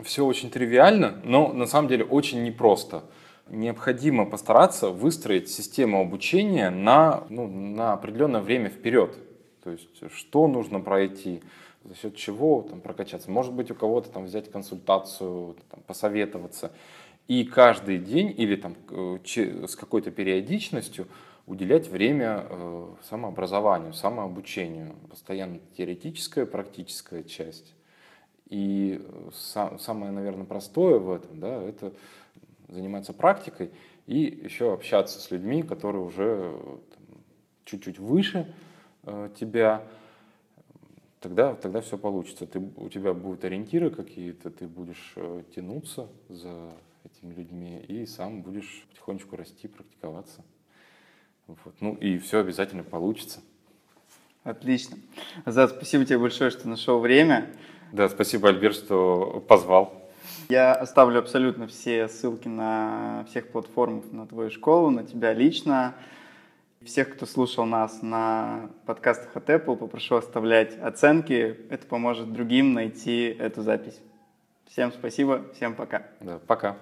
Все 0.02 0.24
очень 0.24 0.50
тривиально, 0.50 1.20
но 1.24 1.52
на 1.52 1.66
самом 1.66 1.88
деле 1.88 2.04
очень 2.04 2.42
непросто. 2.42 3.04
Необходимо 3.48 4.26
постараться 4.26 4.90
выстроить 4.90 5.48
систему 5.48 6.00
обучения 6.00 6.70
на, 6.70 7.24
ну, 7.30 7.46
на 7.46 7.92
определенное 7.92 8.40
время 8.40 8.68
вперед. 8.68 9.16
То 9.62 9.70
есть, 9.70 10.12
что 10.12 10.48
нужно 10.48 10.80
пройти, 10.80 11.40
за 11.84 11.94
счет 11.94 12.16
чего 12.16 12.62
там, 12.62 12.80
прокачаться. 12.80 13.30
Может 13.30 13.54
быть, 13.54 13.70
у 13.70 13.74
кого-то 13.74 14.10
там 14.10 14.24
взять 14.24 14.50
консультацию, 14.50 15.56
там, 15.70 15.80
посоветоваться. 15.86 16.72
И 17.28 17.44
каждый 17.44 17.98
день 17.98 18.34
или 18.36 18.56
там, 18.56 18.74
э, 18.90 19.18
с 19.24 19.76
какой-то 19.76 20.10
периодичностью 20.10 21.06
уделять 21.48 21.88
время 21.88 22.46
э, 22.48 22.94
самообразованию, 23.08 23.94
самообучению. 23.94 24.94
Постоянно 25.08 25.58
теоретическая, 25.76 26.44
практическая 26.44 27.24
часть. 27.24 27.74
И 28.50 29.02
э, 29.02 29.30
самое, 29.78 30.12
наверное, 30.12 30.44
простое 30.44 30.98
в 30.98 31.10
этом, 31.10 31.40
да, 31.40 31.62
это 31.62 31.94
заниматься 32.68 33.14
практикой 33.14 33.70
и 34.06 34.18
еще 34.18 34.74
общаться 34.74 35.20
с 35.20 35.30
людьми, 35.30 35.62
которые 35.62 36.04
уже 36.04 36.54
чуть-чуть 37.64 37.98
выше 37.98 38.54
э, 39.04 39.30
тебя, 39.40 39.82
тогда, 41.20 41.54
тогда 41.54 41.80
все 41.80 41.96
получится. 41.96 42.46
Ты, 42.46 42.58
у 42.76 42.90
тебя 42.90 43.14
будут 43.14 43.44
ориентиры 43.44 43.90
какие-то, 43.90 44.50
ты 44.50 44.66
будешь 44.66 45.14
тянуться 45.54 46.08
за 46.28 46.72
этими 47.04 47.32
людьми 47.32 47.80
и 47.88 48.04
сам 48.04 48.42
будешь 48.42 48.86
потихонечку 48.90 49.36
расти, 49.36 49.66
практиковаться. 49.66 50.44
Вот. 51.48 51.74
Ну 51.80 51.94
и 51.94 52.18
все 52.18 52.40
обязательно 52.40 52.84
получится. 52.84 53.40
Отлично. 54.44 54.96
Азат, 55.44 55.70
спасибо 55.70 56.04
тебе 56.04 56.18
большое, 56.18 56.50
что 56.50 56.68
нашел 56.68 57.00
время. 57.00 57.50
Да, 57.92 58.08
спасибо, 58.08 58.48
Альберт, 58.48 58.76
что 58.76 59.44
позвал. 59.48 60.10
Я 60.50 60.74
оставлю 60.74 61.18
абсолютно 61.18 61.66
все 61.66 62.08
ссылки 62.08 62.48
на 62.48 63.24
всех 63.28 63.48
платформах 63.48 64.04
на 64.12 64.26
твою 64.26 64.50
школу, 64.50 64.90
на 64.90 65.04
тебя 65.04 65.32
лично. 65.32 65.94
Всех, 66.82 67.14
кто 67.14 67.26
слушал 67.26 67.64
нас 67.64 68.02
на 68.02 68.70
подкастах 68.86 69.36
от 69.36 69.50
Apple, 69.50 69.76
попрошу 69.76 70.16
оставлять 70.16 70.78
оценки. 70.78 71.58
Это 71.70 71.86
поможет 71.86 72.32
другим 72.32 72.72
найти 72.72 73.24
эту 73.24 73.62
запись. 73.62 74.00
Всем 74.66 74.92
спасибо, 74.92 75.44
всем 75.54 75.74
пока. 75.74 76.06
Да, 76.20 76.38
пока. 76.46 76.76